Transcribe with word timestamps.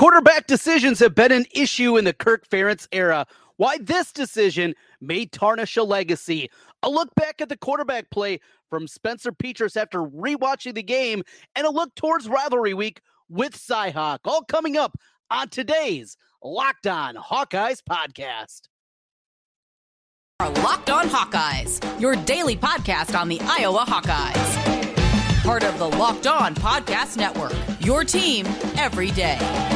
Quarterback 0.00 0.46
decisions 0.46 0.98
have 1.00 1.14
been 1.14 1.30
an 1.30 1.44
issue 1.54 1.98
in 1.98 2.06
the 2.06 2.14
Kirk 2.14 2.48
Ferentz 2.48 2.88
era. 2.90 3.26
Why 3.58 3.76
this 3.76 4.12
decision 4.12 4.74
may 5.02 5.26
tarnish 5.26 5.76
a 5.76 5.82
legacy. 5.82 6.48
A 6.82 6.88
look 6.88 7.14
back 7.16 7.42
at 7.42 7.50
the 7.50 7.56
quarterback 7.58 8.08
play 8.08 8.40
from 8.70 8.88
Spencer 8.88 9.30
Petras 9.30 9.76
after 9.76 9.98
rewatching 9.98 10.74
the 10.74 10.82
game, 10.82 11.22
and 11.54 11.66
a 11.66 11.70
look 11.70 11.94
towards 11.96 12.30
rivalry 12.30 12.72
week 12.72 13.02
with 13.28 13.52
Cyhawk. 13.52 14.20
All 14.24 14.42
coming 14.42 14.78
up 14.78 14.96
on 15.30 15.50
today's 15.50 16.16
Locked 16.42 16.86
On 16.86 17.14
Hawkeyes 17.16 17.82
podcast. 17.82 18.68
Our 20.40 20.48
Locked 20.48 20.88
On 20.88 21.10
Hawkeyes, 21.10 22.00
your 22.00 22.16
daily 22.16 22.56
podcast 22.56 23.14
on 23.20 23.28
the 23.28 23.38
Iowa 23.42 23.84
Hawkeyes. 23.86 25.42
Part 25.42 25.62
of 25.62 25.78
the 25.78 25.88
Locked 25.88 26.26
On 26.26 26.54
Podcast 26.54 27.18
Network, 27.18 27.52
your 27.80 28.02
team 28.02 28.46
every 28.78 29.10
day. 29.10 29.69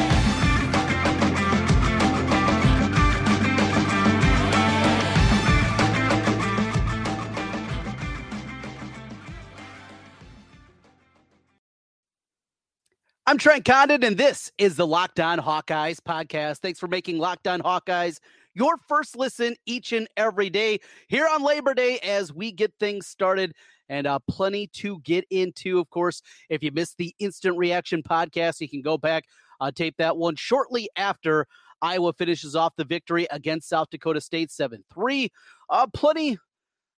I'm 13.27 13.39
Trent 13.39 13.65
Condon, 13.65 14.03
and 14.03 14.15
this 14.15 14.51
is 14.59 14.75
the 14.75 14.85
Locked 14.85 15.19
On 15.19 15.39
Hawkeyes 15.39 15.97
podcast. 15.99 16.59
Thanks 16.59 16.77
for 16.77 16.87
making 16.87 17.17
Locked 17.17 17.47
On 17.47 17.59
Hawkeyes 17.59 18.19
your 18.53 18.77
first 18.87 19.15
listen 19.17 19.55
each 19.65 19.93
and 19.93 20.07
every 20.15 20.51
day 20.51 20.79
here 21.07 21.27
on 21.27 21.41
Labor 21.41 21.73
Day 21.73 21.97
as 22.03 22.31
we 22.31 22.51
get 22.51 22.71
things 22.79 23.07
started 23.07 23.53
and 23.89 24.05
uh, 24.05 24.19
plenty 24.29 24.67
to 24.73 24.99
get 24.99 25.25
into. 25.31 25.79
Of 25.79 25.89
course, 25.89 26.21
if 26.49 26.61
you 26.61 26.69
missed 26.71 26.99
the 26.99 27.15
instant 27.17 27.57
reaction 27.57 28.03
podcast, 28.03 28.61
you 28.61 28.69
can 28.69 28.83
go 28.83 28.95
back, 28.95 29.23
uh, 29.59 29.71
tape 29.71 29.95
that 29.97 30.17
one 30.17 30.35
shortly 30.35 30.87
after 30.95 31.47
Iowa 31.81 32.13
finishes 32.13 32.55
off 32.55 32.75
the 32.75 32.85
victory 32.85 33.25
against 33.31 33.67
South 33.67 33.89
Dakota 33.89 34.21
State 34.21 34.51
7 34.51 34.83
3. 34.93 35.31
Uh, 35.71 35.87
plenty 35.95 36.37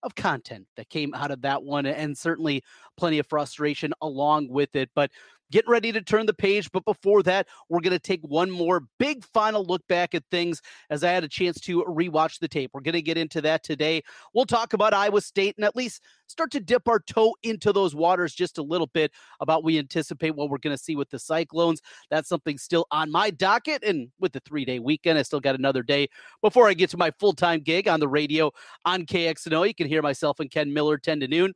of 0.03 0.14
content 0.16 0.67
that 0.75 0.89
came 0.89 1.14
out 1.14 1.31
of 1.31 1.42
that 1.42 1.64
one, 1.64 1.86
and 1.86 2.17
certainly 2.17 2.64
plenty 2.98 3.20
of 3.20 3.28
frustration 3.28 3.94
along 4.02 4.50
with 4.50 4.75
it. 4.75 4.89
But 4.94 5.11
getting 5.52 5.72
ready 5.72 5.92
to 5.92 6.02
turn 6.02 6.26
the 6.26 6.34
page. 6.34 6.72
But 6.72 6.86
before 6.86 7.23
that, 7.23 7.48
we're 7.70 7.81
going 7.81 7.92
to 7.92 8.00
take 8.00 8.22
one 8.22 8.52
more 8.52 8.84
big 9.00 9.23
final 9.26 9.64
look 9.64 9.86
back 9.88 10.16
at 10.16 10.23
things 10.31 10.62
as 10.89 11.04
I 11.04 11.12
had 11.12 11.23
a 11.23 11.30
chance 11.30 11.59
to 11.62 11.84
rewatch 11.84 12.39
the 12.39 12.48
tape. 12.48 12.72
We're 12.73 12.81
going 12.81 12.94
to 12.94 13.02
get 13.02 13.17
into 13.17 13.42
that 13.42 13.64
today. 13.64 14.04
We'll 14.34 14.45
talk 14.45 14.73
about 14.73 14.94
Iowa 14.94 15.22
State 15.22 15.56
and 15.58 15.66
at 15.66 15.76
least 15.76 16.04
start 16.28 16.52
to 16.52 16.59
dip 16.59 16.88
our 16.88 17.00
toe 17.00 17.36
into 17.44 17.72
those 17.72 17.95
waters 17.95 18.34
just 18.34 18.58
a 18.58 18.64
little 18.64 18.88
bit 18.88 19.12
about 19.39 19.64
we 19.64 19.78
anticipate 19.78 20.36
what 20.36 20.50
we're 20.50 20.58
going 20.58 20.76
to 20.76 20.81
see 20.81 20.95
with 20.95 21.09
the 21.09 21.20
Cyclones. 21.20 21.82
That's 22.09 22.30
something 22.30 22.58
still 22.58 22.86
on 22.92 23.11
my 23.11 23.30
docket. 23.30 23.84
And 23.84 24.09
with 24.20 24.34
the 24.34 24.42
three 24.42 24.66
day 24.66 24.80
weekend, 24.80 25.17
I 25.17 25.22
still 25.22 25.39
got 25.39 25.56
another 25.56 25.84
day 25.84 26.09
before 26.42 26.67
I 26.67 26.73
get 26.73 26.89
to 26.92 26.98
my 26.98 27.11
full 27.20 27.34
time 27.34 27.61
gig 27.61 27.88
on 27.88 28.00
the 28.00 28.08
radio 28.08 28.52
on 28.86 29.06
KXNO. 29.06 29.67
You 29.67 29.76
can 29.76 29.88
hear 29.88 30.02
myself 30.02 30.39
and 30.39 30.52
Ken 30.52 30.73
Miller 30.73 30.98
10 30.98 31.22
to 31.22 31.28
noon 31.28 31.54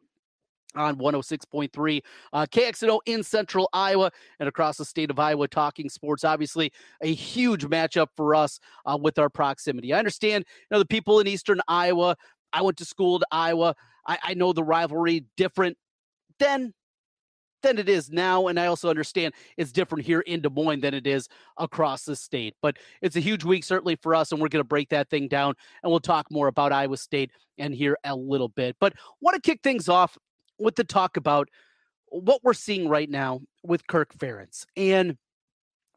on 0.75 0.97
106.3 0.97 2.02
uh, 2.33 2.45
KXNO 2.45 3.00
in 3.05 3.23
central 3.23 3.69
Iowa 3.73 4.11
and 4.39 4.47
across 4.47 4.77
the 4.77 4.86
state 4.86 5.09
of 5.09 5.19
Iowa 5.19 5.47
talking 5.47 5.89
sports. 5.89 6.23
Obviously, 6.23 6.72
a 7.02 7.14
huge 7.14 7.66
matchup 7.66 8.08
for 8.16 8.36
us 8.36 8.59
uh, 8.86 8.97
with 8.99 9.19
our 9.19 9.30
proximity. 9.30 9.94
I 9.94 9.99
understand, 9.99 10.45
you 10.47 10.75
know, 10.75 10.80
the 10.80 10.86
people 10.86 11.19
in 11.19 11.27
eastern 11.27 11.61
Iowa. 11.67 12.16
I 12.53 12.61
went 12.61 12.77
to 12.77 12.86
school 12.86 13.19
to 13.19 13.27
Iowa. 13.31 13.75
I, 14.08 14.17
I 14.23 14.33
know 14.33 14.53
the 14.53 14.64
rivalry 14.64 15.25
different 15.38 15.77
than 16.39 16.73
than 17.61 17.77
it 17.77 17.89
is 17.89 18.09
now. 18.09 18.47
And 18.47 18.59
I 18.59 18.67
also 18.67 18.89
understand 18.89 19.33
it's 19.58 19.72
different 19.72 20.05
here 20.05 20.22
in 20.22 20.42
Des 20.42 20.49
Moines 20.49 20.81
than 20.81 20.94
it 20.94 21.08
is 21.08 21.27
across 21.58 22.03
the 22.03 22.16
state. 22.16 22.55
But 22.61 22.77
it's 23.02 23.16
a 23.16 23.19
huge 23.19 23.44
week, 23.44 23.64
certainly 23.64 23.95
for 23.95 24.16
us, 24.16 24.31
and 24.31 24.42
we're 24.42 24.49
going 24.49 24.64
to 24.64 24.67
break 24.67 24.89
that 24.89 25.09
thing 25.09 25.27
down. 25.27 25.53
And 25.83 25.92
we'll 25.92 25.99
talk 25.99 26.32
more 26.32 26.48
about 26.48 26.71
Iowa 26.71 26.98
State 26.98 27.32
and 27.58 27.73
here 27.73 27.98
a 28.03 28.15
little 28.15 28.49
bit. 28.49 28.76
But 28.80 28.93
want 29.21 29.36
to 29.36 29.42
kick 29.42 29.61
things 29.61 29.89
off 29.89 30.17
with 30.61 30.76
the 30.76 30.83
talk 30.83 31.17
about 31.17 31.49
what 32.08 32.44
we're 32.44 32.54
seeing 32.54 32.88
right 32.88 33.10
now 33.10 33.42
with 33.64 33.88
Kirk 33.88 34.14
Ferentz. 34.17 34.66
And 34.76 35.17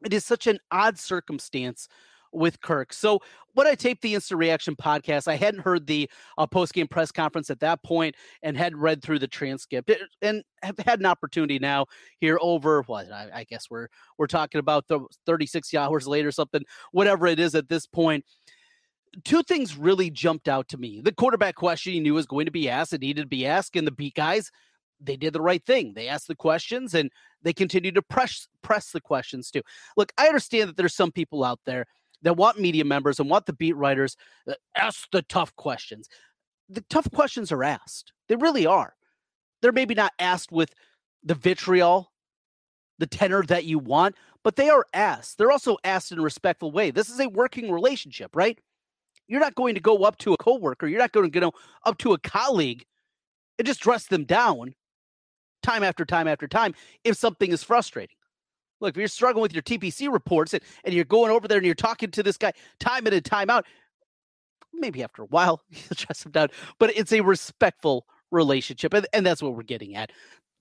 it 0.03 0.13
is 0.13 0.25
such 0.25 0.47
an 0.47 0.59
odd 0.71 0.97
circumstance 0.97 1.87
with 2.35 2.61
Kirk. 2.61 2.93
So 2.93 3.21
when 3.53 3.65
I 3.65 3.75
taped 3.75 4.01
the 4.01 4.13
Instant 4.13 4.39
Reaction 4.39 4.75
podcast, 4.75 5.27
I 5.27 5.35
hadn't 5.35 5.61
heard 5.61 5.87
the 5.87 6.09
uh, 6.37 6.45
post 6.45 6.73
game 6.73 6.87
press 6.87 7.11
conference 7.11 7.49
at 7.49 7.61
that 7.61 7.81
point 7.83 8.15
and 8.43 8.57
had 8.57 8.75
read 8.75 9.01
through 9.01 9.19
the 9.19 9.27
transcript 9.27 9.89
and 10.21 10.43
have 10.61 10.77
had 10.79 10.99
an 10.99 11.05
opportunity 11.05 11.59
now 11.59 11.85
here 12.19 12.37
over 12.41 12.81
what 12.83 13.11
I, 13.11 13.29
I 13.33 13.43
guess 13.45 13.69
we're 13.69 13.87
we're 14.17 14.27
talking 14.27 14.59
about 14.59 14.87
the 14.87 14.99
36 15.25 15.73
hours 15.73 16.07
later, 16.07 16.27
or 16.27 16.33
something, 16.33 16.63
whatever 16.91 17.27
it 17.27 17.39
is 17.39 17.55
at 17.55 17.69
this 17.69 17.87
point. 17.87 18.25
Two 19.23 19.43
things 19.43 19.77
really 19.77 20.09
jumped 20.09 20.47
out 20.47 20.67
to 20.69 20.77
me. 20.77 21.01
The 21.01 21.13
quarterback 21.13 21.55
question 21.55 21.93
he 21.93 21.99
knew 21.99 22.15
was 22.15 22.25
going 22.25 22.45
to 22.45 22.51
be 22.51 22.69
asked, 22.69 22.93
it 22.93 23.01
needed 23.01 23.21
to 23.21 23.27
be 23.27 23.45
asked, 23.45 23.75
and 23.75 23.87
the 23.87 23.91
beat 23.91 24.15
guys 24.15 24.51
they 25.01 25.15
did 25.15 25.33
the 25.33 25.41
right 25.41 25.63
thing. 25.65 25.93
They 25.93 26.07
asked 26.07 26.27
the 26.27 26.35
questions 26.35 26.93
and 26.93 27.11
they 27.43 27.53
continued 27.53 27.95
to 27.95 28.01
press 28.01 28.47
press 28.61 28.91
the 28.91 29.01
questions 29.01 29.51
too. 29.51 29.61
Look, 29.97 30.11
I 30.17 30.27
understand 30.27 30.69
that 30.69 30.77
there's 30.77 30.95
some 30.95 31.11
people 31.11 31.43
out 31.43 31.59
there 31.65 31.85
that 32.21 32.37
want 32.37 32.59
media 32.59 32.85
members 32.85 33.19
and 33.19 33.29
want 33.29 33.45
the 33.45 33.53
beat 33.53 33.75
writers 33.75 34.15
that 34.45 34.57
ask 34.75 35.07
the 35.11 35.21
tough 35.23 35.55
questions. 35.55 36.07
The 36.69 36.83
tough 36.89 37.09
questions 37.11 37.51
are 37.51 37.63
asked. 37.63 38.13
They 38.27 38.35
really 38.35 38.65
are. 38.65 38.95
They're 39.61 39.71
maybe 39.71 39.95
not 39.95 40.13
asked 40.19 40.51
with 40.51 40.73
the 41.23 41.35
vitriol, 41.35 42.11
the 42.97 43.07
tenor 43.07 43.43
that 43.43 43.65
you 43.65 43.79
want, 43.79 44.15
but 44.43 44.55
they 44.55 44.69
are 44.69 44.85
asked. 44.93 45.37
They're 45.37 45.51
also 45.51 45.77
asked 45.83 46.11
in 46.11 46.19
a 46.19 46.23
respectful 46.23 46.71
way. 46.71 46.91
This 46.91 47.09
is 47.09 47.19
a 47.19 47.29
working 47.29 47.71
relationship, 47.71 48.35
right? 48.35 48.59
You're 49.27 49.39
not 49.39 49.55
going 49.55 49.75
to 49.75 49.81
go 49.81 50.03
up 50.03 50.17
to 50.19 50.33
a 50.33 50.37
coworker, 50.37 50.87
you're 50.87 50.99
not 50.99 51.11
going 51.11 51.29
to 51.29 51.39
go 51.39 51.53
up 51.85 51.97
to 51.99 52.13
a 52.13 52.19
colleague 52.19 52.85
and 53.57 53.65
just 53.65 53.79
dress 53.79 54.07
them 54.07 54.25
down 54.25 54.75
time 55.63 55.83
after 55.83 56.05
time 56.05 56.27
after 56.27 56.47
time 56.47 56.73
if 57.03 57.17
something 57.17 57.51
is 57.51 57.63
frustrating. 57.63 58.15
Look, 58.81 58.91
if 58.91 58.97
you're 58.97 59.07
struggling 59.07 59.41
with 59.41 59.53
your 59.53 59.63
TPS 59.63 60.11
reports 60.11 60.53
and, 60.53 60.61
and 60.83 60.93
you're 60.93 61.05
going 61.05 61.31
over 61.31 61.47
there 61.47 61.57
and 61.57 61.65
you're 61.65 61.75
talking 61.75 62.11
to 62.11 62.23
this 62.23 62.37
guy 62.37 62.53
time 62.79 63.07
in 63.07 63.13
and 63.13 63.23
time 63.23 63.49
out, 63.49 63.65
maybe 64.73 65.01
after 65.01 65.23
a 65.23 65.27
while 65.27 65.61
you'll 65.69 65.95
dress 65.95 66.25
him 66.25 66.31
down, 66.31 66.49
but 66.77 66.95
it's 66.95 67.13
a 67.13 67.21
respectful 67.21 68.05
relationship. 68.31 68.93
And, 68.93 69.07
and 69.13 69.25
that's 69.25 69.41
what 69.41 69.55
we're 69.55 69.63
getting 69.63 69.95
at. 69.95 70.11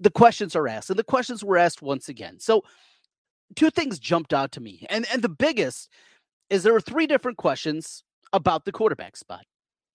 The 0.00 0.10
questions 0.10 0.56
are 0.56 0.66
asked, 0.66 0.90
and 0.90 0.98
the 0.98 1.04
questions 1.04 1.44
were 1.44 1.56
asked 1.56 1.80
once 1.80 2.08
again. 2.08 2.40
So, 2.40 2.64
two 3.54 3.70
things 3.70 3.98
jumped 3.98 4.34
out 4.34 4.50
to 4.52 4.60
me. 4.60 4.84
And, 4.90 5.06
and 5.12 5.22
the 5.22 5.28
biggest 5.28 5.88
is 6.50 6.62
there 6.62 6.72
were 6.72 6.80
three 6.80 7.06
different 7.06 7.36
questions 7.36 8.02
about 8.34 8.64
the 8.64 8.72
quarterback 8.72 9.16
spot, 9.16 9.44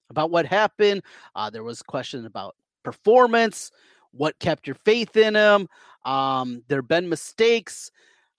about 0.10 0.32
what 0.32 0.48
happened. 0.48 1.04
Uh, 1.36 1.50
there 1.50 1.64
was 1.64 1.82
a 1.82 1.84
question 1.84 2.26
about 2.26 2.56
performance 2.84 3.72
what 4.12 4.40
kept 4.40 4.68
your 4.68 4.76
faith 4.76 5.16
in 5.16 5.36
him. 5.36 5.68
Um, 6.06 6.64
there 6.68 6.80
have 6.80 6.88
been 6.88 7.10
mistakes, 7.10 7.92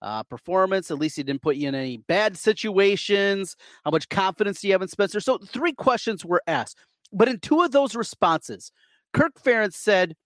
uh, 0.02 0.22
performance. 0.24 0.90
At 0.90 0.98
least 0.98 1.16
he 1.16 1.22
didn't 1.22 1.42
put 1.42 1.56
you 1.56 1.68
in 1.68 1.74
any 1.74 1.98
bad 1.98 2.36
situations. 2.36 3.56
How 3.84 3.90
much 3.90 4.08
confidence 4.08 4.60
do 4.60 4.68
you 4.68 4.74
have 4.74 4.82
in 4.82 4.88
Spencer? 4.88 5.20
So 5.20 5.38
three 5.38 5.72
questions 5.72 6.24
were 6.24 6.42
asked, 6.46 6.78
but 7.12 7.28
in 7.28 7.38
two 7.38 7.62
of 7.62 7.70
those 7.70 7.94
responses, 7.94 8.72
Kirk 9.12 9.40
Ferentz 9.40 9.74
said 9.74 10.16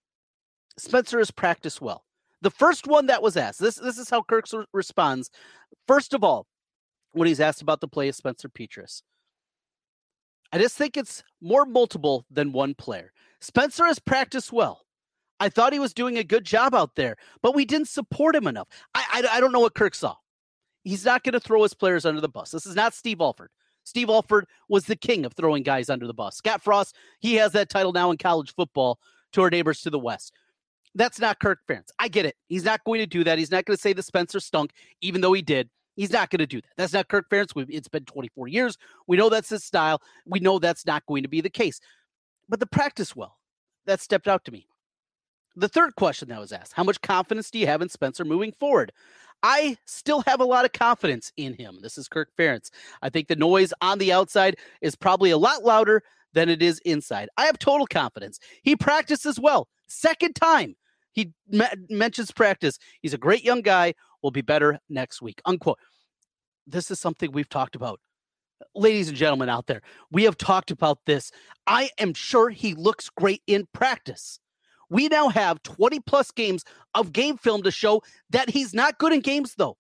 Spencer 0.78 1.18
has 1.18 1.30
practiced 1.30 1.80
well. 1.80 2.04
The 2.42 2.50
first 2.50 2.86
one 2.86 3.06
that 3.06 3.22
was 3.22 3.36
asked, 3.36 3.60
this 3.60 3.76
this 3.76 3.98
is 3.98 4.10
how 4.10 4.22
Kirk 4.22 4.46
responds. 4.72 5.30
First 5.86 6.14
of 6.14 6.22
all, 6.22 6.46
when 7.12 7.26
he's 7.26 7.40
asked 7.40 7.62
about 7.62 7.80
the 7.80 7.88
play 7.88 8.08
of 8.08 8.14
Spencer 8.14 8.48
Petras. 8.48 9.02
I 10.52 10.58
just 10.58 10.76
think 10.76 10.96
it's 10.96 11.22
more 11.40 11.64
multiple 11.64 12.24
than 12.30 12.52
one 12.52 12.74
player. 12.74 13.12
Spencer 13.40 13.86
has 13.86 13.98
practiced 13.98 14.52
well. 14.52 14.82
I 15.40 15.48
thought 15.48 15.72
he 15.72 15.78
was 15.78 15.92
doing 15.92 16.16
a 16.16 16.24
good 16.24 16.44
job 16.44 16.74
out 16.74 16.94
there, 16.94 17.16
but 17.42 17.54
we 17.54 17.64
didn't 17.64 17.88
support 17.88 18.36
him 18.36 18.46
enough. 18.46 18.68
I, 18.94 19.04
I, 19.12 19.36
I 19.36 19.40
don't 19.40 19.52
know 19.52 19.60
what 19.60 19.74
Kirk 19.74 19.94
saw. 19.94 20.14
He's 20.84 21.04
not 21.04 21.24
going 21.24 21.32
to 21.32 21.40
throw 21.40 21.62
his 21.62 21.74
players 21.74 22.06
under 22.06 22.20
the 22.20 22.28
bus. 22.28 22.50
This 22.50 22.66
is 22.66 22.76
not 22.76 22.94
Steve 22.94 23.20
Alford. 23.20 23.50
Steve 23.84 24.08
Alford 24.08 24.46
was 24.68 24.86
the 24.86 24.96
king 24.96 25.24
of 25.24 25.34
throwing 25.34 25.62
guys 25.62 25.90
under 25.90 26.06
the 26.06 26.14
bus. 26.14 26.36
Scott 26.36 26.62
Frost, 26.62 26.96
he 27.20 27.34
has 27.34 27.52
that 27.52 27.68
title 27.68 27.92
now 27.92 28.10
in 28.10 28.16
college 28.16 28.54
football 28.54 28.98
to 29.32 29.42
our 29.42 29.50
neighbors 29.50 29.82
to 29.82 29.90
the 29.90 29.98
west. 29.98 30.32
That's 30.94 31.18
not 31.18 31.40
Kirk 31.40 31.58
Ferentz. 31.68 31.90
I 31.98 32.08
get 32.08 32.24
it. 32.24 32.36
He's 32.46 32.64
not 32.64 32.84
going 32.84 33.00
to 33.00 33.06
do 33.06 33.24
that. 33.24 33.38
He's 33.38 33.50
not 33.50 33.64
going 33.64 33.76
to 33.76 33.80
say 33.80 33.92
the 33.92 34.02
Spencer 34.02 34.40
stunk, 34.40 34.72
even 35.00 35.20
though 35.20 35.32
he 35.32 35.42
did. 35.42 35.68
He's 35.94 36.10
not 36.10 36.30
going 36.30 36.40
to 36.40 36.46
do 36.46 36.60
that. 36.60 36.70
That's 36.76 36.92
not 36.92 37.08
Kirk 37.08 37.28
Ferentz. 37.30 37.52
It's 37.68 37.88
been 37.88 38.04
24 38.04 38.48
years. 38.48 38.76
We 39.06 39.16
know 39.16 39.28
that's 39.28 39.48
his 39.48 39.64
style. 39.64 40.02
We 40.26 40.40
know 40.40 40.58
that's 40.58 40.86
not 40.86 41.06
going 41.06 41.22
to 41.22 41.28
be 41.28 41.40
the 41.40 41.50
case. 41.50 41.80
But 42.48 42.60
the 42.60 42.66
practice 42.66 43.14
well, 43.14 43.38
that 43.86 44.00
stepped 44.00 44.28
out 44.28 44.44
to 44.44 44.52
me. 44.52 44.66
The 45.56 45.68
third 45.68 45.94
question 45.94 46.28
that 46.28 46.40
was 46.40 46.52
asked 46.52 46.72
How 46.72 46.82
much 46.82 47.00
confidence 47.00 47.50
do 47.50 47.58
you 47.58 47.66
have 47.66 47.80
in 47.80 47.88
Spencer 47.88 48.24
moving 48.24 48.52
forward? 48.52 48.92
I 49.42 49.76
still 49.84 50.22
have 50.22 50.40
a 50.40 50.44
lot 50.44 50.64
of 50.64 50.72
confidence 50.72 51.30
in 51.36 51.54
him. 51.54 51.78
This 51.82 51.98
is 51.98 52.08
Kirk 52.08 52.30
Ferentz. 52.36 52.70
I 53.02 53.10
think 53.10 53.28
the 53.28 53.36
noise 53.36 53.72
on 53.80 53.98
the 53.98 54.12
outside 54.12 54.56
is 54.80 54.96
probably 54.96 55.30
a 55.30 55.38
lot 55.38 55.62
louder 55.62 56.02
than 56.32 56.48
it 56.48 56.62
is 56.62 56.80
inside. 56.80 57.28
I 57.36 57.44
have 57.44 57.58
total 57.58 57.86
confidence. 57.86 58.40
He 58.62 58.74
practices 58.74 59.38
well. 59.38 59.68
Second 59.86 60.34
time 60.34 60.74
he 61.14 61.32
me- 61.48 61.64
mentions 61.88 62.30
practice. 62.30 62.78
He's 63.00 63.14
a 63.14 63.18
great 63.18 63.44
young 63.44 63.62
guy. 63.62 63.94
Will 64.24 64.30
be 64.30 64.40
better 64.40 64.80
next 64.88 65.20
week. 65.20 65.42
Unquote. 65.44 65.78
this 66.66 66.90
is 66.90 66.98
something 66.98 67.30
we've 67.30 67.50
talked 67.50 67.76
about. 67.76 68.00
Ladies 68.74 69.10
and 69.10 69.18
gentlemen 69.18 69.50
out 69.50 69.66
there, 69.66 69.82
we 70.10 70.24
have 70.24 70.38
talked 70.38 70.70
about 70.70 70.98
this. 71.04 71.30
I 71.66 71.90
am 71.98 72.14
sure 72.14 72.48
he 72.48 72.72
looks 72.72 73.10
great 73.10 73.42
in 73.46 73.68
practice. 73.74 74.40
We 74.88 75.08
now 75.08 75.28
have 75.28 75.62
20 75.64 76.00
plus 76.00 76.30
games 76.30 76.64
of 76.94 77.12
game 77.12 77.36
film 77.36 77.64
to 77.64 77.70
show 77.70 78.02
that 78.30 78.48
he's 78.48 78.72
not 78.72 78.96
good 78.96 79.12
in 79.12 79.20
games, 79.20 79.56
though. 79.58 79.76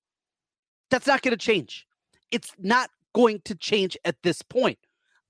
That's 0.90 1.06
not 1.06 1.22
going 1.22 1.32
to 1.34 1.42
change. 1.42 1.86
It's 2.30 2.52
not 2.58 2.90
going 3.14 3.40
to 3.46 3.54
change 3.54 3.96
at 4.04 4.16
this 4.22 4.42
point. 4.42 4.78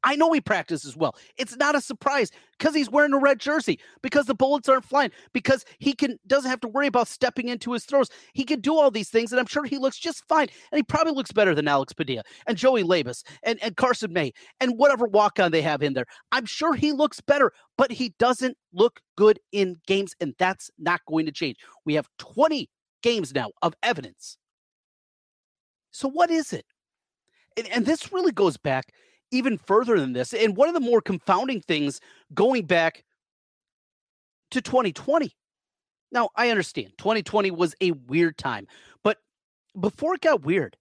I 0.05 0.17
know 0.17 0.31
he 0.33 0.41
practices 0.41 0.97
well. 0.97 1.17
It's 1.39 1.57
not 1.57 1.75
a 1.75 1.81
surprise 1.81 2.31
because 2.59 2.75
he's 2.75 2.91
wearing 2.91 3.15
a 3.15 3.19
red 3.19 3.41
jersey, 3.41 3.81
because 4.03 4.27
the 4.27 4.35
bullets 4.35 4.69
aren't 4.69 4.85
flying, 4.85 5.11
because 5.33 5.65
he 5.79 5.95
can 5.95 6.19
doesn't 6.27 6.51
have 6.51 6.61
to 6.61 6.69
worry 6.69 6.87
about 6.87 7.09
stepping 7.09 7.49
into 7.49 7.73
his 7.73 7.85
throws. 7.85 8.11
He 8.35 8.45
can 8.45 8.61
do 8.61 8.77
all 8.77 8.91
these 8.91 9.09
things, 9.09 9.33
and 9.33 9.41
I'm 9.41 9.47
sure 9.47 9.65
he 9.65 9.79
looks 9.79 9.99
just 9.99 10.23
fine. 10.29 10.49
And 10.71 10.79
he 10.79 10.83
probably 10.83 11.15
looks 11.15 11.33
better 11.33 11.55
than 11.55 11.67
Alex 11.67 11.95
Padilla 11.95 12.23
and 12.47 12.57
Joey 12.57 12.85
Labas 12.85 13.25
and, 13.43 13.61
and 13.63 13.77
Carson 13.77 14.13
May 14.13 14.33
and 14.61 14.79
whatever 14.79 15.07
walk 15.07 15.41
on 15.41 15.51
they 15.51 15.63
have 15.63 15.83
in 15.83 15.95
there. 15.95 16.07
I'm 16.33 16.47
sure 16.47 16.75
he 16.75 16.93
looks 16.93 17.21
better, 17.21 17.53
but 17.79 17.91
he 17.91 18.15
doesn't 18.19 18.57
look 18.73 19.01
good 19.17 19.41
in 19.53 19.77
games, 19.87 20.15
and 20.21 20.35
that's 20.39 20.71
not 20.79 21.01
going 21.09 21.25
to 21.27 21.33
change. 21.33 21.57
We 21.87 21.95
have 21.95 22.09
20 22.19 22.69
games 23.03 23.35
now 23.35 23.51
of 23.63 23.75
evidence. 23.83 24.37
So 25.93 26.09
what 26.09 26.31
is 26.31 26.53
it? 26.53 26.67
And, 27.57 27.69
and 27.69 27.87
this 27.87 28.13
really 28.13 28.33
goes 28.33 28.57
back 28.57 28.93
even 29.35 29.59
further 29.59 29.99
than 29.99 30.13
this. 30.13 30.33
And 30.33 30.57
one 30.57 30.69
of 30.69 30.75
the 30.75 30.81
more 30.81 31.01
confounding 31.01 31.61
things 31.61 32.01
going 32.33 32.65
back 32.67 33.05
to 34.53 34.63
2020. 34.63 35.35
Now, 36.13 36.31
I 36.37 36.51
understand 36.51 36.93
2020 36.99 37.51
was 37.51 37.75
a 37.81 37.91
weird 37.91 38.39
time, 38.39 38.69
but 39.03 39.19
before 39.79 40.15
it 40.15 40.21
got 40.21 40.45
weird, 40.45 40.77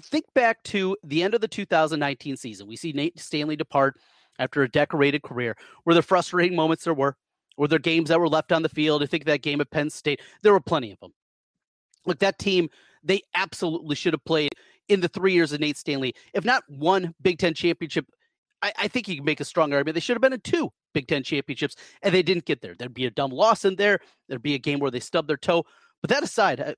think 0.00 0.24
back 0.34 0.62
to 0.64 0.96
the 1.04 1.22
end 1.22 1.34
of 1.34 1.40
the 1.40 1.48
2019 1.48 2.36
season. 2.36 2.66
We 2.66 2.76
see 2.76 2.92
Nate 2.92 3.20
Stanley 3.20 3.54
depart 3.54 3.98
after 4.40 4.62
a 4.62 4.68
decorated 4.68 5.22
career. 5.22 5.56
Were 5.84 5.94
there 5.94 6.02
frustrating 6.02 6.56
moments? 6.56 6.84
There 6.84 6.94
were. 6.94 7.16
Were 7.58 7.68
there 7.68 7.78
games 7.78 8.08
that 8.08 8.18
were 8.18 8.28
left 8.28 8.50
on 8.50 8.62
the 8.62 8.68
field? 8.68 9.02
I 9.02 9.06
think 9.06 9.26
that 9.26 9.42
game 9.42 9.60
at 9.60 9.70
Penn 9.70 9.90
State, 9.90 10.22
there 10.42 10.54
were 10.54 10.60
plenty 10.60 10.90
of 10.90 10.98
them. 11.00 11.12
Look, 12.06 12.18
that 12.20 12.38
team, 12.38 12.70
they 13.04 13.20
absolutely 13.34 13.94
should 13.94 14.14
have 14.14 14.24
played 14.24 14.52
in 14.88 15.00
the 15.00 15.08
three 15.08 15.32
years 15.32 15.52
of 15.52 15.60
Nate 15.60 15.76
Stanley, 15.76 16.14
if 16.34 16.44
not 16.44 16.64
one 16.68 17.14
Big 17.22 17.38
Ten 17.38 17.54
championship, 17.54 18.06
I, 18.62 18.72
I 18.78 18.88
think 18.88 19.08
you 19.08 19.16
can 19.16 19.24
make 19.24 19.40
a 19.40 19.44
strong 19.44 19.72
argument. 19.72 19.94
They 19.94 20.00
should 20.00 20.16
have 20.16 20.22
been 20.22 20.32
in 20.32 20.40
two 20.40 20.70
Big 20.92 21.08
Ten 21.08 21.22
championships, 21.22 21.76
and 22.02 22.14
they 22.14 22.22
didn't 22.22 22.44
get 22.44 22.60
there. 22.60 22.74
There'd 22.78 22.94
be 22.94 23.06
a 23.06 23.10
dumb 23.10 23.30
loss 23.30 23.64
in 23.64 23.76
there. 23.76 24.00
There'd 24.28 24.42
be 24.42 24.54
a 24.54 24.58
game 24.58 24.78
where 24.78 24.90
they 24.90 25.00
stubbed 25.00 25.28
their 25.28 25.36
toe. 25.36 25.64
But 26.00 26.10
that 26.10 26.22
aside, 26.22 26.60
I, 26.60 26.74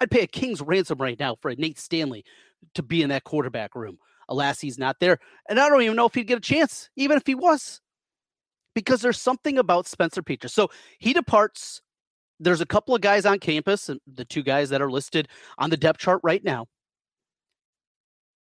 I'd 0.00 0.10
pay 0.10 0.22
a 0.22 0.26
king's 0.26 0.60
ransom 0.60 0.98
right 0.98 1.18
now 1.18 1.36
for 1.40 1.50
a 1.50 1.56
Nate 1.56 1.78
Stanley 1.78 2.24
to 2.74 2.82
be 2.82 3.02
in 3.02 3.08
that 3.08 3.24
quarterback 3.24 3.74
room. 3.74 3.98
Alas, 4.28 4.60
he's 4.60 4.78
not 4.78 4.98
there. 5.00 5.18
And 5.48 5.58
I 5.60 5.68
don't 5.68 5.82
even 5.82 5.96
know 5.96 6.06
if 6.06 6.14
he'd 6.14 6.26
get 6.26 6.38
a 6.38 6.40
chance, 6.40 6.90
even 6.96 7.16
if 7.16 7.26
he 7.26 7.34
was, 7.34 7.80
because 8.74 9.00
there's 9.00 9.20
something 9.20 9.58
about 9.58 9.86
Spencer 9.86 10.22
Petras. 10.22 10.50
So 10.50 10.68
he 10.98 11.12
departs. 11.12 11.80
There's 12.38 12.60
a 12.60 12.66
couple 12.66 12.94
of 12.94 13.00
guys 13.00 13.24
on 13.24 13.38
campus, 13.38 13.88
and 13.88 14.00
the 14.06 14.24
two 14.24 14.42
guys 14.42 14.70
that 14.70 14.82
are 14.82 14.90
listed 14.90 15.28
on 15.58 15.70
the 15.70 15.76
depth 15.76 16.00
chart 16.00 16.20
right 16.22 16.44
now 16.44 16.66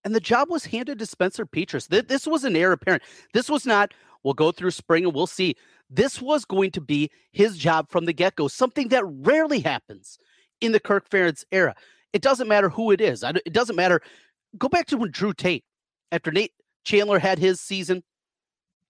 and 0.04 0.14
the 0.14 0.20
job 0.20 0.50
was 0.50 0.64
handed 0.64 0.98
to 0.98 1.06
Spencer 1.06 1.46
Petras. 1.46 1.88
This 1.88 2.26
was 2.26 2.44
an 2.44 2.56
heir 2.56 2.72
apparent. 2.72 3.02
This 3.32 3.48
was 3.48 3.66
not, 3.66 3.92
we'll 4.22 4.34
go 4.34 4.52
through 4.52 4.72
spring 4.72 5.04
and 5.04 5.14
we'll 5.14 5.26
see. 5.26 5.56
This 5.90 6.20
was 6.20 6.44
going 6.44 6.70
to 6.72 6.80
be 6.80 7.10
his 7.32 7.56
job 7.56 7.88
from 7.90 8.04
the 8.04 8.12
get 8.12 8.36
go, 8.36 8.48
something 8.48 8.88
that 8.88 9.04
rarely 9.06 9.60
happens 9.60 10.18
in 10.60 10.72
the 10.72 10.80
Kirk 10.80 11.08
Ferentz 11.08 11.44
era. 11.52 11.74
It 12.12 12.22
doesn't 12.22 12.48
matter 12.48 12.68
who 12.68 12.90
it 12.90 13.00
is. 13.00 13.22
It 13.22 13.52
doesn't 13.52 13.76
matter. 13.76 14.00
Go 14.58 14.68
back 14.68 14.86
to 14.86 14.96
when 14.96 15.10
Drew 15.10 15.32
Tate, 15.32 15.64
after 16.10 16.30
Nate 16.30 16.52
Chandler 16.84 17.18
had 17.18 17.38
his 17.38 17.60
season, 17.60 18.02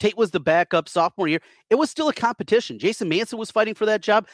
Tate 0.00 0.16
was 0.16 0.32
the 0.32 0.40
backup 0.40 0.88
sophomore 0.88 1.28
year. 1.28 1.40
It 1.70 1.76
was 1.76 1.88
still 1.88 2.08
a 2.08 2.14
competition. 2.14 2.78
Jason 2.78 3.08
Manson 3.08 3.38
was 3.38 3.52
fighting 3.52 3.74
for 3.74 3.86
that 3.86 4.02
job. 4.02 4.26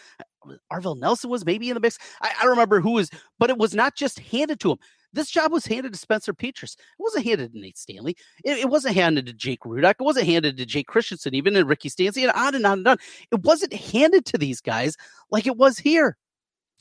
Arvell 0.72 0.98
Nelson 0.98 1.30
was 1.30 1.44
maybe 1.44 1.68
in 1.68 1.74
the 1.74 1.80
mix. 1.80 1.98
I, 2.20 2.32
I 2.38 2.42
don't 2.42 2.50
remember 2.50 2.80
who 2.80 2.92
was, 2.92 3.10
but 3.38 3.50
it 3.50 3.58
was 3.58 3.74
not 3.74 3.96
just 3.96 4.18
handed 4.18 4.60
to 4.60 4.72
him. 4.72 4.78
This 5.12 5.30
job 5.30 5.52
was 5.52 5.66
handed 5.66 5.92
to 5.92 5.98
Spencer 5.98 6.34
Petras. 6.34 6.74
It 6.74 6.78
wasn't 6.98 7.24
handed 7.24 7.52
to 7.52 7.58
Nate 7.58 7.78
Stanley. 7.78 8.16
It, 8.44 8.58
it 8.58 8.68
wasn't 8.68 8.94
handed 8.94 9.26
to 9.26 9.32
Jake 9.32 9.60
Rudock. 9.60 9.94
It 9.98 10.04
wasn't 10.04 10.26
handed 10.26 10.56
to 10.58 10.66
Jake 10.66 10.86
Christensen, 10.86 11.34
even 11.34 11.56
and 11.56 11.68
Ricky 11.68 11.88
Stanzi, 11.88 12.22
and 12.22 12.32
on 12.32 12.54
and 12.54 12.66
on 12.66 12.78
and 12.78 12.88
on. 12.88 12.98
It 13.32 13.42
wasn't 13.42 13.72
handed 13.72 14.26
to 14.26 14.38
these 14.38 14.60
guys 14.60 14.96
like 15.30 15.46
it 15.46 15.56
was 15.56 15.78
here. 15.78 16.16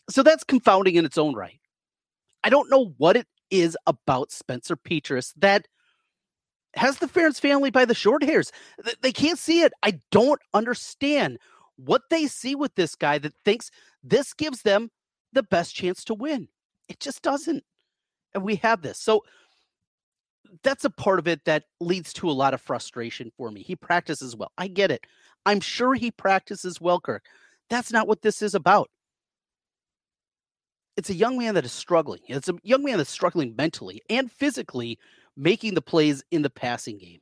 So 0.09 0.23
that's 0.23 0.43
confounding 0.43 0.95
in 0.95 1.05
its 1.05 1.17
own 1.17 1.35
right. 1.35 1.59
I 2.43 2.49
don't 2.49 2.69
know 2.69 2.93
what 2.97 3.17
it 3.17 3.27
is 3.49 3.77
about 3.87 4.31
Spencer 4.31 4.75
Petras 4.75 5.33
that 5.37 5.67
has 6.75 6.97
the 6.97 7.07
Ferentz 7.07 7.39
family 7.39 7.71
by 7.71 7.85
the 7.85 7.95
short 7.95 8.23
hairs. 8.23 8.51
They 9.01 9.11
can't 9.11 9.39
see 9.39 9.61
it. 9.61 9.73
I 9.83 9.99
don't 10.11 10.41
understand 10.53 11.39
what 11.77 12.03
they 12.09 12.27
see 12.27 12.55
with 12.55 12.75
this 12.75 12.95
guy 12.95 13.17
that 13.19 13.33
thinks 13.45 13.71
this 14.03 14.33
gives 14.33 14.61
them 14.61 14.91
the 15.33 15.43
best 15.43 15.75
chance 15.75 16.03
to 16.05 16.13
win. 16.13 16.47
It 16.89 16.99
just 16.99 17.21
doesn't 17.21 17.63
and 18.33 18.43
we 18.43 18.55
have 18.57 18.81
this. 18.81 18.99
So 18.99 19.23
that's 20.63 20.85
a 20.85 20.89
part 20.89 21.19
of 21.19 21.27
it 21.27 21.43
that 21.45 21.63
leads 21.79 22.13
to 22.13 22.29
a 22.29 22.31
lot 22.31 22.53
of 22.53 22.61
frustration 22.61 23.31
for 23.35 23.51
me. 23.51 23.61
He 23.61 23.75
practices 23.75 24.35
well. 24.35 24.51
I 24.57 24.67
get 24.67 24.91
it. 24.91 25.05
I'm 25.45 25.59
sure 25.59 25.93
he 25.93 26.11
practices 26.11 26.79
well, 26.79 26.99
Kirk. 26.99 27.25
That's 27.69 27.91
not 27.91 28.07
what 28.07 28.21
this 28.21 28.41
is 28.41 28.55
about. 28.55 28.89
It's 30.95 31.09
a 31.09 31.15
young 31.15 31.37
man 31.37 31.55
that 31.55 31.65
is 31.65 31.71
struggling. 31.71 32.21
It's 32.27 32.49
a 32.49 32.55
young 32.63 32.83
man 32.83 32.97
that's 32.97 33.09
struggling 33.09 33.55
mentally 33.55 34.01
and 34.09 34.31
physically 34.31 34.97
making 35.35 35.73
the 35.73 35.81
plays 35.81 36.23
in 36.31 36.41
the 36.41 36.49
passing 36.49 36.97
game. 36.97 37.19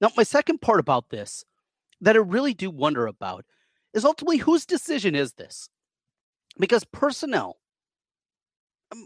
Now, 0.00 0.10
my 0.16 0.24
second 0.24 0.60
part 0.60 0.80
about 0.80 1.10
this 1.10 1.44
that 2.00 2.16
I 2.16 2.20
really 2.20 2.54
do 2.54 2.70
wonder 2.70 3.06
about 3.06 3.44
is 3.94 4.04
ultimately 4.04 4.38
whose 4.38 4.66
decision 4.66 5.14
is 5.14 5.32
this? 5.34 5.68
Because 6.58 6.84
personnel 6.84 7.56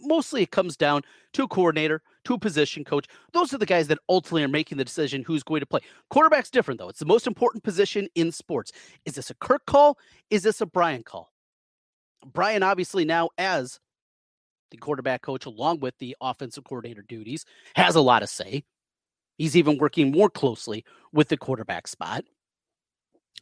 mostly 0.03 0.43
it 0.43 0.51
comes 0.51 0.77
down 0.77 1.03
to 1.33 1.45
a 1.45 1.49
coordinator, 1.49 2.03
to 2.25 2.35
a 2.35 2.39
position 2.39 2.85
coach. 2.85 3.07
Those 3.33 3.55
are 3.55 3.59
the 3.59 3.67
guys 3.67 3.89
that 3.89 3.99
ultimately 4.09 4.43
are 4.43 4.49
making 4.49 4.79
the 4.79 4.85
decision 4.85 5.25
who's 5.27 5.43
going 5.43 5.61
to 5.61 5.67
play. 5.67 5.81
Quarterback's 6.11 6.51
different, 6.51 6.79
though. 6.79 6.89
It's 6.89 6.99
the 6.99 7.07
most 7.07 7.27
important 7.27 7.65
position 7.65 8.09
in 8.15 8.33
sports. 8.33 8.73
Is 9.05 9.15
this 9.15 9.31
a 9.31 9.35
Kirk 9.35 9.65
call? 9.67 9.99
Is 10.31 10.43
this 10.43 10.61
a 10.61 10.67
Brian 10.67 11.03
call? 11.03 11.33
Brian, 12.27 12.63
obviously, 12.63 13.05
now 13.05 13.31
as 13.39 13.81
the 14.71 14.77
quarterback 14.77 15.23
coach, 15.23 15.47
along 15.47 15.81
with 15.81 15.97
the 15.99 16.17
offensive 16.21 16.65
coordinator 16.65 17.03
duties, 17.03 17.45
has 17.75 17.95
a 17.95 18.01
lot 18.01 18.23
of 18.23 18.29
say. 18.29 18.63
He's 19.39 19.57
even 19.57 19.79
working 19.79 20.11
more 20.11 20.29
closely 20.29 20.85
with 21.13 21.29
the 21.29 21.37
quarterback 21.37 21.89
spot. 21.89 22.25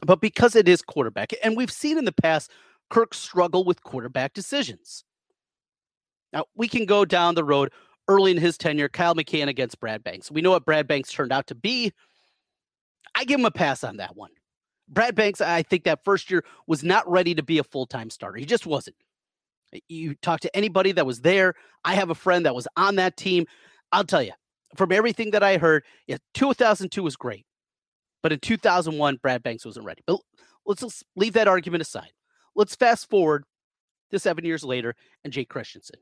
But 0.05 0.21
because 0.21 0.55
it 0.55 0.67
is 0.67 0.81
quarterback, 0.81 1.33
and 1.43 1.57
we've 1.57 1.71
seen 1.71 1.97
in 1.97 2.05
the 2.05 2.11
past 2.11 2.51
Kirk 2.89 3.13
struggle 3.13 3.63
with 3.63 3.83
quarterback 3.83 4.33
decisions. 4.33 5.03
Now, 6.33 6.45
we 6.55 6.67
can 6.67 6.85
go 6.85 7.05
down 7.05 7.35
the 7.35 7.43
road 7.43 7.71
early 8.07 8.31
in 8.31 8.37
his 8.37 8.57
tenure, 8.57 8.89
Kyle 8.89 9.15
McCann 9.15 9.47
against 9.47 9.79
Brad 9.79 10.03
Banks. 10.03 10.31
We 10.31 10.41
know 10.41 10.51
what 10.51 10.65
Brad 10.65 10.87
Banks 10.87 11.11
turned 11.11 11.31
out 11.31 11.47
to 11.47 11.55
be. 11.55 11.91
I 13.15 13.23
give 13.25 13.39
him 13.39 13.45
a 13.45 13.51
pass 13.51 13.83
on 13.83 13.97
that 13.97 14.15
one. 14.15 14.31
Brad 14.87 15.15
Banks, 15.15 15.41
I 15.41 15.61
think 15.63 15.83
that 15.83 16.03
first 16.03 16.31
year 16.31 16.43
was 16.67 16.83
not 16.83 17.09
ready 17.09 17.35
to 17.35 17.43
be 17.43 17.59
a 17.59 17.63
full 17.63 17.85
time 17.85 18.09
starter. 18.09 18.37
He 18.37 18.45
just 18.45 18.65
wasn't. 18.65 18.95
You 19.87 20.15
talk 20.15 20.39
to 20.41 20.55
anybody 20.57 20.91
that 20.93 21.05
was 21.05 21.21
there. 21.21 21.53
I 21.85 21.93
have 21.93 22.09
a 22.09 22.15
friend 22.15 22.45
that 22.45 22.55
was 22.55 22.67
on 22.75 22.95
that 22.95 23.17
team. 23.17 23.45
I'll 23.91 24.03
tell 24.03 24.23
you, 24.23 24.31
from 24.75 24.91
everything 24.91 25.31
that 25.31 25.43
I 25.43 25.57
heard, 25.57 25.83
yeah, 26.07 26.17
2002 26.33 27.03
was 27.03 27.15
great. 27.15 27.45
But 28.21 28.33
in 28.33 28.39
2001, 28.39 29.17
Brad 29.21 29.43
Banks 29.43 29.65
wasn't 29.65 29.85
ready. 29.85 30.01
But 30.05 30.19
let's, 30.65 30.81
let's 30.81 31.03
leave 31.15 31.33
that 31.33 31.47
argument 31.47 31.81
aside. 31.81 32.11
Let's 32.55 32.75
fast 32.75 33.09
forward 33.09 33.45
to 34.11 34.19
seven 34.19 34.45
years 34.45 34.63
later 34.63 34.95
and 35.23 35.31
Jake 35.31 35.49
Christensen 35.49 35.99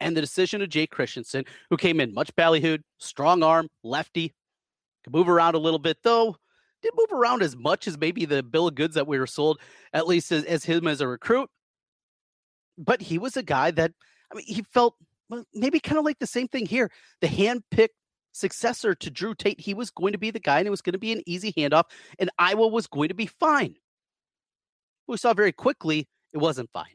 and 0.00 0.16
the 0.16 0.20
decision 0.20 0.62
of 0.62 0.68
Jake 0.68 0.90
Christensen, 0.90 1.44
who 1.70 1.76
came 1.76 2.00
in 2.00 2.14
much 2.14 2.34
ballyhooed, 2.36 2.82
strong 2.98 3.42
arm, 3.42 3.68
lefty, 3.82 4.34
could 5.04 5.12
move 5.12 5.28
around 5.28 5.54
a 5.54 5.58
little 5.58 5.78
bit, 5.78 5.98
though 6.02 6.36
didn't 6.82 6.96
move 6.96 7.12
around 7.12 7.42
as 7.42 7.56
much 7.56 7.88
as 7.88 7.98
maybe 7.98 8.24
the 8.24 8.42
bill 8.42 8.68
of 8.68 8.74
goods 8.74 8.94
that 8.94 9.06
we 9.06 9.18
were 9.18 9.26
sold, 9.26 9.58
at 9.92 10.06
least 10.06 10.30
as, 10.30 10.44
as 10.44 10.64
him 10.64 10.86
as 10.86 11.00
a 11.00 11.08
recruit. 11.08 11.50
But 12.76 13.02
he 13.02 13.18
was 13.18 13.36
a 13.36 13.42
guy 13.42 13.72
that, 13.72 13.92
I 14.32 14.36
mean, 14.36 14.46
he 14.46 14.62
felt 14.62 14.94
maybe 15.52 15.80
kind 15.80 15.98
of 15.98 16.04
like 16.04 16.18
the 16.20 16.26
same 16.26 16.48
thing 16.48 16.66
here. 16.66 16.90
The 17.20 17.26
hand-picked 17.26 17.96
successor 18.38 18.94
to 18.94 19.10
Drew 19.10 19.34
Tate, 19.34 19.60
he 19.60 19.74
was 19.74 19.90
going 19.90 20.12
to 20.12 20.18
be 20.18 20.30
the 20.30 20.40
guy, 20.40 20.58
and 20.58 20.66
it 20.66 20.70
was 20.70 20.82
going 20.82 20.92
to 20.92 20.98
be 20.98 21.12
an 21.12 21.22
easy 21.26 21.52
handoff, 21.52 21.84
and 22.18 22.30
Iowa 22.38 22.68
was 22.68 22.86
going 22.86 23.08
to 23.08 23.14
be 23.14 23.26
fine. 23.26 23.74
We 25.06 25.16
saw 25.16 25.34
very 25.34 25.52
quickly 25.52 26.08
it 26.32 26.38
wasn't 26.38 26.70
fine 26.72 26.86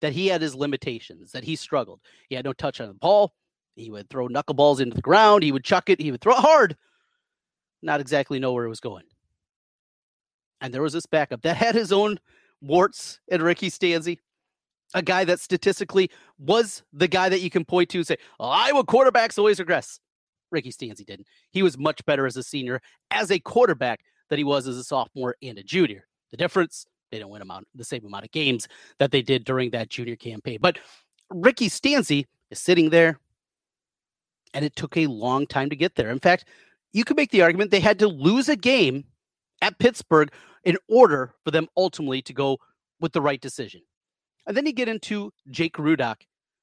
that 0.00 0.12
he 0.12 0.28
had 0.28 0.40
his 0.40 0.54
limitations, 0.54 1.32
that 1.32 1.44
he 1.44 1.56
struggled. 1.56 2.00
He 2.28 2.34
had 2.34 2.44
no 2.44 2.52
touch 2.54 2.80
on 2.80 2.88
the 2.88 2.94
ball. 2.94 3.34
He 3.76 3.90
would 3.90 4.08
throw 4.08 4.28
knuckleballs 4.28 4.80
into 4.80 4.96
the 4.96 5.02
ground. 5.02 5.42
He 5.42 5.52
would 5.52 5.64
chuck 5.64 5.90
it. 5.90 6.00
He 6.00 6.10
would 6.10 6.20
throw 6.20 6.34
it 6.34 6.40
hard. 6.40 6.76
Not 7.82 8.00
exactly 8.00 8.38
know 8.38 8.52
where 8.52 8.64
it 8.64 8.70
was 8.70 8.80
going. 8.80 9.04
And 10.60 10.72
there 10.72 10.82
was 10.82 10.92
this 10.92 11.06
backup 11.06 11.42
that 11.42 11.56
had 11.56 11.74
his 11.74 11.92
own 11.92 12.18
warts 12.60 13.20
and 13.30 13.42
Ricky 13.42 13.70
Stanzi. 13.70 14.18
a 14.94 15.02
guy 15.02 15.24
that 15.24 15.40
statistically 15.40 16.10
was 16.38 16.82
the 16.92 17.08
guy 17.08 17.28
that 17.28 17.40
you 17.40 17.50
can 17.50 17.64
point 17.64 17.88
to 17.90 17.98
and 17.98 18.06
say, 18.06 18.16
oh, 18.38 18.48
Iowa 18.48 18.84
quarterbacks 18.84 19.38
always 19.38 19.58
regress. 19.58 20.00
Ricky 20.50 20.70
Stanzi 20.70 21.04
didn't. 21.04 21.26
He 21.50 21.62
was 21.62 21.78
much 21.78 22.04
better 22.04 22.26
as 22.26 22.36
a 22.36 22.42
senior, 22.42 22.80
as 23.10 23.30
a 23.30 23.38
quarterback, 23.38 24.00
than 24.28 24.38
he 24.38 24.44
was 24.44 24.66
as 24.66 24.76
a 24.76 24.84
sophomore 24.84 25.36
and 25.42 25.58
a 25.58 25.62
junior. 25.62 26.06
The 26.30 26.36
difference, 26.36 26.86
they 27.10 27.18
don't 27.18 27.30
win 27.30 27.42
amount, 27.42 27.66
the 27.74 27.84
same 27.84 28.04
amount 28.04 28.24
of 28.24 28.30
games 28.30 28.68
that 28.98 29.10
they 29.10 29.22
did 29.22 29.44
during 29.44 29.70
that 29.70 29.88
junior 29.88 30.16
campaign. 30.16 30.58
But 30.60 30.78
Ricky 31.30 31.68
Stanzi 31.68 32.26
is 32.50 32.60
sitting 32.60 32.90
there, 32.90 33.18
and 34.54 34.64
it 34.64 34.76
took 34.76 34.96
a 34.96 35.06
long 35.06 35.46
time 35.46 35.70
to 35.70 35.76
get 35.76 35.94
there. 35.94 36.10
In 36.10 36.20
fact, 36.20 36.46
you 36.92 37.04
could 37.04 37.16
make 37.16 37.30
the 37.30 37.42
argument 37.42 37.70
they 37.70 37.80
had 37.80 37.98
to 38.00 38.08
lose 38.08 38.48
a 38.48 38.56
game 38.56 39.04
at 39.62 39.78
Pittsburgh 39.78 40.30
in 40.64 40.76
order 40.88 41.34
for 41.44 41.50
them 41.50 41.68
ultimately 41.76 42.22
to 42.22 42.32
go 42.32 42.58
with 43.00 43.12
the 43.12 43.20
right 43.20 43.40
decision. 43.40 43.82
And 44.46 44.56
then 44.56 44.66
you 44.66 44.72
get 44.72 44.88
into 44.88 45.32
Jake 45.50 45.74
Rudock 45.74 46.22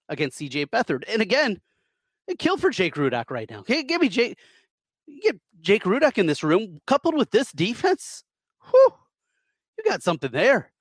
against 0.09 0.39
CJ 0.39 0.67
Beathard. 0.67 1.03
And 1.07 1.21
again, 1.21 1.61
it 2.27 2.39
killed 2.39 2.61
for 2.61 2.69
Jake 2.69 2.95
Rudock 2.95 3.29
right 3.29 3.49
now. 3.49 3.59
Okay, 3.59 3.83
give 3.83 4.01
me 4.01 4.09
Jake. 4.09 4.37
Get 5.23 5.39
Jake 5.61 5.83
Rudock 5.83 6.17
in 6.17 6.25
this 6.25 6.43
room, 6.43 6.81
coupled 6.85 7.15
with 7.15 7.31
this 7.31 7.51
defense. 7.51 8.23
Whew, 8.69 8.93
you 9.77 9.83
got 9.85 10.03
something 10.03 10.31
there. 10.31 10.71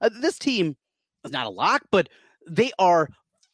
Uh, 0.00 0.10
this 0.20 0.38
team 0.38 0.76
is 1.24 1.32
not 1.32 1.46
a 1.46 1.50
lock, 1.50 1.82
but 1.90 2.08
they 2.48 2.72
are 2.78 3.08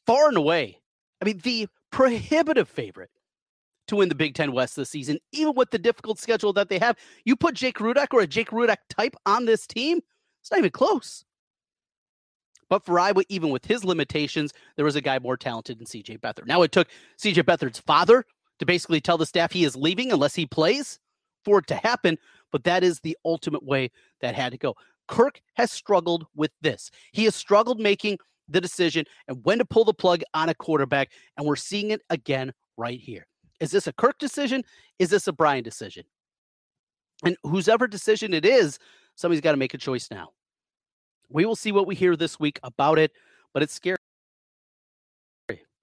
far 0.06 0.28
and 0.28 0.36
away. 0.36 0.80
I 1.20 1.26
mean, 1.26 1.38
the 1.42 1.68
prohibitive 1.90 2.68
favorite 2.68 3.10
to 3.88 3.96
win 3.96 4.08
the 4.08 4.14
Big 4.14 4.34
Ten 4.34 4.52
West 4.52 4.76
this 4.76 4.90
season, 4.90 5.18
even 5.32 5.54
with 5.54 5.70
the 5.70 5.78
difficult 5.78 6.18
schedule 6.18 6.52
that 6.54 6.68
they 6.68 6.78
have. 6.78 6.96
You 7.24 7.36
put 7.36 7.54
Jake 7.54 7.78
Rudock 7.78 8.08
or 8.12 8.20
a 8.20 8.26
Jake 8.26 8.50
Rudock 8.50 8.76
type 8.88 9.16
on 9.26 9.44
this 9.44 9.66
team, 9.66 10.00
it's 10.40 10.50
not 10.50 10.58
even 10.58 10.70
close. 10.70 11.24
But 12.68 12.84
for 12.84 13.00
Iowa, 13.00 13.22
even 13.28 13.50
with 13.50 13.64
his 13.64 13.84
limitations, 13.84 14.52
there 14.76 14.84
was 14.84 14.96
a 14.96 15.00
guy 15.00 15.18
more 15.18 15.36
talented 15.36 15.78
than 15.78 15.86
CJ 15.86 16.20
Beathard. 16.20 16.46
Now 16.46 16.62
it 16.62 16.72
took 16.72 16.88
CJ 17.18 17.44
Beathard's 17.44 17.78
father 17.78 18.24
to 18.58 18.66
basically 18.66 19.00
tell 19.00 19.18
the 19.18 19.26
staff 19.26 19.52
he 19.52 19.64
is 19.64 19.76
leaving 19.76 20.12
unless 20.12 20.34
he 20.34 20.46
plays 20.46 20.98
for 21.44 21.58
it 21.58 21.66
to 21.68 21.76
happen. 21.76 22.18
But 22.52 22.64
that 22.64 22.84
is 22.84 23.00
the 23.00 23.16
ultimate 23.24 23.64
way 23.64 23.90
that 24.20 24.34
had 24.34 24.52
to 24.52 24.58
go. 24.58 24.74
Kirk 25.06 25.40
has 25.54 25.72
struggled 25.72 26.26
with 26.34 26.50
this. 26.60 26.90
He 27.12 27.24
has 27.24 27.34
struggled 27.34 27.80
making 27.80 28.18
the 28.48 28.60
decision 28.60 29.04
and 29.26 29.38
when 29.44 29.58
to 29.58 29.64
pull 29.64 29.84
the 29.84 29.94
plug 29.94 30.22
on 30.34 30.48
a 30.48 30.54
quarterback. 30.54 31.10
And 31.36 31.46
we're 31.46 31.56
seeing 31.56 31.90
it 31.90 32.02
again 32.10 32.52
right 32.76 33.00
here. 33.00 33.26
Is 33.60 33.70
this 33.70 33.86
a 33.86 33.92
Kirk 33.92 34.18
decision? 34.18 34.62
Is 34.98 35.10
this 35.10 35.26
a 35.26 35.32
Brian 35.32 35.64
decision? 35.64 36.04
And 37.24 37.36
whose 37.42 37.68
ever 37.68 37.88
decision 37.88 38.32
it 38.32 38.44
is, 38.44 38.78
somebody's 39.16 39.40
got 39.40 39.52
to 39.52 39.58
make 39.58 39.74
a 39.74 39.78
choice 39.78 40.08
now. 40.10 40.28
We 41.30 41.44
will 41.44 41.56
see 41.56 41.72
what 41.72 41.86
we 41.86 41.94
hear 41.94 42.16
this 42.16 42.40
week 42.40 42.58
about 42.62 42.98
it, 42.98 43.12
but 43.52 43.62
it's 43.62 43.74
scary. 43.74 43.98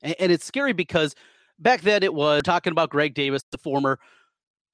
And 0.01 0.31
it's 0.31 0.45
scary 0.45 0.73
because 0.73 1.15
back 1.57 1.81
then 1.81 2.03
it 2.03 2.13
was 2.13 2.43
talking 2.43 2.71
about 2.71 2.89
Greg 2.89 3.13
Davis, 3.13 3.43
the 3.51 3.57
former 3.57 3.99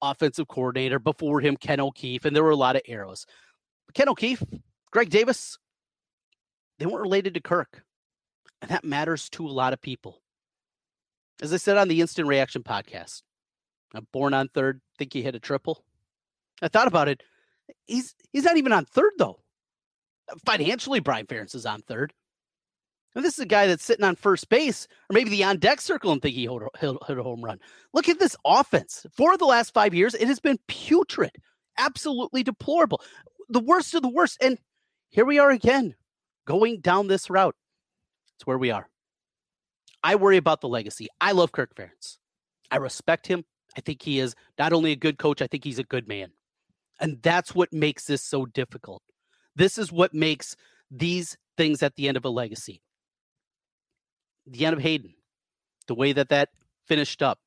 offensive 0.02 0.48
coordinator, 0.48 0.98
before 0.98 1.40
him, 1.40 1.56
Ken 1.56 1.80
O'Keefe, 1.80 2.24
and 2.24 2.34
there 2.34 2.42
were 2.42 2.50
a 2.50 2.56
lot 2.56 2.76
of 2.76 2.82
arrows. 2.86 3.24
But 3.86 3.94
Ken 3.94 4.08
O'Keefe, 4.08 4.42
Greg 4.90 5.08
Davis, 5.08 5.58
they 6.78 6.86
weren't 6.86 7.02
related 7.02 7.34
to 7.34 7.40
Kirk. 7.40 7.82
And 8.60 8.70
that 8.70 8.84
matters 8.84 9.28
to 9.30 9.46
a 9.46 9.48
lot 9.48 9.72
of 9.72 9.80
people. 9.80 10.20
As 11.40 11.52
I 11.52 11.56
said 11.56 11.76
on 11.76 11.88
the 11.88 12.00
Instant 12.00 12.28
Reaction 12.28 12.62
podcast, 12.62 13.22
I'm 13.94 14.06
born 14.12 14.34
on 14.34 14.48
third, 14.48 14.80
think 14.98 15.12
he 15.12 15.22
hit 15.22 15.34
a 15.34 15.40
triple. 15.40 15.84
I 16.60 16.68
thought 16.68 16.86
about 16.86 17.08
it. 17.08 17.22
He's 17.86 18.14
he's 18.32 18.44
not 18.44 18.56
even 18.56 18.72
on 18.72 18.84
third 18.84 19.12
though. 19.18 19.40
Financially, 20.44 21.00
Brian 21.00 21.26
Ferentz 21.26 21.54
is 21.54 21.66
on 21.66 21.82
third. 21.82 22.12
And 23.14 23.24
this 23.24 23.34
is 23.34 23.40
a 23.40 23.46
guy 23.46 23.66
that's 23.66 23.84
sitting 23.84 24.04
on 24.04 24.16
first 24.16 24.48
base, 24.48 24.88
or 25.10 25.14
maybe 25.14 25.28
the 25.28 25.44
on 25.44 25.58
deck 25.58 25.80
circle 25.80 26.12
and 26.12 26.22
think 26.22 26.34
he 26.34 26.48
will 26.48 26.70
hit 26.80 27.18
a 27.18 27.22
home 27.22 27.44
run. 27.44 27.60
Look 27.92 28.08
at 28.08 28.18
this 28.18 28.36
offense. 28.44 29.04
For 29.12 29.36
the 29.36 29.44
last 29.44 29.74
five 29.74 29.92
years, 29.92 30.14
it 30.14 30.28
has 30.28 30.40
been 30.40 30.58
putrid, 30.66 31.32
absolutely 31.76 32.42
deplorable, 32.42 33.02
the 33.50 33.60
worst 33.60 33.94
of 33.94 34.00
the 34.02 34.08
worst. 34.08 34.38
And 34.40 34.58
here 35.10 35.26
we 35.26 35.38
are 35.38 35.50
again, 35.50 35.94
going 36.46 36.80
down 36.80 37.06
this 37.06 37.28
route. 37.28 37.54
It's 38.36 38.46
where 38.46 38.58
we 38.58 38.70
are. 38.70 38.88
I 40.02 40.14
worry 40.14 40.38
about 40.38 40.62
the 40.62 40.68
legacy. 40.68 41.08
I 41.20 41.32
love 41.32 41.52
Kirk 41.52 41.74
Ferentz. 41.74 42.16
I 42.70 42.76
respect 42.78 43.26
him. 43.26 43.44
I 43.76 43.82
think 43.82 44.00
he 44.00 44.18
is 44.20 44.34
not 44.58 44.72
only 44.72 44.92
a 44.92 44.96
good 44.96 45.18
coach, 45.18 45.42
I 45.42 45.46
think 45.46 45.64
he's 45.64 45.78
a 45.78 45.84
good 45.84 46.08
man. 46.08 46.30
And 46.98 47.20
that's 47.22 47.54
what 47.54 47.72
makes 47.72 48.06
this 48.06 48.22
so 48.22 48.46
difficult. 48.46 49.02
This 49.56 49.78
is 49.78 49.92
what 49.92 50.14
makes 50.14 50.56
these 50.90 51.36
things 51.56 51.82
at 51.82 51.94
the 51.96 52.08
end 52.08 52.16
of 52.16 52.24
a 52.24 52.30
legacy. 52.30 52.82
The 54.46 54.66
end 54.66 54.74
of 54.74 54.82
Hayden, 54.82 55.14
the 55.86 55.94
way 55.94 56.12
that 56.12 56.30
that 56.30 56.50
finished 56.86 57.22
up, 57.22 57.38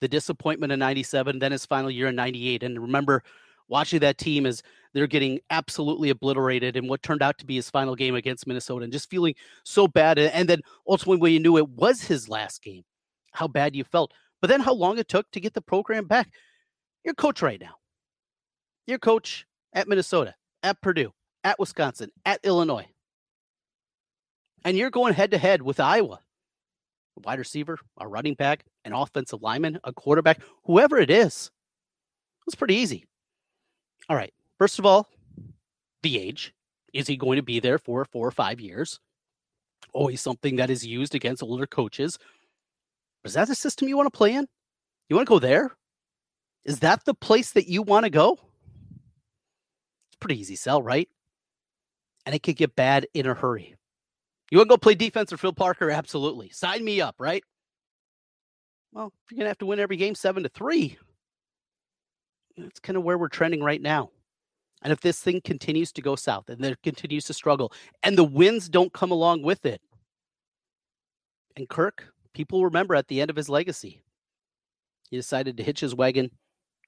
the 0.00 0.08
disappointment 0.08 0.72
in 0.72 0.78
97, 0.78 1.38
then 1.38 1.52
his 1.52 1.66
final 1.66 1.90
year 1.90 2.08
in 2.08 2.16
98. 2.16 2.62
And 2.62 2.78
remember 2.78 3.22
watching 3.68 4.00
that 4.00 4.18
team 4.18 4.46
as 4.46 4.62
they're 4.94 5.06
getting 5.06 5.40
absolutely 5.50 6.10
obliterated 6.10 6.76
in 6.76 6.86
what 6.86 7.02
turned 7.02 7.22
out 7.22 7.38
to 7.38 7.46
be 7.46 7.56
his 7.56 7.70
final 7.70 7.94
game 7.94 8.14
against 8.14 8.46
Minnesota 8.46 8.84
and 8.84 8.92
just 8.92 9.10
feeling 9.10 9.34
so 9.64 9.88
bad. 9.88 10.18
And 10.18 10.48
then 10.48 10.60
ultimately, 10.86 11.20
when 11.20 11.32
you 11.32 11.40
knew 11.40 11.56
it 11.56 11.68
was 11.68 12.02
his 12.02 12.28
last 12.28 12.62
game, 12.62 12.84
how 13.32 13.48
bad 13.48 13.74
you 13.74 13.84
felt. 13.84 14.12
But 14.40 14.48
then 14.48 14.60
how 14.60 14.74
long 14.74 14.98
it 14.98 15.08
took 15.08 15.30
to 15.32 15.40
get 15.40 15.54
the 15.54 15.60
program 15.60 16.06
back. 16.06 16.30
You're 17.04 17.14
coach 17.14 17.42
right 17.42 17.60
now. 17.60 17.74
You're 18.86 18.98
coach 18.98 19.46
at 19.72 19.88
Minnesota, 19.88 20.34
at 20.62 20.80
Purdue, 20.80 21.12
at 21.48 21.58
Wisconsin, 21.58 22.10
at 22.26 22.40
Illinois. 22.44 22.86
And 24.66 24.76
you're 24.76 24.90
going 24.90 25.14
head 25.14 25.30
to 25.30 25.38
head 25.38 25.62
with 25.62 25.80
Iowa. 25.80 26.20
A 27.16 27.20
wide 27.24 27.38
receiver, 27.38 27.78
a 27.96 28.06
running 28.06 28.34
back, 28.34 28.66
an 28.84 28.92
offensive 28.92 29.40
lineman, 29.40 29.78
a 29.82 29.94
quarterback, 29.94 30.40
whoever 30.64 30.98
it 30.98 31.10
is. 31.10 31.50
It's 32.46 32.54
pretty 32.54 32.74
easy. 32.74 33.06
All 34.10 34.16
right. 34.16 34.32
First 34.58 34.78
of 34.78 34.84
all, 34.84 35.08
the 36.02 36.18
age. 36.18 36.52
Is 36.92 37.06
he 37.06 37.16
going 37.16 37.36
to 37.36 37.42
be 37.42 37.60
there 37.60 37.78
for 37.78 38.04
four 38.04 38.26
or 38.26 38.30
five 38.30 38.60
years? 38.60 39.00
Always 39.94 40.20
something 40.20 40.56
that 40.56 40.68
is 40.68 40.84
used 40.84 41.14
against 41.14 41.42
older 41.42 41.66
coaches. 41.66 42.18
Is 43.24 43.34
that 43.34 43.48
the 43.48 43.54
system 43.54 43.88
you 43.88 43.96
want 43.96 44.12
to 44.12 44.16
play 44.16 44.34
in? 44.34 44.46
You 45.08 45.16
want 45.16 45.26
to 45.26 45.30
go 45.30 45.38
there? 45.38 45.76
Is 46.66 46.80
that 46.80 47.06
the 47.06 47.14
place 47.14 47.52
that 47.52 47.68
you 47.68 47.80
want 47.80 48.04
to 48.04 48.10
go? 48.10 48.32
It's 50.08 50.16
pretty 50.20 50.40
easy 50.40 50.56
sell, 50.56 50.82
right? 50.82 51.08
And 52.28 52.34
it 52.34 52.42
could 52.42 52.56
get 52.56 52.76
bad 52.76 53.06
in 53.14 53.24
a 53.24 53.32
hurry. 53.32 53.74
You 54.50 54.58
want 54.58 54.68
to 54.68 54.74
go 54.74 54.76
play 54.76 54.94
defense 54.94 55.32
or 55.32 55.38
Phil 55.38 55.54
Parker? 55.54 55.90
Absolutely. 55.90 56.50
Sign 56.50 56.84
me 56.84 57.00
up, 57.00 57.14
right? 57.18 57.42
Well, 58.92 59.14
if 59.24 59.32
you're 59.32 59.44
to 59.44 59.48
have 59.48 59.56
to 59.58 59.66
win 59.66 59.80
every 59.80 59.96
game 59.96 60.14
seven 60.14 60.42
to 60.42 60.50
three, 60.50 60.98
that's 62.58 62.80
kind 62.80 62.98
of 62.98 63.02
where 63.02 63.16
we're 63.16 63.28
trending 63.28 63.62
right 63.62 63.80
now. 63.80 64.10
And 64.82 64.92
if 64.92 65.00
this 65.00 65.18
thing 65.18 65.40
continues 65.40 65.90
to 65.92 66.02
go 66.02 66.16
south 66.16 66.50
and 66.50 66.62
it 66.62 66.76
continues 66.82 67.24
to 67.24 67.32
struggle 67.32 67.72
and 68.02 68.18
the 68.18 68.24
wins 68.24 68.68
don't 68.68 68.92
come 68.92 69.10
along 69.10 69.40
with 69.40 69.64
it, 69.64 69.80
and 71.56 71.66
Kirk, 71.66 72.12
people 72.34 72.62
remember 72.62 72.94
at 72.94 73.08
the 73.08 73.22
end 73.22 73.30
of 73.30 73.36
his 73.36 73.48
legacy, 73.48 74.02
he 75.08 75.16
decided 75.16 75.56
to 75.56 75.62
hitch 75.62 75.80
his 75.80 75.94
wagon 75.94 76.30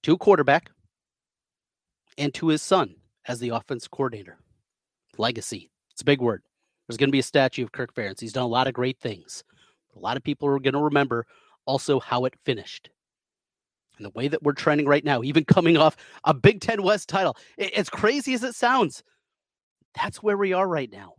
to 0.02 0.12
a 0.12 0.18
quarterback 0.18 0.70
and 2.18 2.35
to 2.35 2.49
his 2.49 2.61
son 2.61 2.94
as 3.26 3.40
the 3.40 3.49
offense 3.49 3.88
coordinator 3.88 4.37
legacy. 5.20 5.70
It's 5.92 6.02
a 6.02 6.06
big 6.06 6.20
word. 6.20 6.42
There's 6.88 6.96
going 6.96 7.08
to 7.08 7.12
be 7.12 7.20
a 7.20 7.22
statue 7.22 7.62
of 7.62 7.72
Kirk 7.72 7.94
Ferentz. 7.94 8.20
He's 8.20 8.32
done 8.32 8.42
a 8.42 8.48
lot 8.48 8.66
of 8.66 8.74
great 8.74 8.98
things. 8.98 9.44
A 9.94 9.98
lot 9.98 10.16
of 10.16 10.24
people 10.24 10.48
are 10.48 10.58
going 10.58 10.74
to 10.74 10.80
remember 10.80 11.26
also 11.66 12.00
how 12.00 12.24
it 12.24 12.34
finished. 12.44 12.90
And 13.96 14.06
the 14.06 14.10
way 14.10 14.28
that 14.28 14.42
we're 14.42 14.54
trending 14.54 14.86
right 14.86 15.04
now, 15.04 15.22
even 15.22 15.44
coming 15.44 15.76
off 15.76 15.96
a 16.24 16.34
Big 16.34 16.60
Ten 16.60 16.82
West 16.82 17.08
title, 17.08 17.36
as 17.76 17.90
crazy 17.90 18.34
as 18.34 18.42
it 18.42 18.54
sounds, 18.54 19.04
that's 19.94 20.22
where 20.22 20.36
we 20.36 20.52
are 20.52 20.66
right 20.66 20.90
now. 20.90 21.14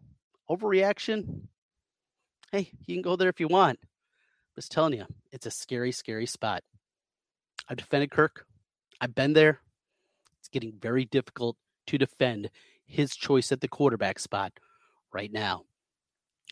Overreaction? 0.50 1.41
Hey, 2.51 2.72
you 2.86 2.96
can 2.96 3.01
go 3.01 3.15
there 3.15 3.29
if 3.29 3.39
you 3.39 3.48
want. 3.48 3.79
I'm 3.81 4.62
just 4.62 4.72
telling 4.72 4.93
you, 4.93 5.05
it's 5.31 5.46
a 5.46 5.51
scary, 5.51 5.91
scary 5.91 6.25
spot. 6.25 6.63
I've 7.70 7.77
defended 7.77 8.12
Kirk. 8.12 8.46
I've 9.00 9.15
been 9.15 9.34
there. 9.34 9.62
It's 10.39 10.50
getting 10.50 10.74
very 10.81 11.05
difficult 11.05 11.55
to 11.88 11.98
defend 11.98 12.50
his 12.91 13.15
choice 13.15 13.51
at 13.51 13.62
the 13.62 13.67
quarterback 13.67 14.19
spot 14.19 14.53
right 15.13 15.31
now. 15.31 15.63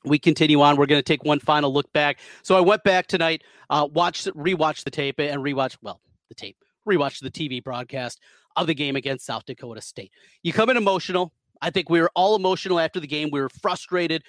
We 0.05 0.17
continue 0.17 0.62
on. 0.62 0.77
We're 0.77 0.86
going 0.86 1.00
to 1.00 1.03
take 1.03 1.25
one 1.25 1.39
final 1.39 1.74
look 1.74 1.91
back. 1.91 2.19
So 2.41 2.55
I 2.55 2.62
went 2.62 2.84
back 2.84 3.08
tonight, 3.08 3.43
uh, 3.69 3.88
watched, 3.91 4.27
rewatched 4.27 4.86
the 4.86 4.91
tape, 4.91 5.19
and 5.19 5.41
rewatched 5.41 5.77
well 5.81 6.00
the 6.29 6.36
tape, 6.36 6.58
rewatched 6.88 7.22
the 7.22 7.31
TV 7.31 7.62
broadcast 7.62 8.19
of 8.55 8.67
the 8.67 8.74
game 8.74 8.96
against 8.96 9.25
South 9.25 9.46
Dakota 9.46 9.81
State. 9.81 10.12
You 10.41 10.53
come 10.53 10.69
in 10.69 10.77
emotional. 10.77 11.34
I 11.62 11.69
think 11.69 11.89
we 11.89 12.00
were 12.00 12.12
all 12.15 12.36
emotional 12.36 12.79
after 12.79 13.00
the 13.00 13.08
game. 13.08 13.29
We 13.31 13.41
were 13.41 13.50
frustrated. 13.50 14.24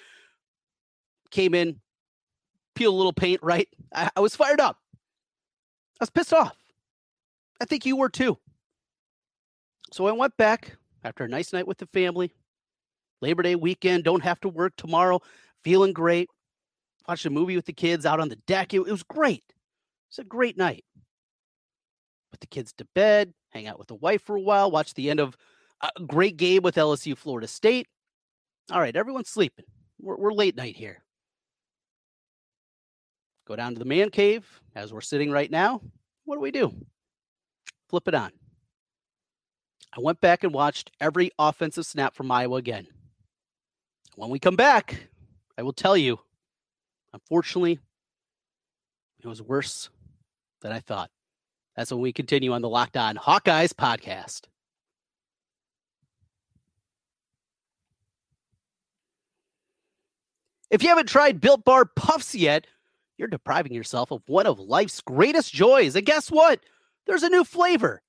Came 1.29 1.53
in, 1.53 1.79
peel 2.75 2.93
a 2.93 2.97
little 2.97 3.13
paint. 3.13 3.39
Right, 3.41 3.69
I, 3.93 4.09
I 4.15 4.19
was 4.19 4.35
fired 4.35 4.59
up. 4.59 4.77
I 5.99 6.03
was 6.03 6.09
pissed 6.09 6.33
off. 6.33 6.57
I 7.61 7.65
think 7.65 7.85
you 7.85 7.95
were 7.95 8.09
too. 8.09 8.37
So 9.93 10.07
I 10.07 10.11
went 10.11 10.35
back, 10.35 10.75
after 11.03 11.23
a 11.23 11.27
nice 11.29 11.53
night 11.53 11.67
with 11.67 11.77
the 11.77 11.87
family, 11.87 12.31
Labor 13.21 13.43
Day 13.43 13.55
weekend, 13.55 14.03
don't 14.03 14.23
have 14.23 14.39
to 14.41 14.49
work 14.49 14.73
tomorrow. 14.77 15.19
feeling 15.63 15.93
great. 15.93 16.29
Watched 17.07 17.25
a 17.25 17.29
movie 17.29 17.55
with 17.55 17.65
the 17.65 17.73
kids 17.73 18.05
out 18.05 18.19
on 18.19 18.29
the 18.29 18.35
deck. 18.47 18.73
It, 18.73 18.81
it 18.81 18.91
was 18.91 19.03
great. 19.03 19.43
It's 20.09 20.19
a 20.19 20.23
great 20.23 20.57
night. 20.57 20.83
Put 22.31 22.39
the 22.39 22.47
kids 22.47 22.73
to 22.77 22.87
bed, 22.95 23.33
hang 23.49 23.67
out 23.67 23.77
with 23.77 23.87
the 23.87 23.95
wife 23.95 24.23
for 24.23 24.35
a 24.35 24.41
while, 24.41 24.71
watch 24.71 24.93
the 24.93 25.09
end 25.09 25.19
of 25.19 25.35
a 25.81 26.03
great 26.03 26.37
game 26.37 26.63
with 26.63 26.75
LSU 26.75 27.17
Florida 27.17 27.47
State. 27.47 27.87
All 28.71 28.79
right, 28.79 28.95
everyone's 28.95 29.29
sleeping. 29.29 29.65
We're, 29.99 30.15
we're 30.15 30.33
late 30.33 30.55
night 30.55 30.75
here. 30.75 31.03
Go 33.47 33.55
down 33.55 33.73
to 33.73 33.79
the 33.79 33.85
man 33.85 34.09
cave 34.09 34.45
as 34.75 34.93
we're 34.93 35.01
sitting 35.01 35.31
right 35.31 35.51
now. 35.51 35.81
What 36.25 36.35
do 36.35 36.41
we 36.41 36.51
do? 36.51 36.73
Flip 37.89 38.07
it 38.07 38.15
on. 38.15 38.31
I 39.93 39.99
went 39.99 40.21
back 40.21 40.43
and 40.43 40.53
watched 40.53 40.91
every 41.01 41.31
offensive 41.37 41.85
snap 41.85 42.15
from 42.15 42.31
Iowa 42.31 42.55
again. 42.55 42.87
When 44.15 44.29
we 44.29 44.39
come 44.39 44.55
back, 44.55 45.07
I 45.57 45.63
will 45.63 45.73
tell 45.73 45.97
you, 45.97 46.19
unfortunately, 47.13 47.79
it 49.19 49.27
was 49.27 49.41
worse 49.41 49.89
than 50.61 50.71
I 50.71 50.79
thought. 50.79 51.09
That's 51.75 51.91
when 51.91 52.01
we 52.01 52.13
continue 52.13 52.53
on 52.53 52.61
the 52.61 52.69
Locked 52.69 52.97
On 52.97 53.15
Hawkeyes 53.15 53.73
podcast. 53.73 54.41
If 60.69 60.83
you 60.83 60.89
haven't 60.89 61.09
tried 61.09 61.41
Built 61.41 61.65
Bar 61.65 61.83
Puffs 61.83 62.33
yet, 62.33 62.65
you're 63.17 63.27
depriving 63.27 63.73
yourself 63.73 64.11
of 64.11 64.21
one 64.27 64.47
of 64.47 64.57
life's 64.57 65.01
greatest 65.01 65.53
joys. 65.53 65.97
And 65.97 66.05
guess 66.05 66.31
what? 66.31 66.61
There's 67.05 67.23
a 67.23 67.29
new 67.29 67.43
flavor 67.43 68.01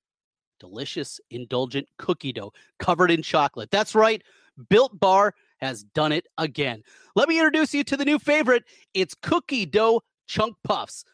delicious, 0.62 1.20
indulgent 1.30 1.88
cookie 1.98 2.32
dough 2.32 2.52
covered 2.78 3.10
in 3.10 3.20
chocolate. 3.20 3.68
That's 3.72 3.96
right. 3.96 4.22
Built 4.68 4.98
Bar 5.00 5.34
has 5.58 5.82
done 5.82 6.12
it 6.12 6.26
again. 6.38 6.84
Let 7.16 7.28
me 7.28 7.36
introduce 7.36 7.74
you 7.74 7.82
to 7.82 7.96
the 7.96 8.04
new 8.04 8.20
favorite. 8.20 8.62
It's 8.94 9.14
cookie 9.14 9.66
dough 9.66 10.02
chunk 10.28 10.54
puffs. 10.62 11.04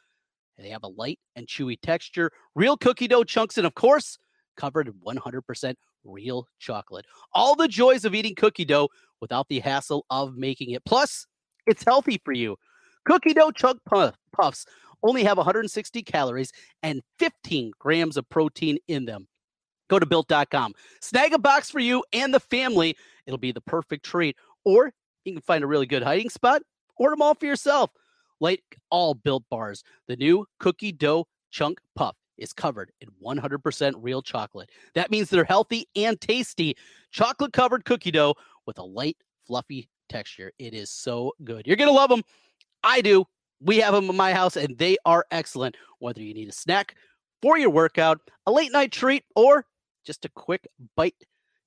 They 0.58 0.68
have 0.68 0.82
a 0.82 0.88
light 0.88 1.18
and 1.34 1.46
chewy 1.46 1.80
texture, 1.80 2.30
real 2.54 2.76
cookie 2.76 3.08
dough 3.08 3.24
chunks, 3.24 3.56
and 3.56 3.66
of 3.66 3.74
course, 3.74 4.18
covered 4.58 4.88
in 4.88 4.94
100% 4.94 5.74
real 6.04 6.46
chocolate. 6.58 7.06
All 7.32 7.54
the 7.54 7.68
joys 7.68 8.04
of 8.04 8.14
eating 8.14 8.34
cookie 8.34 8.66
dough 8.66 8.88
without 9.22 9.48
the 9.48 9.60
hassle 9.60 10.04
of 10.10 10.36
making 10.36 10.72
it. 10.72 10.84
Plus, 10.84 11.26
it's 11.66 11.84
healthy 11.84 12.20
for 12.22 12.32
you. 12.32 12.56
Cookie 13.06 13.32
dough 13.32 13.52
chunk 13.52 13.80
puffs 13.86 14.66
only 15.02 15.24
have 15.24 15.38
160 15.38 16.02
calories 16.02 16.52
and 16.82 17.00
15 17.18 17.72
grams 17.78 18.16
of 18.16 18.28
protein 18.28 18.78
in 18.88 19.06
them. 19.06 19.26
Go 19.88 19.98
to 19.98 20.06
built.com. 20.06 20.74
Snag 21.00 21.32
a 21.32 21.38
box 21.38 21.70
for 21.70 21.80
you 21.80 22.04
and 22.12 22.32
the 22.32 22.40
family. 22.40 22.96
It'll 23.26 23.38
be 23.38 23.52
the 23.52 23.60
perfect 23.60 24.04
treat. 24.04 24.36
Or 24.64 24.92
you 25.24 25.32
can 25.32 25.42
find 25.42 25.64
a 25.64 25.66
really 25.66 25.86
good 25.86 26.02
hiding 26.02 26.30
spot. 26.30 26.62
Order 26.96 27.14
them 27.14 27.22
all 27.22 27.34
for 27.34 27.46
yourself. 27.46 27.90
Like 28.40 28.62
all 28.90 29.14
built 29.14 29.44
bars, 29.50 29.82
the 30.06 30.16
new 30.16 30.46
cookie 30.60 30.92
dough 30.92 31.26
chunk 31.50 31.80
puff 31.96 32.16
is 32.36 32.52
covered 32.52 32.92
in 33.00 33.08
100% 33.24 33.94
real 33.98 34.22
chocolate. 34.22 34.70
That 34.94 35.10
means 35.10 35.28
they're 35.28 35.44
healthy 35.44 35.88
and 35.96 36.20
tasty. 36.20 36.76
Chocolate 37.10 37.52
covered 37.52 37.84
cookie 37.84 38.12
dough 38.12 38.36
with 38.66 38.78
a 38.78 38.84
light, 38.84 39.16
fluffy 39.46 39.88
texture. 40.08 40.52
It 40.58 40.72
is 40.72 40.90
so 40.90 41.32
good. 41.44 41.66
You're 41.66 41.76
going 41.76 41.90
to 41.90 41.94
love 41.94 42.10
them. 42.10 42.22
I 42.84 43.00
do. 43.00 43.24
We 43.60 43.78
have 43.78 43.92
them 43.92 44.08
in 44.08 44.16
my 44.16 44.32
house 44.32 44.56
and 44.56 44.78
they 44.78 44.96
are 45.04 45.26
excellent. 45.32 45.76
Whether 45.98 46.22
you 46.22 46.32
need 46.32 46.48
a 46.48 46.52
snack 46.52 46.94
for 47.42 47.58
your 47.58 47.70
workout, 47.70 48.20
a 48.46 48.52
late 48.52 48.72
night 48.72 48.92
treat, 48.92 49.24
or 49.34 49.66
just 50.08 50.24
a 50.24 50.30
quick 50.30 50.66
bite, 50.96 51.26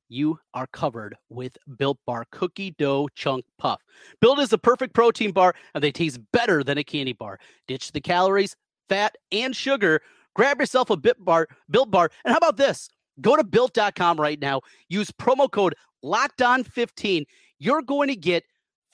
you 0.10 0.40
are 0.56 0.66
covered 0.66 1.16
with 1.30 1.56
Built 1.78 2.00
Bar 2.08 2.26
Cookie 2.32 2.72
Dough 2.72 3.08
Chunk 3.14 3.46
Puff. 3.60 3.80
Built 4.20 4.40
is 4.40 4.52
a 4.52 4.58
perfect 4.58 4.96
protein 4.96 5.32
bar 5.32 5.54
and 5.76 5.84
they 5.84 5.92
taste 5.92 6.20
better 6.34 6.64
than 6.64 6.80
a 6.80 6.84
candy 6.84 7.14
bar. 7.14 7.40
Ditch 7.68 7.92
the 7.92 8.02
calories, 8.02 8.56
fat, 8.90 9.16
and 9.32 9.56
sugar. 9.56 10.02
Grab 10.34 10.60
yourself 10.60 10.90
a 10.90 10.98
Bit 10.98 11.24
Bar, 11.24 11.48
Built 11.70 11.92
Bar. 11.92 12.10
And 12.26 12.32
how 12.32 12.38
about 12.40 12.58
this? 12.58 12.90
Go 13.22 13.36
to 13.36 13.44
built.com 13.44 14.20
right 14.20 14.42
now. 14.42 14.62
Use 14.90 15.12
promo 15.12 15.50
code 15.50 15.76
locked 16.02 16.42
on 16.42 16.64
15 16.64 17.26
you're 17.62 17.84
going 17.84 18.08
to 18.08 18.16
get 18.16 18.44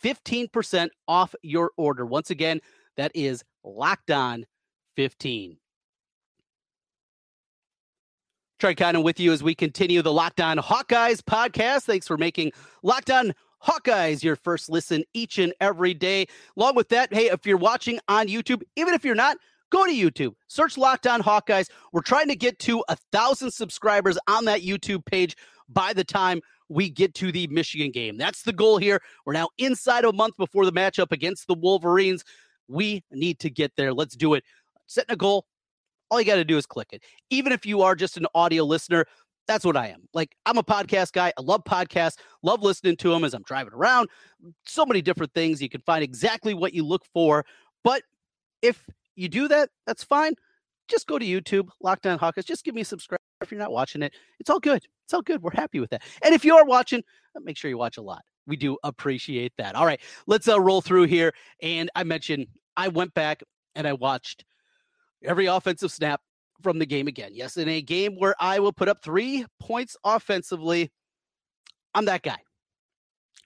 15% 0.03 0.89
off 1.07 1.33
your 1.41 1.71
order. 1.77 2.05
Once 2.05 2.31
again, 2.31 2.59
that 2.97 3.13
is 3.15 3.45
locked 3.63 4.11
on 4.11 4.45
15. 4.97 5.57
Trent 8.59 8.77
Condon 8.77 9.03
with 9.03 9.19
you 9.19 9.31
as 9.31 9.43
we 9.43 9.53
continue 9.53 10.01
the 10.01 10.11
Locked 10.11 10.41
On 10.41 10.57
Hawkeyes 10.57 11.21
podcast. 11.21 11.83
Thanks 11.83 12.07
for 12.07 12.17
making 12.17 12.51
Locked 12.81 13.11
On 13.11 13.33
Hawkeyes 13.63 14.23
your 14.23 14.35
first 14.35 14.67
listen 14.67 15.03
each 15.13 15.37
and 15.37 15.53
every 15.61 15.93
day. 15.93 16.25
Along 16.57 16.75
with 16.75 16.89
that, 16.89 17.13
hey, 17.13 17.27
if 17.27 17.45
you're 17.45 17.57
watching 17.57 17.99
on 18.07 18.27
YouTube, 18.27 18.63
even 18.75 18.95
if 18.95 19.05
you're 19.05 19.13
not, 19.13 19.37
go 19.69 19.85
to 19.85 19.91
YouTube, 19.91 20.33
search 20.47 20.75
Locked 20.75 21.05
On 21.05 21.21
Hawkeyes. 21.21 21.69
We're 21.91 22.01
trying 22.01 22.29
to 22.29 22.35
get 22.35 22.57
to 22.59 22.83
a 22.89 22.95
thousand 23.11 23.51
subscribers 23.51 24.17
on 24.27 24.45
that 24.45 24.61
YouTube 24.61 25.05
page 25.05 25.37
by 25.69 25.93
the 25.93 26.03
time 26.03 26.41
we 26.67 26.89
get 26.89 27.13
to 27.15 27.31
the 27.31 27.45
Michigan 27.47 27.91
game. 27.91 28.17
That's 28.17 28.41
the 28.41 28.53
goal 28.53 28.79
here. 28.79 29.01
We're 29.25 29.33
now 29.33 29.49
inside 29.59 30.03
a 30.03 30.11
month 30.11 30.35
before 30.35 30.65
the 30.65 30.73
matchup 30.73 31.11
against 31.11 31.45
the 31.45 31.53
Wolverines. 31.53 32.23
We 32.67 33.03
need 33.11 33.37
to 33.39 33.51
get 33.51 33.73
there. 33.75 33.93
Let's 33.93 34.15
do 34.15 34.33
it. 34.33 34.43
Setting 34.87 35.13
a 35.13 35.15
goal. 35.15 35.45
All 36.09 36.19
you 36.19 36.25
got 36.25 36.35
to 36.35 36.45
do 36.45 36.57
is 36.57 36.65
click 36.65 36.89
it. 36.91 37.03
Even 37.29 37.51
if 37.51 37.65
you 37.65 37.81
are 37.81 37.95
just 37.95 38.17
an 38.17 38.25
audio 38.33 38.63
listener, 38.63 39.05
that's 39.47 39.65
what 39.65 39.77
I 39.77 39.87
am. 39.87 40.01
Like, 40.13 40.35
I'm 40.45 40.57
a 40.57 40.63
podcast 40.63 41.13
guy. 41.13 41.33
I 41.37 41.41
love 41.41 41.63
podcasts, 41.63 42.17
love 42.43 42.61
listening 42.61 42.97
to 42.97 43.09
them 43.09 43.23
as 43.23 43.33
I'm 43.33 43.43
driving 43.43 43.73
around. 43.73 44.09
So 44.65 44.85
many 44.85 45.01
different 45.01 45.33
things. 45.33 45.61
You 45.61 45.69
can 45.69 45.81
find 45.81 46.03
exactly 46.03 46.53
what 46.53 46.73
you 46.73 46.85
look 46.85 47.03
for. 47.13 47.45
But 47.83 48.03
if 48.61 48.85
you 49.15 49.29
do 49.29 49.47
that, 49.47 49.69
that's 49.85 50.03
fine. 50.03 50.33
Just 50.87 51.07
go 51.07 51.19
to 51.19 51.25
YouTube, 51.25 51.69
Locked 51.81 52.05
On 52.05 52.17
Hawkeyes. 52.17 52.45
Just 52.45 52.63
give 52.63 52.75
me 52.75 52.81
a 52.81 52.85
subscribe 52.85 53.19
if 53.41 53.51
you're 53.51 53.59
not 53.59 53.71
watching 53.71 54.01
it. 54.01 54.13
It's 54.39 54.49
all 54.49 54.59
good. 54.59 54.83
It's 55.05 55.13
all 55.13 55.21
good. 55.21 55.41
We're 55.41 55.51
happy 55.51 55.79
with 55.79 55.89
that. 55.89 56.03
And 56.23 56.33
if 56.33 56.45
you 56.45 56.55
are 56.55 56.65
watching, 56.65 57.01
uh, 57.35 57.39
make 57.41 57.57
sure 57.57 57.69
you 57.69 57.77
watch 57.77 57.97
a 57.97 58.01
lot. 58.01 58.21
We 58.45 58.55
do 58.55 58.77
appreciate 58.83 59.53
that. 59.57 59.75
All 59.75 59.85
right, 59.85 59.99
let's 60.27 60.47
uh, 60.47 60.59
roll 60.59 60.81
through 60.81 61.03
here. 61.03 61.33
And 61.61 61.89
I 61.95 62.03
mentioned 62.03 62.47
I 62.77 62.87
went 62.87 63.13
back 63.13 63.43
and 63.75 63.85
I 63.85 63.93
watched 63.93 64.45
every 65.23 65.45
offensive 65.45 65.91
snap 65.91 66.21
from 66.61 66.79
the 66.79 66.85
game 66.85 67.07
again. 67.07 67.31
Yes, 67.33 67.57
in 67.57 67.69
a 67.69 67.81
game 67.81 68.15
where 68.15 68.35
I 68.39 68.59
will 68.59 68.73
put 68.73 68.87
up 68.87 69.03
three 69.03 69.45
points 69.59 69.95
offensively, 70.03 70.91
I'm 71.93 72.05
that 72.05 72.23
guy. 72.23 72.37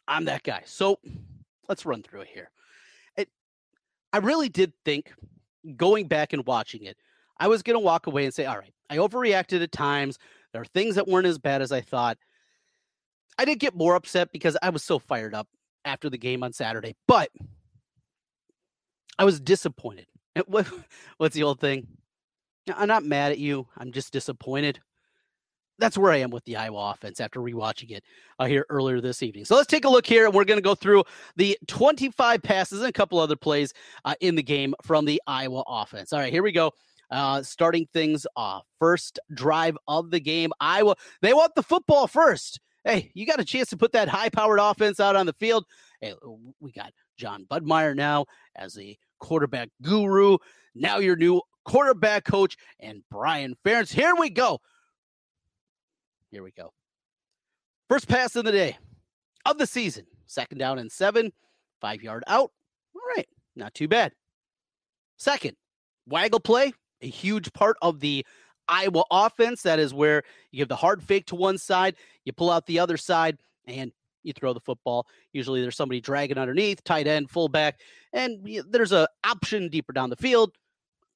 I'm 0.07 0.25
that 0.25 0.43
guy. 0.43 0.63
So 0.65 0.99
let's 1.69 1.85
run 1.85 2.03
through 2.03 2.21
it 2.21 2.27
here. 2.27 2.49
It, 3.17 3.29
I 4.13 4.17
really 4.17 4.49
did 4.49 4.73
think 4.85 5.13
going 5.75 6.07
back 6.07 6.33
and 6.33 6.45
watching 6.45 6.83
it, 6.83 6.97
I 7.39 7.47
was 7.47 7.63
going 7.63 7.75
to 7.75 7.83
walk 7.83 8.07
away 8.07 8.25
and 8.25 8.33
say, 8.33 8.45
all 8.45 8.57
right, 8.57 8.73
I 8.89 8.97
overreacted 8.97 9.63
at 9.63 9.71
times. 9.71 10.19
There 10.51 10.61
are 10.61 10.65
things 10.65 10.95
that 10.95 11.07
weren't 11.07 11.27
as 11.27 11.39
bad 11.39 11.61
as 11.61 11.71
I 11.71 11.81
thought. 11.81 12.17
I 13.37 13.45
did 13.45 13.59
get 13.59 13.75
more 13.75 13.95
upset 13.95 14.31
because 14.31 14.57
I 14.61 14.69
was 14.69 14.83
so 14.83 14.99
fired 14.99 15.33
up 15.33 15.47
after 15.85 16.09
the 16.09 16.17
game 16.17 16.43
on 16.43 16.53
Saturday, 16.53 16.95
but 17.07 17.29
I 19.17 19.23
was 19.23 19.39
disappointed. 19.39 20.07
What, 20.45 20.67
what's 21.17 21.35
the 21.35 21.43
old 21.43 21.59
thing? 21.59 21.87
I'm 22.73 22.87
not 22.87 23.03
mad 23.03 23.31
at 23.31 23.39
you. 23.39 23.67
I'm 23.77 23.91
just 23.91 24.13
disappointed. 24.13 24.79
That's 25.79 25.97
where 25.97 26.11
I 26.11 26.17
am 26.17 26.29
with 26.29 26.45
the 26.45 26.57
Iowa 26.57 26.91
offense 26.91 27.19
after 27.19 27.39
rewatching 27.39 27.89
it 27.89 28.03
uh, 28.37 28.45
here 28.45 28.67
earlier 28.69 29.01
this 29.01 29.23
evening. 29.23 29.45
So 29.45 29.55
let's 29.55 29.67
take 29.67 29.83
a 29.83 29.89
look 29.89 30.05
here. 30.05 30.25
And 30.25 30.33
we're 30.33 30.45
going 30.45 30.59
to 30.59 30.63
go 30.63 30.75
through 30.75 31.05
the 31.37 31.57
25 31.67 32.43
passes 32.43 32.81
and 32.81 32.89
a 32.89 32.93
couple 32.93 33.17
other 33.17 33.35
plays 33.35 33.73
uh, 34.05 34.13
in 34.21 34.35
the 34.35 34.43
game 34.43 34.75
from 34.83 35.05
the 35.05 35.19
Iowa 35.25 35.63
offense. 35.67 36.13
All 36.13 36.19
right, 36.19 36.31
here 36.31 36.43
we 36.43 36.51
go. 36.51 36.71
Uh, 37.09 37.41
starting 37.41 37.87
things 37.93 38.27
off. 38.35 38.65
First 38.79 39.19
drive 39.33 39.75
of 39.87 40.11
the 40.11 40.19
game. 40.19 40.51
Iowa, 40.59 40.95
they 41.21 41.33
want 41.33 41.55
the 41.55 41.63
football 41.63 42.05
first. 42.05 42.59
Hey, 42.85 43.11
you 43.15 43.25
got 43.25 43.39
a 43.39 43.45
chance 43.45 43.69
to 43.69 43.77
put 43.77 43.91
that 43.93 44.07
high 44.07 44.29
powered 44.29 44.59
offense 44.59 44.99
out 44.99 45.15
on 45.15 45.25
the 45.25 45.33
field. 45.33 45.65
Hey, 45.99 46.13
we 46.59 46.71
got 46.71 46.93
Jon 47.17 47.45
Budmayr 47.49 47.95
now 47.95 48.27
as 48.55 48.75
the 48.75 48.97
quarterback 49.21 49.69
guru. 49.81 50.37
Now 50.75 50.97
your 50.97 51.15
new 51.15 51.41
quarterback 51.63 52.25
coach 52.25 52.57
and 52.79 53.03
Brian 53.09 53.55
Ferentz. 53.65 53.91
Here 53.91 54.15
we 54.15 54.29
go. 54.29 54.59
Here 56.31 56.43
we 56.43 56.51
go. 56.51 56.73
First 57.87 58.07
pass 58.07 58.35
of 58.35 58.45
the 58.45 58.51
day 58.51 58.77
of 59.45 59.57
the 59.57 59.67
season. 59.67 60.05
Second 60.25 60.57
down 60.59 60.79
and 60.79 60.91
seven, 60.91 61.31
five 61.81 62.01
yard 62.01 62.23
out. 62.27 62.51
All 62.95 63.01
right, 63.15 63.27
not 63.55 63.73
too 63.73 63.87
bad. 63.87 64.13
Second, 65.17 65.55
waggle 66.07 66.39
play, 66.39 66.73
a 67.01 67.07
huge 67.07 67.51
part 67.53 67.77
of 67.81 67.99
the 67.99 68.25
Iowa 68.67 69.03
offense. 69.11 69.61
That 69.63 69.79
is 69.79 69.93
where 69.93 70.23
you 70.51 70.59
give 70.59 70.69
the 70.69 70.75
hard 70.75 71.03
fake 71.03 71.25
to 71.27 71.35
one 71.35 71.57
side, 71.57 71.95
you 72.23 72.31
pull 72.31 72.49
out 72.49 72.65
the 72.65 72.79
other 72.79 72.97
side, 72.97 73.37
and 73.67 73.91
you 74.23 74.33
throw 74.33 74.53
the 74.53 74.59
football. 74.59 75.07
Usually 75.33 75.61
there's 75.61 75.75
somebody 75.75 76.01
dragging 76.01 76.37
underneath, 76.37 76.83
tight 76.83 77.07
end, 77.07 77.29
fullback, 77.29 77.79
and 78.13 78.47
there's 78.69 78.91
a 78.91 79.07
option 79.23 79.69
deeper 79.69 79.93
down 79.93 80.09
the 80.09 80.15
field. 80.15 80.51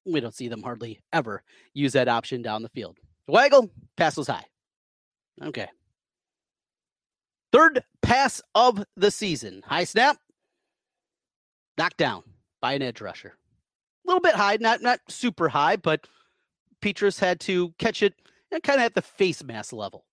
We 0.04 0.20
don't 0.20 0.34
see 0.34 0.48
them 0.48 0.62
hardly 0.62 1.00
ever 1.12 1.42
use 1.74 1.92
that 1.92 2.08
option 2.08 2.42
down 2.42 2.62
the 2.62 2.68
field. 2.68 2.98
Waggle, 3.26 3.70
pass 3.96 4.16
was 4.16 4.28
high. 4.28 4.44
Okay. 5.42 5.66
Third 7.52 7.82
pass 8.02 8.40
of 8.54 8.84
the 8.96 9.10
season. 9.10 9.62
High 9.66 9.84
snap. 9.84 10.18
knocked 11.78 11.96
down 11.96 12.22
by 12.60 12.74
an 12.74 12.82
edge 12.82 13.00
rusher. 13.00 13.36
A 14.04 14.08
little 14.08 14.20
bit 14.20 14.34
high, 14.34 14.56
not 14.60 14.82
not 14.82 15.00
super 15.08 15.48
high, 15.48 15.76
but 15.76 16.06
Petras 16.80 17.18
had 17.18 17.40
to 17.40 17.72
catch 17.78 18.02
it 18.02 18.14
and 18.52 18.62
kind 18.62 18.78
of 18.78 18.84
at 18.84 18.94
the 18.94 19.02
face 19.02 19.42
mass 19.42 19.72
level. 19.72 20.04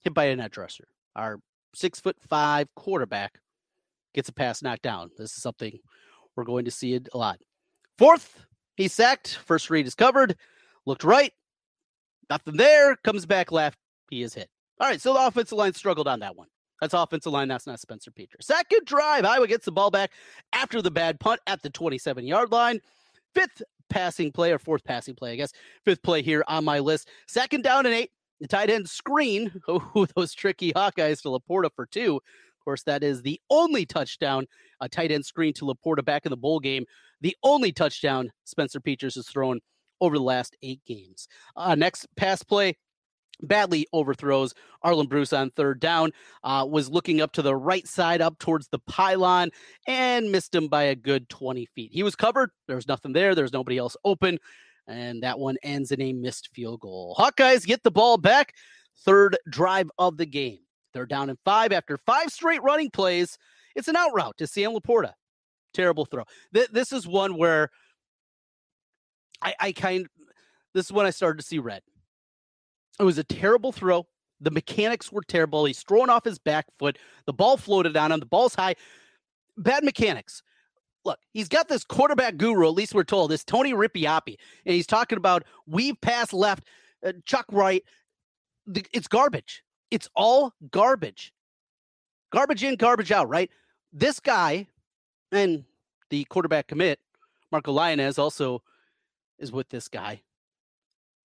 Hit 0.00 0.14
by 0.14 0.24
an 0.24 0.40
edge 0.40 0.56
rusher. 0.56 0.88
Our 1.14 1.40
six 1.74 2.00
foot 2.00 2.16
five 2.28 2.68
quarterback 2.76 3.38
gets 4.14 4.28
a 4.28 4.32
pass 4.32 4.62
knocked 4.62 4.82
down. 4.82 5.10
This 5.16 5.32
is 5.32 5.42
something 5.42 5.78
we're 6.36 6.44
going 6.44 6.64
to 6.64 6.70
see 6.70 6.94
it 6.94 7.08
a 7.12 7.18
lot. 7.18 7.38
Fourth, 7.98 8.44
he 8.76 8.88
sacked. 8.88 9.38
First 9.44 9.70
read 9.70 9.86
is 9.86 9.94
covered. 9.94 10.36
Looked 10.86 11.04
right. 11.04 11.32
Nothing 12.30 12.56
there. 12.56 12.96
Comes 12.96 13.26
back 13.26 13.52
left. 13.52 13.78
He 14.10 14.22
is 14.22 14.34
hit. 14.34 14.48
All 14.80 14.88
right. 14.88 15.00
So 15.00 15.12
the 15.12 15.26
offensive 15.26 15.58
line 15.58 15.74
struggled 15.74 16.08
on 16.08 16.20
that 16.20 16.36
one. 16.36 16.48
That's 16.80 16.94
offensive 16.94 17.32
line. 17.32 17.48
That's 17.48 17.66
not 17.66 17.78
Spencer 17.78 18.10
Petras. 18.10 18.42
Second 18.42 18.86
drive. 18.86 19.24
Iowa 19.24 19.46
gets 19.46 19.64
the 19.64 19.72
ball 19.72 19.90
back 19.90 20.10
after 20.52 20.82
the 20.82 20.90
bad 20.90 21.20
punt 21.20 21.40
at 21.46 21.62
the 21.62 21.70
27 21.70 22.26
yard 22.26 22.50
line. 22.50 22.80
Fifth 23.34 23.62
passing 23.88 24.32
play 24.32 24.50
or 24.52 24.58
fourth 24.58 24.82
passing 24.82 25.14
play, 25.14 25.32
I 25.32 25.36
guess. 25.36 25.52
Fifth 25.84 26.02
play 26.02 26.22
here 26.22 26.42
on 26.48 26.64
my 26.64 26.80
list. 26.80 27.08
Second 27.28 27.62
down 27.62 27.86
and 27.86 27.94
eight. 27.94 28.10
The 28.42 28.48
tight 28.48 28.70
end 28.70 28.90
screen. 28.90 29.52
Oh, 29.68 30.06
those 30.16 30.34
tricky 30.34 30.72
Hawkeyes 30.72 31.22
to 31.22 31.28
Laporta 31.28 31.70
for 31.74 31.86
two. 31.86 32.16
Of 32.16 32.64
course, 32.64 32.82
that 32.82 33.04
is 33.04 33.22
the 33.22 33.40
only 33.48 33.86
touchdown, 33.86 34.46
a 34.80 34.88
tight 34.88 35.12
end 35.12 35.24
screen 35.24 35.52
to 35.54 35.64
Laporta 35.64 36.04
back 36.04 36.26
in 36.26 36.30
the 36.30 36.36
bowl 36.36 36.58
game. 36.58 36.84
The 37.20 37.36
only 37.44 37.70
touchdown 37.70 38.32
Spencer 38.44 38.80
Petras 38.80 39.14
has 39.14 39.28
thrown 39.28 39.60
over 40.00 40.18
the 40.18 40.24
last 40.24 40.56
eight 40.62 40.80
games. 40.84 41.28
Uh, 41.56 41.76
next 41.76 42.08
pass 42.16 42.42
play, 42.42 42.76
badly 43.40 43.86
overthrows 43.92 44.54
Arland 44.84 45.08
Bruce 45.08 45.32
on 45.32 45.50
third 45.50 45.78
down, 45.78 46.10
uh, 46.42 46.66
was 46.68 46.90
looking 46.90 47.20
up 47.20 47.30
to 47.32 47.42
the 47.42 47.54
right 47.54 47.86
side 47.86 48.20
up 48.20 48.40
towards 48.40 48.66
the 48.68 48.80
pylon 48.80 49.50
and 49.86 50.32
missed 50.32 50.52
him 50.52 50.66
by 50.66 50.82
a 50.84 50.96
good 50.96 51.28
20 51.28 51.66
feet. 51.66 51.92
He 51.92 52.02
was 52.02 52.16
covered. 52.16 52.50
There 52.66 52.76
was 52.76 52.88
nothing 52.88 53.12
there. 53.12 53.36
There's 53.36 53.52
nobody 53.52 53.78
else 53.78 53.96
open. 54.04 54.38
And 54.88 55.22
that 55.22 55.38
one 55.38 55.56
ends 55.62 55.92
in 55.92 56.00
a 56.00 56.12
missed 56.12 56.48
field 56.54 56.80
goal. 56.80 57.14
Hawkeyes 57.18 57.64
get 57.66 57.82
the 57.82 57.90
ball 57.90 58.18
back. 58.18 58.54
Third 59.04 59.36
drive 59.48 59.90
of 59.98 60.16
the 60.16 60.26
game. 60.26 60.58
They're 60.92 61.06
down 61.06 61.30
in 61.30 61.38
five 61.44 61.72
after 61.72 61.96
five 61.96 62.30
straight 62.30 62.62
running 62.62 62.90
plays. 62.90 63.38
It's 63.74 63.88
an 63.88 63.96
out 63.96 64.12
route 64.12 64.36
to 64.38 64.46
Sam 64.46 64.72
Laporta. 64.72 65.12
Terrible 65.72 66.04
throw. 66.04 66.24
Th- 66.52 66.68
this 66.70 66.92
is 66.92 67.06
one 67.06 67.36
where 67.36 67.70
I, 69.40 69.54
I 69.58 69.72
kind 69.72 70.06
this 70.74 70.86
is 70.86 70.92
when 70.92 71.06
I 71.06 71.10
started 71.10 71.38
to 71.38 71.46
see 71.46 71.58
red. 71.58 71.82
It 72.98 73.04
was 73.04 73.18
a 73.18 73.24
terrible 73.24 73.72
throw. 73.72 74.06
The 74.40 74.50
mechanics 74.50 75.12
were 75.12 75.22
terrible. 75.22 75.64
He's 75.64 75.82
throwing 75.82 76.10
off 76.10 76.24
his 76.24 76.38
back 76.38 76.66
foot. 76.78 76.98
The 77.26 77.32
ball 77.32 77.56
floated 77.56 77.96
on 77.96 78.12
him. 78.12 78.20
The 78.20 78.26
ball's 78.26 78.54
high. 78.54 78.74
Bad 79.56 79.84
mechanics. 79.84 80.42
Look, 81.04 81.18
he's 81.32 81.48
got 81.48 81.68
this 81.68 81.84
quarterback 81.84 82.36
guru, 82.36 82.66
at 82.66 82.74
least 82.74 82.94
we're 82.94 83.04
told, 83.04 83.30
this 83.30 83.44
Tony 83.44 83.72
Racioppi, 83.72 84.36
and 84.64 84.74
he's 84.74 84.86
talking 84.86 85.18
about 85.18 85.44
weave 85.66 86.00
pass 86.00 86.32
left, 86.32 86.64
uh, 87.04 87.12
chuck 87.24 87.46
right. 87.50 87.82
It's 88.92 89.08
garbage. 89.08 89.64
It's 89.90 90.08
all 90.14 90.54
garbage. 90.70 91.32
Garbage 92.30 92.62
in, 92.62 92.76
garbage 92.76 93.10
out, 93.10 93.28
right? 93.28 93.50
This 93.92 94.20
guy 94.20 94.68
and 95.32 95.64
the 96.10 96.24
quarterback 96.24 96.68
commit, 96.68 97.00
Marco 97.50 97.74
Lainez, 97.74 98.18
also 98.18 98.62
is 99.38 99.50
with 99.50 99.68
this 99.70 99.88
guy. 99.88 100.22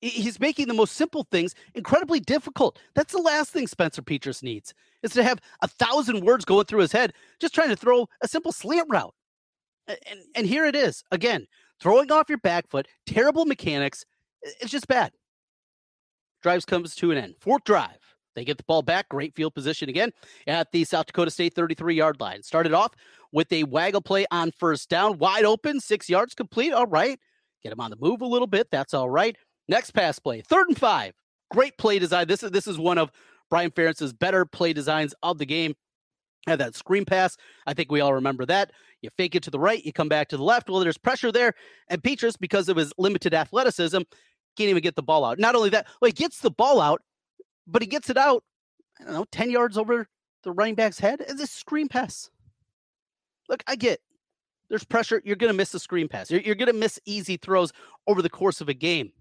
He's 0.02 0.40
making 0.40 0.68
the 0.68 0.74
most 0.74 0.96
simple 0.96 1.26
things 1.32 1.56
incredibly 1.74 2.20
difficult. 2.20 2.80
That's 2.94 3.13
the 3.13 3.22
last 3.22 3.52
thing 3.52 3.68
Spencer 3.68 4.02
Petras 4.02 4.44
needs 4.44 4.74
is 5.02 5.12
to 5.13 5.24
have 5.24 5.40
a 5.62 5.68
thousand 5.68 6.24
words 6.24 6.46
going 6.46 6.66
through 6.66 6.82
his 6.82 6.92
head 6.92 7.13
just 7.40 7.56
trying 7.56 7.70
to 7.70 7.76
throw 7.76 8.08
a 8.22 8.28
simple 8.28 8.52
slant 8.52 8.88
route. 8.90 9.13
And, 9.88 10.19
and 10.36 10.47
here 10.47 10.65
it 10.65 10.76
is 10.76 11.04
again, 11.12 11.47
throwing 11.80 12.12
off 12.12 12.30
your 12.30 12.39
back 12.39 12.67
foot, 12.69 12.88
terrible 13.06 13.45
mechanics. 13.45 14.06
It's 14.41 14.71
just 14.71 14.88
bad. 14.88 15.12
Drives 16.41 16.65
comes 16.65 16.95
to 16.95 17.12
an 17.12 17.17
end. 17.17 17.36
Fourth 17.39 17.63
drive. 17.63 17.97
They 18.36 18.45
get 18.45 18.58
the 18.58 18.63
ball 18.63 18.84
back. 18.84 19.10
Great 19.10 19.36
field 19.36 19.56
position 19.56 19.89
again 19.89 20.12
at 20.45 20.71
the 20.71 20.84
South 20.84 21.08
Dakota 21.08 21.32
State 21.32 21.56
33 21.56 21.95
yard 21.95 22.21
line. 22.21 22.43
Started 22.43 22.73
off 22.73 22.93
with 23.32 23.52
a 23.52 23.63
waggle 23.63 24.02
play 24.02 24.26
on 24.32 24.52
first 24.52 24.89
down, 24.89 25.17
wide 25.17 25.43
open, 25.43 25.80
six 25.80 26.08
yards 26.08 26.36
complete. 26.36 26.71
All 26.71 26.86
right. 26.86 27.19
Get 27.63 27.71
him 27.71 27.80
on 27.80 27.89
the 27.89 27.97
move 28.00 28.21
a 28.21 28.28
little 28.28 28.47
bit. 28.47 28.67
That's 28.71 28.93
all 28.93 29.10
right. 29.10 29.36
Next 29.67 29.91
pass 29.91 30.19
play, 30.19 30.41
third 30.41 30.67
and 30.67 30.78
five. 30.78 31.13
Great 31.50 31.78
play 31.78 31.97
design. 31.97 32.28
This 32.28 32.43
is 32.43 32.52
this 32.52 32.67
is 32.67 32.78
one 32.78 32.97
of 32.97 33.12
Brian 33.50 33.71
Ferentz's 33.71 34.13
better 34.13 34.45
play 34.45 34.71
designs 34.71 35.15
of 35.23 35.39
the 35.39 35.45
game. 35.45 35.73
Had 36.45 36.60
that 36.60 36.76
screen 36.76 37.06
pass. 37.06 37.36
I 37.65 37.73
think 37.73 37.91
we 37.91 38.02
all 38.02 38.13
remember 38.13 38.45
that. 38.45 38.71
You 39.01 39.10
fake 39.15 39.36
it 39.36 39.43
to 39.43 39.51
the 39.51 39.60
right, 39.60 39.83
you 39.86 39.93
come 39.93 40.10
back 40.10 40.27
to 40.29 40.38
the 40.38 40.43
left. 40.43 40.69
Well, 40.69 40.79
there's 40.79 40.97
pressure 40.97 41.31
there, 41.31 41.53
and 41.88 42.01
Petras, 42.01 42.36
because 42.39 42.67
of 42.67 42.77
his 42.77 42.93
limited 42.97 43.33
athleticism, 43.33 43.97
can't 44.57 44.69
even 44.69 44.81
get 44.81 44.95
the 44.95 45.03
ball 45.03 45.23
out. 45.23 45.38
Not 45.38 45.55
only 45.55 45.69
that, 45.69 45.86
well, 46.01 46.07
he 46.07 46.13
gets 46.13 46.39
the 46.39 46.51
ball 46.51 46.81
out, 46.81 47.01
but 47.67 47.81
he 47.81 47.88
gets 47.88 48.10
it 48.10 48.17
out, 48.17 48.43
I 48.99 49.03
don't 49.03 49.13
know, 49.13 49.25
10 49.31 49.51
yards 49.51 49.77
over 49.77 50.07
the 50.43 50.51
running 50.51 50.75
back's 50.75 50.99
head. 50.99 51.21
It's 51.21 51.41
a 51.41 51.47
screen 51.47 51.88
pass. 51.88 52.29
Look, 53.49 53.63
I 53.67 53.75
get 53.75 53.99
there's 54.69 54.83
pressure. 54.83 55.21
You're 55.23 55.36
going 55.36 55.51
to 55.51 55.57
miss 55.57 55.71
the 55.71 55.79
screen 55.79 56.07
pass. 56.07 56.29
You're, 56.29 56.41
you're 56.41 56.55
going 56.55 56.67
to 56.67 56.73
miss 56.73 56.99
easy 57.05 57.38
throws 57.38 57.71
over 58.07 58.21
the 58.21 58.29
course 58.29 58.62
of 58.62 58.69
a 58.69 58.73
game. 58.73 59.12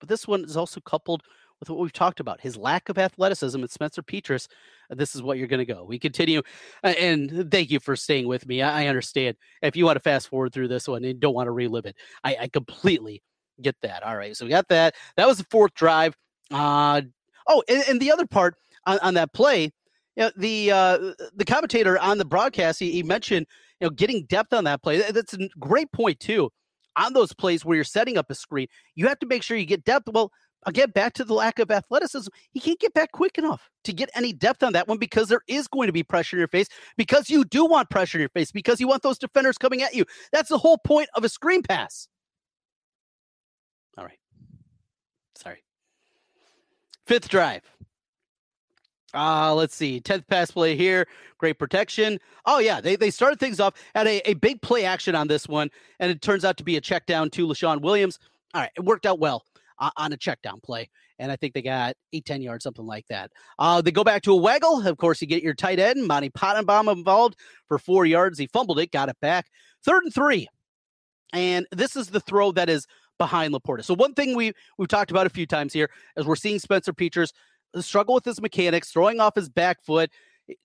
But 0.00 0.08
this 0.08 0.26
one 0.26 0.44
is 0.44 0.56
also 0.56 0.80
coupled 0.80 1.22
with 1.62 1.70
what 1.70 1.78
we've 1.78 1.92
talked 1.92 2.18
about 2.18 2.40
his 2.40 2.56
lack 2.56 2.88
of 2.88 2.98
athleticism 2.98 3.60
and 3.60 3.70
Spencer 3.70 4.02
Petras. 4.02 4.48
This 4.90 5.14
is 5.14 5.22
what 5.22 5.38
you're 5.38 5.46
going 5.46 5.64
to 5.64 5.72
go. 5.72 5.84
We 5.84 5.96
continue. 5.96 6.42
And 6.82 7.48
thank 7.52 7.70
you 7.70 7.78
for 7.78 7.94
staying 7.94 8.26
with 8.26 8.48
me. 8.48 8.62
I 8.62 8.88
understand 8.88 9.36
if 9.62 9.76
you 9.76 9.84
want 9.84 9.94
to 9.94 10.00
fast 10.00 10.28
forward 10.28 10.52
through 10.52 10.66
this 10.66 10.88
one 10.88 11.04
and 11.04 11.20
don't 11.20 11.34
want 11.34 11.46
to 11.46 11.52
relive 11.52 11.86
it. 11.86 11.94
I, 12.24 12.36
I 12.40 12.48
completely 12.48 13.22
get 13.60 13.76
that. 13.82 14.02
All 14.02 14.16
right. 14.16 14.36
So 14.36 14.44
we 14.44 14.50
got 14.50 14.66
that. 14.70 14.96
That 15.16 15.28
was 15.28 15.38
the 15.38 15.46
fourth 15.52 15.72
drive. 15.74 16.16
Uh, 16.50 17.02
oh, 17.46 17.62
and, 17.68 17.84
and 17.88 18.00
the 18.00 18.10
other 18.10 18.26
part 18.26 18.56
on, 18.84 18.98
on 18.98 19.14
that 19.14 19.32
play, 19.32 19.70
you 20.16 20.24
know, 20.24 20.32
the 20.36 20.72
uh, 20.72 21.12
the 21.36 21.44
commentator 21.46 21.96
on 21.96 22.18
the 22.18 22.24
broadcast, 22.24 22.80
he, 22.80 22.90
he 22.90 23.04
mentioned 23.04 23.46
you 23.80 23.86
know 23.86 23.90
getting 23.90 24.24
depth 24.24 24.52
on 24.52 24.64
that 24.64 24.82
play. 24.82 25.00
That's 25.12 25.34
a 25.34 25.48
great 25.60 25.92
point 25.92 26.18
too. 26.18 26.50
On 26.96 27.12
those 27.14 27.32
plays 27.32 27.64
where 27.64 27.76
you're 27.76 27.84
setting 27.84 28.18
up 28.18 28.30
a 28.30 28.34
screen, 28.34 28.66
you 28.96 29.06
have 29.06 29.20
to 29.20 29.26
make 29.26 29.44
sure 29.44 29.56
you 29.56 29.64
get 29.64 29.84
depth. 29.84 30.08
Well, 30.12 30.32
again, 30.66 30.90
back 30.90 31.14
to 31.14 31.24
the 31.24 31.34
lack 31.34 31.58
of 31.58 31.70
athleticism, 31.70 32.28
he 32.52 32.60
can't 32.60 32.78
get 32.78 32.94
back 32.94 33.12
quick 33.12 33.38
enough 33.38 33.70
to 33.84 33.92
get 33.92 34.10
any 34.14 34.32
depth 34.32 34.62
on 34.62 34.72
that 34.72 34.88
one 34.88 34.98
because 34.98 35.28
there 35.28 35.42
is 35.48 35.68
going 35.68 35.86
to 35.86 35.92
be 35.92 36.02
pressure 36.02 36.36
in 36.36 36.38
your 36.38 36.48
face 36.48 36.68
because 36.96 37.30
you 37.30 37.44
do 37.44 37.66
want 37.66 37.90
pressure 37.90 38.18
in 38.18 38.20
your 38.20 38.28
face 38.30 38.52
because 38.52 38.80
you 38.80 38.88
want 38.88 39.02
those 39.02 39.18
defenders 39.18 39.58
coming 39.58 39.82
at 39.82 39.94
you. 39.94 40.04
That's 40.32 40.48
the 40.48 40.58
whole 40.58 40.78
point 40.78 41.08
of 41.14 41.24
a 41.24 41.28
screen 41.28 41.62
pass. 41.62 42.08
All 43.98 44.04
right. 44.04 44.18
Sorry. 45.36 45.62
Fifth 47.06 47.28
drive. 47.28 47.62
Uh, 49.14 49.54
let's 49.54 49.74
see. 49.74 50.00
10th 50.00 50.26
pass 50.26 50.50
play 50.50 50.74
here. 50.74 51.06
Great 51.36 51.58
protection. 51.58 52.18
Oh, 52.46 52.58
yeah. 52.58 52.80
They, 52.80 52.96
they 52.96 53.10
started 53.10 53.38
things 53.38 53.60
off 53.60 53.74
at 53.94 54.06
a, 54.06 54.22
a 54.28 54.34
big 54.34 54.62
play 54.62 54.86
action 54.86 55.14
on 55.14 55.28
this 55.28 55.46
one, 55.46 55.70
and 56.00 56.10
it 56.10 56.22
turns 56.22 56.44
out 56.44 56.56
to 56.56 56.64
be 56.64 56.76
a 56.76 56.80
check 56.80 57.04
down 57.04 57.28
to 57.30 57.46
Leshon 57.46 57.82
Williams. 57.82 58.18
All 58.54 58.62
right. 58.62 58.70
It 58.74 58.84
worked 58.84 59.04
out 59.04 59.18
well 59.18 59.44
on 59.96 60.12
a 60.12 60.16
check 60.16 60.40
down 60.42 60.60
play, 60.60 60.88
and 61.18 61.32
I 61.32 61.36
think 61.36 61.54
they 61.54 61.62
got 61.62 61.94
eight, 62.12 62.24
10 62.24 62.42
yards, 62.42 62.64
something 62.64 62.86
like 62.86 63.06
that. 63.08 63.30
Uh, 63.58 63.80
they 63.80 63.90
go 63.90 64.04
back 64.04 64.22
to 64.22 64.32
a 64.32 64.36
waggle. 64.36 64.86
Of 64.86 64.96
course, 64.98 65.20
you 65.20 65.26
get 65.26 65.42
your 65.42 65.54
tight 65.54 65.78
end, 65.78 66.06
Monte 66.06 66.30
Pottebaum, 66.30 66.90
involved 66.92 67.36
for 67.68 67.78
four 67.78 68.06
yards. 68.06 68.38
He 68.38 68.46
fumbled 68.46 68.78
it, 68.78 68.92
got 68.92 69.08
it 69.08 69.16
back. 69.20 69.46
Third 69.84 70.04
and 70.04 70.14
three. 70.14 70.48
And 71.32 71.66
this 71.72 71.96
is 71.96 72.08
the 72.08 72.20
throw 72.20 72.52
that 72.52 72.68
is 72.68 72.86
behind 73.18 73.54
Laporta. 73.54 73.84
So 73.84 73.94
one 73.94 74.14
thing 74.14 74.36
we 74.36 74.52
we've 74.78 74.88
talked 74.88 75.10
about 75.10 75.26
a 75.26 75.30
few 75.30 75.46
times 75.46 75.72
here 75.72 75.90
is 76.16 76.26
we're 76.26 76.36
seeing 76.36 76.58
Spencer 76.58 76.92
Petras 76.92 77.32
struggle 77.80 78.14
with 78.14 78.24
his 78.24 78.40
mechanics, 78.40 78.90
throwing 78.90 79.20
off 79.20 79.34
his 79.34 79.48
back 79.48 79.82
foot, 79.82 80.10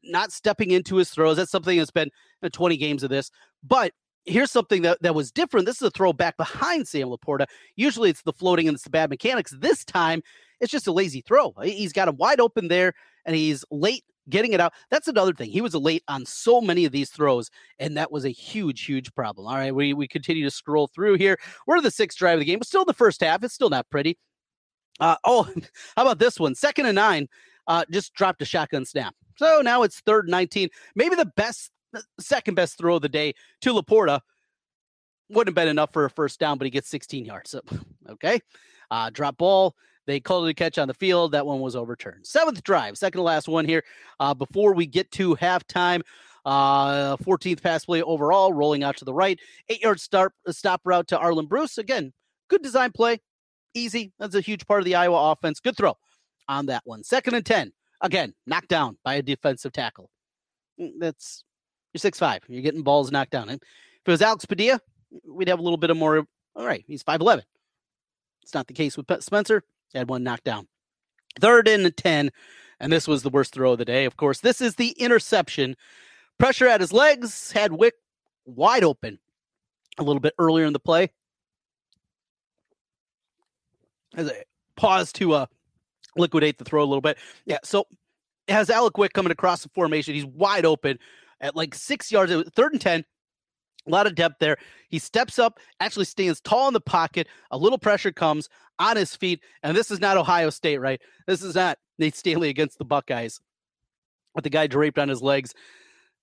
not 0.04 0.32
stepping 0.32 0.72
into 0.72 0.96
his 0.96 1.10
throws. 1.10 1.38
That's 1.38 1.52
something 1.52 1.78
that's 1.78 1.92
been 1.92 2.10
20 2.52 2.78
games 2.78 3.04
of 3.04 3.10
this. 3.10 3.32
But 3.64 3.94
here's 4.28 4.52
something 4.52 4.82
that, 4.84 5.02
that 5.02 5.16
was 5.16 5.32
different. 5.32 5.66
This 5.66 5.78
is 5.78 5.88
a 5.88 5.92
throwback 5.92 6.38
behind 6.38 6.88
Sam 6.88 7.08
Laporta. 7.08 7.48
Usually 7.76 8.10
it's 8.10 8.22
the 8.22 8.34
floating 8.34 8.68
and 8.68 8.76
it's 8.76 8.84
the 8.84 8.90
bad 8.90 9.10
mechanics. 9.10 9.56
This 9.60 9.84
time 9.84 10.22
it's 10.60 10.72
just 10.72 10.88
a 10.88 10.92
lazy 10.92 11.22
throw. 11.22 11.54
He's 11.64 11.94
got 11.94 12.08
him 12.08 12.18
wide 12.18 12.40
open 12.40 12.68
there 12.68 12.94
and 13.26 13.36
he's 13.36 13.64
late 13.72 14.04
getting 14.30 14.54
it 14.54 14.60
out. 14.60 14.74
That's 14.90 15.08
another 15.08 15.34
thing. 15.34 15.50
He 15.50 15.62
was 15.62 15.74
late 15.76 16.04
on 16.08 16.26
so 16.26 16.62
many 16.62 16.86
of 16.86 16.92
these 16.92 17.10
throws, 17.10 17.50
and 17.80 17.96
that 17.98 18.12
was 18.12 18.26
a 18.26 18.30
huge, 18.30 18.84
huge 18.84 19.14
problem. 19.14 19.48
All 19.48 19.56
right, 19.56 19.74
we, 19.74 19.94
we 19.94 20.08
continue 20.08 20.44
to 20.44 20.52
scroll 20.52 20.88
through 20.88 21.16
here. 21.16 21.40
We're 21.66 21.82
the 21.82 21.92
sixth 21.92 22.18
drive 22.18 22.36
of 22.36 22.40
the 22.40 22.46
game. 22.46 22.60
It's 22.60 22.68
still 22.68 22.86
the 22.86 22.94
first 22.94 23.22
half. 23.22 23.44
It's 23.44 23.54
still 23.54 23.70
not 23.70 23.90
pretty. 23.90 24.18
Uh, 25.00 25.16
oh, 25.24 25.44
how 25.96 26.04
about 26.04 26.20
this 26.20 26.40
one? 26.40 26.56
Second 26.56 26.88
and 26.88 26.96
nine, 26.96 27.28
uh, 27.68 27.86
just 27.92 28.14
dropped 28.14 28.42
a 28.42 28.46
shotgun 28.46 28.86
snap. 28.86 29.16
So 29.38 29.62
now 29.62 29.84
it's 29.84 30.00
third 30.02 30.26
and 30.26 30.32
19. 30.32 30.70
Maybe 30.96 31.16
the 31.16 31.32
best, 31.36 31.72
second 32.20 32.56
best 32.56 32.78
throw 32.78 32.96
of 32.96 33.02
the 33.02 33.10
day 33.10 33.34
to 33.62 33.74
Laporta. 33.74 34.22
Wouldn't 35.30 35.50
have 35.50 35.56
been 35.56 35.68
enough 35.68 35.92
for 35.92 36.06
a 36.06 36.10
first 36.10 36.40
down, 36.40 36.58
but 36.58 36.66
he 36.66 36.72
gets 36.72 36.90
16 36.90 37.26
yards. 37.26 37.52
So, 37.52 37.62
okay. 38.10 38.40
Uh, 38.90 39.10
drop 39.10 39.38
ball. 39.38 39.76
They 40.06 40.22
called 40.22 40.48
it 40.48 40.52
a 40.52 40.54
catch 40.54 40.78
on 40.78 40.88
the 40.88 40.94
field. 40.94 41.34
That 41.34 41.46
one 41.46 41.60
was 41.60 41.76
overturned. 41.76 42.26
Seventh 42.26 42.64
drive, 42.64 42.98
second 42.98 43.20
to 43.20 43.24
last 43.24 43.50
one 43.50 43.66
here. 43.66 43.84
Uh, 44.22 44.34
before 44.34 44.74
we 44.74 44.86
get 44.86 45.12
to 45.12 45.36
halftime, 45.36 46.02
Uh, 46.46 47.18
14th 47.18 47.62
pass 47.62 47.84
play 47.84 48.02
overall, 48.02 48.54
rolling 48.54 48.82
out 48.82 48.96
to 48.96 49.04
the 49.04 49.14
right. 49.14 49.38
Eight 49.68 49.82
yard 49.82 50.00
start 50.00 50.32
stop 50.50 50.80
route 50.86 51.10
to 51.10 51.18
Arland 51.18 51.50
Bruce. 51.50 51.78
Again, 51.78 52.14
good 52.50 52.62
design 52.62 52.94
play, 52.94 53.20
easy. 53.74 54.14
That's 54.18 54.34
a 54.34 54.40
huge 54.40 54.66
part 54.66 54.80
of 54.80 54.86
the 54.86 54.96
Iowa 54.96 55.32
offense. 55.34 55.60
Good 55.60 55.76
throw 55.76 55.98
on 56.48 56.68
that 56.68 56.84
one. 56.86 57.04
Second 57.04 57.34
and 57.34 57.46
10. 57.46 57.74
Again, 58.00 58.34
knocked 58.46 58.70
down 58.70 58.98
by 59.04 59.16
a 59.16 59.22
defensive 59.22 59.74
tackle. 59.74 60.10
Mm, 60.80 60.92
that's 61.00 61.44
you're 61.98 62.02
six 62.02 62.20
five. 62.20 62.44
You're 62.48 62.62
getting 62.62 62.84
balls 62.84 63.12
knocked 63.12 63.32
down. 63.32 63.50
And 63.50 63.60
if 63.62 64.02
it 64.08 64.12
was 64.12 64.22
Alex 64.22 64.46
Padilla, 64.46 64.80
we'd 65.28 65.48
have 65.48 65.58
a 65.58 65.64
little 65.64 65.78
bit 65.78 65.90
of 65.90 65.98
more. 65.98 66.26
All 66.56 66.66
right, 66.66 66.84
he's 66.86 67.02
five 67.02 67.22
eleven. 67.22 67.44
It's 68.44 68.54
not 68.54 68.68
the 68.68 68.74
case 68.74 68.96
with 68.96 69.08
Spencer. 69.24 69.64
He 69.92 69.98
had 69.98 70.10
one 70.10 70.24
knocked 70.24 70.44
down. 70.44 70.68
Third 71.40 71.68
and 71.68 71.96
10, 71.96 72.32
and 72.80 72.92
this 72.92 73.08
was 73.08 73.24
the 73.24 73.30
worst 73.30 73.54
throw 73.54 73.74
of 73.74 73.78
the 73.78 73.86
day. 73.86 74.06
Of 74.06 74.16
course, 74.16 74.40
this 74.40 74.62
is 74.62 74.76
the 74.76 74.90
interception. 74.92 75.76
Pressure 76.40 76.68
at 76.68 76.82
his 76.82 76.94
legs, 76.94 77.52
had 77.52 77.74
Wick 77.74 77.96
wide 78.46 78.84
open 78.84 79.20
a 79.98 80.04
little 80.04 80.20
bit 80.20 80.34
earlier 80.40 80.66
in 80.66 80.74
the 80.74 80.80
play. 80.80 81.12
As 84.16 84.28
a 84.28 84.44
pause 84.76 85.12
to 85.14 85.34
uh, 85.34 85.46
liquidate 86.16 86.58
the 86.58 86.64
throw 86.64 86.84
a 86.84 86.86
little 86.86 87.02
bit. 87.02 87.18
Yeah, 87.46 87.60
so 87.64 87.88
has 88.48 88.70
Alec 88.70 88.98
Wick 88.98 89.14
coming 89.14 89.32
across 89.32 89.64
the 89.64 89.70
formation. 89.70 90.14
He's 90.14 90.26
wide 90.26 90.66
open 90.66 91.00
at 91.42 91.56
like 91.56 91.76
six 91.76 92.12
yards, 92.12 92.34
third 92.56 92.74
and 92.74 92.82
10. 92.82 93.06
A 93.86 93.90
lot 93.90 94.08
of 94.08 94.16
depth 94.16 94.36
there. 94.40 94.58
He 94.90 95.00
steps 95.00 95.40
up, 95.40 95.60
actually 95.80 96.06
stands 96.06 96.42
tall 96.42 96.68
in 96.68 96.74
the 96.74 96.82
pocket. 96.82 97.28
A 97.52 97.58
little 97.58 97.78
pressure 97.78 98.12
comes 98.12 98.50
on 98.80 98.98
his 98.98 99.16
feet. 99.16 99.42
And 99.64 99.76
this 99.76 99.92
is 99.92 100.00
not 100.00 100.18
Ohio 100.18 100.50
State, 100.50 100.80
right? 100.80 101.02
This 101.26 101.42
is 101.42 101.56
not 101.56 101.78
Nate 101.98 102.16
Stanley 102.16 102.50
against 102.50 102.78
the 102.78 102.86
Buckeyes 102.86 103.40
with 104.36 104.44
the 104.44 104.50
guy 104.50 104.68
draped 104.68 105.00
on 105.00 105.10
his 105.10 105.22
legs. 105.22 105.54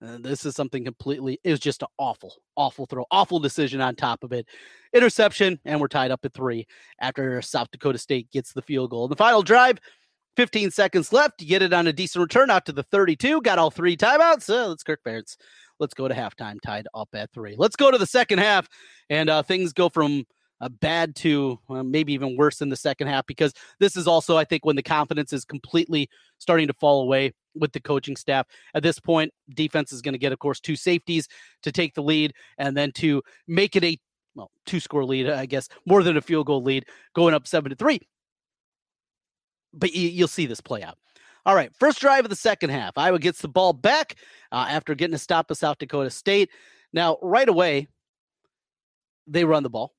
Uh, 0.05 0.19
this 0.21 0.45
is 0.45 0.55
something 0.55 0.85
completely, 0.85 1.41
it 1.45 1.51
was 1.51 1.61
just 1.61 1.83
an 1.83 1.89
awful, 1.99 2.35
awful 2.57 2.85
throw, 2.85 3.07
awful 3.11 3.39
decision 3.39 3.81
on 3.81 3.95
top 3.95 4.23
of 4.23 4.33
it. 4.33 4.47
Interception, 4.93 5.59
and 5.65 5.81
we're 5.81 5.89
tied 5.89 6.11
up 6.11 6.25
at 6.25 6.35
three 6.35 6.67
after 7.01 7.41
South 7.41 7.71
Dakota 7.71 7.97
State 7.97 8.31
gets 8.31 8.53
the 8.53 8.61
field 8.61 8.91
goal. 8.91 9.09
The 9.09 9.17
final 9.17 9.43
drive, 9.43 9.79
15 10.37 10.71
seconds 10.71 11.13
left. 11.13 11.41
You 11.41 11.49
get 11.49 11.63
it 11.63 11.73
on 11.73 11.87
a 11.87 11.93
decent 11.93 12.23
return 12.23 12.51
out 12.51 12.67
to 12.67 12.73
the 12.73 12.83
32. 12.83 13.41
Got 13.43 13.59
all 13.59 13.71
three 13.71 13.97
timeouts. 13.97 14.49
Uh, 14.49 14.69
let's 14.69 14.83
Kirk 14.83 15.01
Ferentz. 15.05 15.37
Let's 15.79 15.95
go 15.95 16.09
to 16.09 16.15
halftime, 16.15 16.61
tied 16.61 16.87
up 16.95 17.09
at 17.15 17.33
three. 17.33 17.57
Let's 17.59 17.77
go 17.77 17.91
to 17.91 17.99
the 17.99 18.07
second 18.07 18.39
half, 18.39 18.69
and 19.11 19.29
uh, 19.29 19.43
things 19.43 19.73
go 19.73 19.89
from 19.89 20.25
uh, 20.61 20.69
bad 20.69 21.17
to 21.17 21.59
uh, 21.69 21.83
maybe 21.83 22.13
even 22.13 22.37
worse 22.37 22.61
in 22.61 22.69
the 22.69 22.77
second 22.77 23.09
half 23.09 23.27
because 23.27 23.53
this 23.81 23.97
is 23.97 24.07
also, 24.07 24.37
I 24.37 24.45
think, 24.45 24.65
when 24.65 24.77
the 24.77 24.83
confidence 24.83 25.33
is 25.33 25.45
completely 25.45 26.09
starting 26.39 26.69
to 26.69 26.75
fall 26.75 27.03
away 27.03 27.33
with 27.55 27.73
the 27.73 27.81
coaching 27.81 28.17
staff. 28.17 28.47
At 28.75 28.83
this 28.83 29.01
point, 29.01 29.33
defense 29.55 29.93
is 29.93 30.01
going 30.01 30.15
to 30.15 30.19
get, 30.19 30.33
of 30.33 30.39
course, 30.39 30.61
two 30.61 30.77
safeties 30.77 31.29
to 31.63 31.73
take 31.73 31.95
the 31.95 32.03
lead 32.03 32.33
and 32.59 32.77
then 32.77 32.93
to 32.93 33.23
make 33.47 33.77
it 33.77 33.85
a 33.85 33.99
well, 34.37 34.51
two 34.67 34.81
score 34.81 35.05
lead, 35.05 35.31
I 35.31 35.47
guess, 35.47 35.69
more 35.87 36.03
than 36.03 36.17
a 36.17 36.21
field 36.21 36.47
goal 36.47 36.63
lead, 36.63 36.87
going 37.15 37.35
up 37.35 37.47
seven 37.47 37.71
to 37.71 37.77
three. 37.77 38.01
But 39.75 39.95
you, 39.95 40.23
will 40.23 40.29
see 40.29 40.47
this 40.47 40.61
play 40.61 40.83
out. 40.83 40.97
All 41.47 41.55
right, 41.55 41.71
first 41.79 42.01
drive 42.01 42.25
of 42.25 42.31
the 42.31 42.37
second 42.37 42.71
half. 42.71 42.97
Iowa 42.97 43.19
gets 43.19 43.43
the 43.43 43.49
ball 43.49 43.73
back 43.73 44.17
uh, 44.51 44.67
after 44.69 44.95
getting 44.95 45.15
a 45.15 45.19
stop 45.19 45.51
of 45.51 45.59
South 45.59 45.79
Dakota 45.79 46.11
State. 46.11 46.51
Now, 46.93 47.19
right 47.21 47.49
away, 47.49 47.89
they 49.27 49.45
run 49.45 49.63
the 49.63 49.71
ball. 49.71 49.95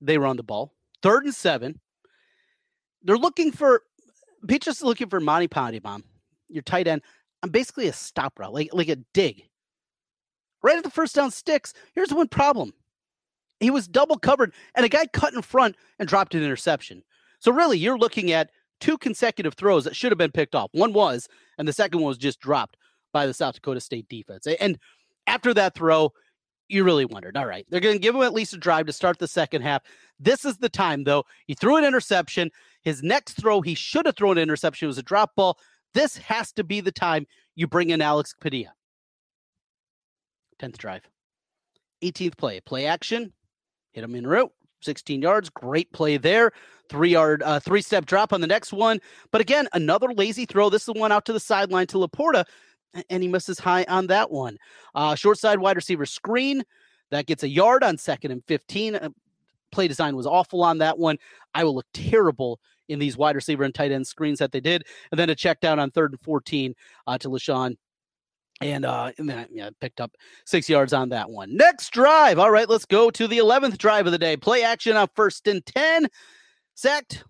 They 0.00 0.18
run 0.18 0.36
the 0.36 0.42
ball. 0.42 0.74
Third 1.02 1.24
and 1.24 1.34
seven. 1.34 1.80
They're 3.02 3.16
looking 3.16 3.52
for 3.52 3.82
Peach 4.46 4.66
is 4.66 4.82
looking 4.82 5.08
for 5.08 5.20
Monte 5.20 5.48
Pottebaum, 5.48 6.02
your 6.48 6.62
tight 6.62 6.88
end, 6.88 7.02
I'm 7.42 7.50
basically 7.50 7.88
a 7.88 7.92
stop 7.92 8.38
route, 8.38 8.54
like 8.54 8.70
like 8.72 8.88
a 8.88 8.96
dig. 9.14 9.42
Right 10.62 10.76
at 10.76 10.84
the 10.84 10.90
first 10.90 11.14
down 11.14 11.30
sticks. 11.30 11.74
Here's 11.94 12.14
one 12.14 12.28
problem. 12.28 12.72
He 13.58 13.70
was 13.70 13.88
double 13.88 14.16
covered, 14.16 14.52
and 14.74 14.86
a 14.86 14.88
guy 14.88 15.06
cut 15.06 15.34
in 15.34 15.42
front 15.42 15.76
and 15.98 16.08
dropped 16.08 16.34
an 16.34 16.42
interception. 16.42 17.02
So 17.40 17.52
really, 17.52 17.78
you're 17.78 17.98
looking 17.98 18.30
at 18.30 18.50
two 18.82 18.98
consecutive 18.98 19.54
throws 19.54 19.84
that 19.84 19.94
should 19.94 20.10
have 20.10 20.18
been 20.18 20.32
picked 20.32 20.56
off. 20.56 20.68
One 20.72 20.92
was, 20.92 21.28
and 21.56 21.66
the 21.68 21.72
second 21.72 22.00
one 22.00 22.08
was 22.08 22.18
just 22.18 22.40
dropped 22.40 22.76
by 23.12 23.26
the 23.26 23.32
South 23.32 23.54
Dakota 23.54 23.80
State 23.80 24.08
defense. 24.08 24.46
And 24.60 24.76
after 25.26 25.54
that 25.54 25.74
throw, 25.74 26.12
you 26.68 26.82
really 26.82 27.04
wondered, 27.04 27.36
all 27.36 27.46
right, 27.46 27.64
they're 27.70 27.80
going 27.80 27.94
to 27.94 28.00
give 28.00 28.14
him 28.14 28.22
at 28.22 28.32
least 28.32 28.54
a 28.54 28.58
drive 28.58 28.86
to 28.86 28.92
start 28.92 29.18
the 29.18 29.28
second 29.28 29.62
half. 29.62 29.82
This 30.18 30.44
is 30.44 30.58
the 30.58 30.68
time, 30.68 31.04
though. 31.04 31.24
He 31.46 31.54
threw 31.54 31.76
an 31.76 31.84
interception. 31.84 32.50
His 32.82 33.02
next 33.04 33.34
throw, 33.34 33.60
he 33.60 33.74
should 33.74 34.06
have 34.06 34.16
thrown 34.16 34.36
an 34.36 34.42
interception. 34.42 34.86
It 34.86 34.88
was 34.88 34.98
a 34.98 35.02
drop 35.02 35.36
ball. 35.36 35.58
This 35.94 36.16
has 36.16 36.50
to 36.52 36.64
be 36.64 36.80
the 36.80 36.90
time 36.90 37.26
you 37.54 37.68
bring 37.68 37.90
in 37.90 38.02
Alex 38.02 38.34
Padilla. 38.40 38.72
10th 40.60 40.78
drive. 40.78 41.02
18th 42.02 42.36
play. 42.36 42.60
Play 42.60 42.86
action. 42.86 43.32
Hit 43.92 44.02
him 44.02 44.16
in 44.16 44.26
route. 44.26 44.52
16 44.80 45.22
yards. 45.22 45.50
Great 45.50 45.92
play 45.92 46.16
there. 46.16 46.50
Three 46.92 47.08
yard, 47.08 47.42
uh, 47.42 47.58
three 47.58 47.80
step 47.80 48.04
drop 48.04 48.34
on 48.34 48.42
the 48.42 48.46
next 48.46 48.70
one. 48.70 49.00
But 49.30 49.40
again, 49.40 49.66
another 49.72 50.12
lazy 50.12 50.44
throw. 50.44 50.68
This 50.68 50.82
is 50.82 50.86
the 50.86 50.92
one 50.92 51.10
out 51.10 51.24
to 51.24 51.32
the 51.32 51.40
sideline 51.40 51.86
to 51.86 51.96
Laporta, 51.96 52.44
and 53.08 53.22
he 53.22 53.30
misses 53.30 53.58
high 53.58 53.86
on 53.88 54.08
that 54.08 54.30
one. 54.30 54.58
Uh, 54.94 55.14
short 55.14 55.38
side 55.38 55.58
wide 55.58 55.76
receiver 55.76 56.04
screen. 56.04 56.62
That 57.10 57.24
gets 57.24 57.44
a 57.44 57.48
yard 57.48 57.82
on 57.82 57.96
second 57.96 58.32
and 58.32 58.44
15. 58.44 58.96
Uh, 58.96 59.08
play 59.70 59.88
design 59.88 60.14
was 60.16 60.26
awful 60.26 60.62
on 60.62 60.76
that 60.78 60.98
one. 60.98 61.16
I 61.54 61.64
will 61.64 61.74
look 61.74 61.86
terrible 61.94 62.60
in 62.90 62.98
these 62.98 63.16
wide 63.16 63.36
receiver 63.36 63.64
and 63.64 63.74
tight 63.74 63.90
end 63.90 64.06
screens 64.06 64.38
that 64.40 64.52
they 64.52 64.60
did. 64.60 64.84
And 65.10 65.18
then 65.18 65.30
a 65.30 65.34
check 65.34 65.60
down 65.60 65.78
on 65.78 65.90
third 65.92 66.12
and 66.12 66.20
14 66.20 66.74
uh, 67.06 67.16
to 67.16 67.30
Leshon. 67.30 67.76
And, 68.60 68.84
uh, 68.84 69.12
and 69.16 69.26
then 69.26 69.46
yeah, 69.50 69.70
picked 69.80 70.02
up 70.02 70.12
six 70.44 70.68
yards 70.68 70.92
on 70.92 71.08
that 71.08 71.30
one. 71.30 71.56
Next 71.56 71.88
drive. 71.90 72.38
All 72.38 72.50
right, 72.50 72.68
let's 72.68 72.84
go 72.84 73.10
to 73.10 73.26
the 73.26 73.38
11th 73.38 73.78
drive 73.78 74.04
of 74.04 74.12
the 74.12 74.18
day. 74.18 74.36
Play 74.36 74.62
action 74.62 74.94
on 74.94 75.08
first 75.14 75.48
and 75.48 75.64
10. 75.64 76.06
Sacked. 76.82 77.22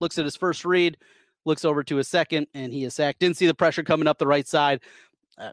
Looks 0.00 0.18
at 0.18 0.24
his 0.24 0.34
first 0.34 0.64
read, 0.64 0.96
looks 1.44 1.64
over 1.64 1.84
to 1.84 1.94
his 1.94 2.08
second, 2.08 2.48
and 2.54 2.72
he 2.72 2.82
is 2.82 2.92
sacked. 2.92 3.20
Didn't 3.20 3.36
see 3.36 3.46
the 3.46 3.54
pressure 3.54 3.84
coming 3.84 4.08
up 4.08 4.18
the 4.18 4.26
right 4.26 4.48
side. 4.48 4.80
Uh, 5.38 5.52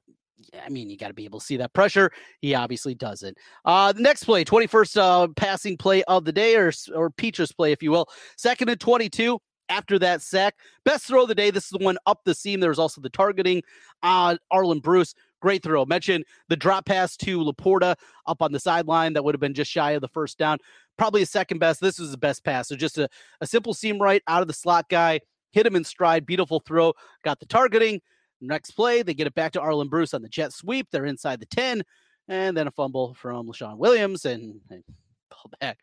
I 0.63 0.69
mean, 0.69 0.89
you 0.89 0.97
got 0.97 1.09
to 1.09 1.13
be 1.13 1.25
able 1.25 1.39
to 1.39 1.45
see 1.45 1.57
that 1.57 1.71
pressure. 1.73 2.11
He 2.41 2.55
obviously 2.55 2.95
doesn't. 2.95 3.37
Uh, 3.63 3.91
the 3.91 4.01
next 4.01 4.23
play, 4.23 4.43
21st 4.43 4.97
uh, 4.97 5.27
passing 5.35 5.77
play 5.77 6.01
of 6.05 6.25
the 6.25 6.31
day, 6.31 6.55
or, 6.55 6.71
or 6.95 7.11
Peaches 7.11 7.51
play, 7.51 7.71
if 7.71 7.83
you 7.83 7.91
will. 7.91 8.09
Second 8.37 8.69
and 8.69 8.79
22 8.79 9.37
after 9.69 9.99
that 9.99 10.23
sack. 10.23 10.55
Best 10.83 11.05
throw 11.05 11.23
of 11.23 11.27
the 11.27 11.35
day. 11.35 11.51
This 11.51 11.65
is 11.65 11.69
the 11.69 11.85
one 11.85 11.99
up 12.07 12.21
the 12.25 12.33
seam. 12.33 12.59
There 12.59 12.69
was 12.69 12.79
also 12.79 13.01
the 13.01 13.09
targeting. 13.09 13.61
Uh, 14.01 14.37
Arland 14.51 14.81
Bruce, 14.81 15.13
great 15.45 15.62
throw. 15.62 15.86
Mentioned 15.86 16.25
the 16.49 16.55
drop 16.55 16.88
pass 16.88 17.15
to 17.17 17.38
Laporta 17.38 17.95
up 18.25 18.41
on 18.41 18.51
the 18.51 18.60
sideline. 18.60 19.13
That 19.13 19.23
would 19.23 19.36
have 19.36 19.39
been 19.39 19.53
just 19.53 19.69
shy 19.69 19.91
of 19.91 20.01
the 20.01 20.08
first 20.08 20.39
down. 20.39 20.58
Probably 20.97 21.21
a 21.21 21.25
second 21.27 21.60
best. 21.60 21.81
This 21.81 21.99
was 21.99 22.10
the 22.10 22.17
best 22.17 22.43
pass. 22.43 22.69
So 22.69 22.75
just 22.75 22.97
a, 22.97 23.08
a 23.41 23.45
simple 23.45 23.75
seam 23.75 24.01
right 24.01 24.23
out 24.27 24.41
of 24.41 24.47
the 24.47 24.55
slot 24.55 24.89
guy. 24.89 25.19
Hit 25.51 25.67
him 25.67 25.75
in 25.75 25.84
stride. 25.84 26.25
Beautiful 26.25 26.62
throw. 26.62 26.93
Got 27.23 27.39
the 27.39 27.45
targeting. 27.45 28.01
Next 28.41 28.71
play, 28.71 29.03
they 29.03 29.13
get 29.13 29.27
it 29.27 29.36
back 29.36 29.51
to 29.51 29.60
Arland 29.60 29.91
Bruce 29.91 30.15
on 30.15 30.23
the 30.23 30.29
jet 30.29 30.51
sweep. 30.51 30.88
They're 30.91 31.05
inside 31.05 31.39
the 31.39 31.45
10, 31.45 31.84
and 32.27 32.58
then 32.58 32.67
a 32.67 32.71
fumble 32.71 33.13
from 33.13 33.47
Leshon 33.47 33.77
Williams 33.77 34.25
and, 34.25 34.60
and 34.71 34.84
pull 35.29 35.51
back 35.62 35.77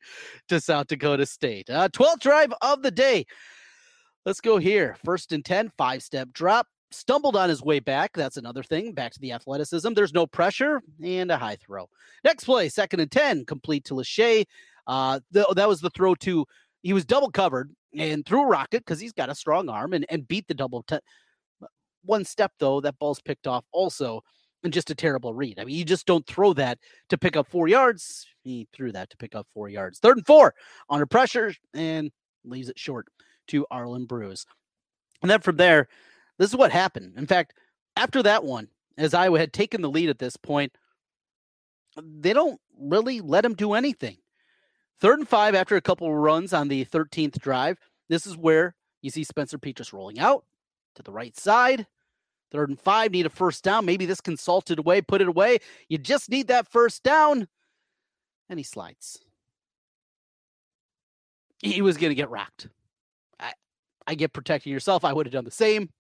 to 0.49 0.61
South 0.61 0.89
Dakota 0.89 1.25
State. 1.25 1.71
Uh, 1.71 1.89
12th 1.89 2.19
drive 2.19 2.53
of 2.61 2.83
the 2.83 2.91
day. 2.91 3.27
Let's 4.27 4.41
go 4.41 4.59
here. 4.59 4.97
First 5.05 5.33
and 5.33 5.45
10, 5.45 5.71
five 5.79 6.03
step 6.03 6.31
drop. 6.33 6.67
Stumbled 6.93 7.37
on 7.37 7.49
his 7.49 7.63
way 7.63 7.81
back. 7.81 8.13
That's 8.15 8.37
another 8.37 8.63
thing. 8.63 8.93
Back 8.93 9.13
to 9.13 9.21
the 9.21 9.33
athleticism. 9.33 9.93
There's 9.95 10.13
no 10.13 10.27
pressure 10.27 10.83
and 11.03 11.31
a 11.31 11.37
high 11.37 11.57
throw. 11.57 11.89
Next 12.25 12.45
play, 12.45 12.69
second 12.69 13.01
and 13.01 13.11
10, 13.11 13.47
complete 13.47 13.85
to 13.87 13.95
Lachey. 13.95 14.45
Uh, 14.87 15.21
th- 15.33 15.47
that 15.55 15.69
was 15.69 15.81
the 15.81 15.91
throw 15.91 16.15
to, 16.17 16.45
he 16.83 16.93
was 16.93 17.05
double 17.05 17.31
covered 17.31 17.71
and 17.97 18.27
threw 18.27 18.43
a 18.43 18.47
rocket 18.47 18.85
because 18.85 19.01
he's 19.01 19.13
got 19.13 19.31
a 19.31 19.35
strong 19.35 19.69
arm 19.69 19.93
and, 19.93 20.05
and 20.11 20.29
beat 20.29 20.47
the 20.49 20.55
double, 20.55 20.83
t- 20.83 20.99
one 22.05 22.25
step 22.25 22.53
though, 22.59 22.81
that 22.81 22.99
ball's 22.99 23.21
picked 23.21 23.47
off 23.47 23.65
also, 23.73 24.23
and 24.65 24.73
just 24.73 24.91
a 24.91 24.95
terrible 24.95 25.35
read. 25.35 25.59
I 25.59 25.65
mean, 25.65 25.77
you 25.77 25.85
just 25.85 26.07
don't 26.07 26.27
throw 26.27 26.53
that 26.55 26.79
to 27.09 27.19
pick 27.19 27.37
up 27.37 27.49
four 27.49 27.69
yards. 27.69 28.27
He 28.43 28.69
threw 28.73 28.93
that 28.93 29.11
to 29.11 29.17
pick 29.17 29.35
up 29.35 29.47
four 29.55 29.69
yards. 29.69 29.99
Third 29.99 30.19
and 30.19 30.27
four 30.27 30.55
under 30.89 31.07
pressure 31.07 31.55
and 31.75 32.11
leaves 32.45 32.69
it 32.69 32.79
short 32.79 33.07
to 33.49 33.67
Arland 33.73 34.09
Bruce. 34.09 34.47
And 35.23 35.31
then 35.31 35.41
from 35.41 35.57
there, 35.57 35.89
this 36.43 36.51
is 36.51 36.57
what 36.57 36.73
happened. 36.73 37.13
In 37.17 37.25
fact, 37.25 37.55
after 37.97 38.21
that 38.25 38.43
one, 38.43 38.67
as 38.99 39.15
Iowa 39.15 39.39
had 39.39 39.53
taken 39.53 39.81
the 39.81 39.89
lead 39.89 40.09
at 40.09 40.19
this 40.19 40.37
point, 40.37 40.77
they 41.97 42.33
don't 42.33 42.61
really 42.77 43.21
let 43.21 43.45
him 43.45 43.55
do 43.55 43.75
anything. 43.75 44.17
Third 45.01 45.21
and 45.21 45.29
five 45.29 45.55
after 45.55 45.77
a 45.77 45.81
couple 45.81 46.09
of 46.09 46.15
runs 46.15 46.53
on 46.53 46.67
the 46.67 46.85
13th 46.87 47.39
drive. 47.39 47.79
This 48.09 48.27
is 48.27 48.37
where 48.37 48.75
you 49.03 49.11
see 49.11 49.23
Spencer 49.23 49.57
Petras 49.57 49.93
rolling 49.93 50.19
out 50.19 50.45
to 50.97 51.05
the 51.05 51.13
right 51.13 51.39
side. 51.39 51.87
Third 52.51 52.71
and 52.71 52.81
five, 52.81 53.13
need 53.13 53.27
a 53.27 53.31
first 53.31 53.63
down. 53.63 53.85
Maybe 53.85 54.05
this 54.05 54.21
consulted 54.21 54.81
away, 54.81 55.01
put 55.01 55.21
it 55.21 55.29
away. 55.29 55.59
You 55.89 55.97
just 55.97 56.29
need 56.29 56.49
that 56.49 56.67
first 56.67 57.05
down. 57.05 57.47
And 58.49 58.59
he 58.59 58.65
slides. 58.65 59.21
He 61.61 61.83
was 61.83 61.97
going 61.97 62.11
to 62.11 62.17
get 62.17 62.31
rocked. 62.31 62.67
I, 63.39 63.53
I 64.09 64.17
get 64.17 64.33
protecting 64.33 64.73
yourself. 64.73 65.05
I 65.05 65.13
would 65.13 65.27
have 65.27 65.33
done 65.33 65.45
the 65.45 65.53
same. 65.53 65.91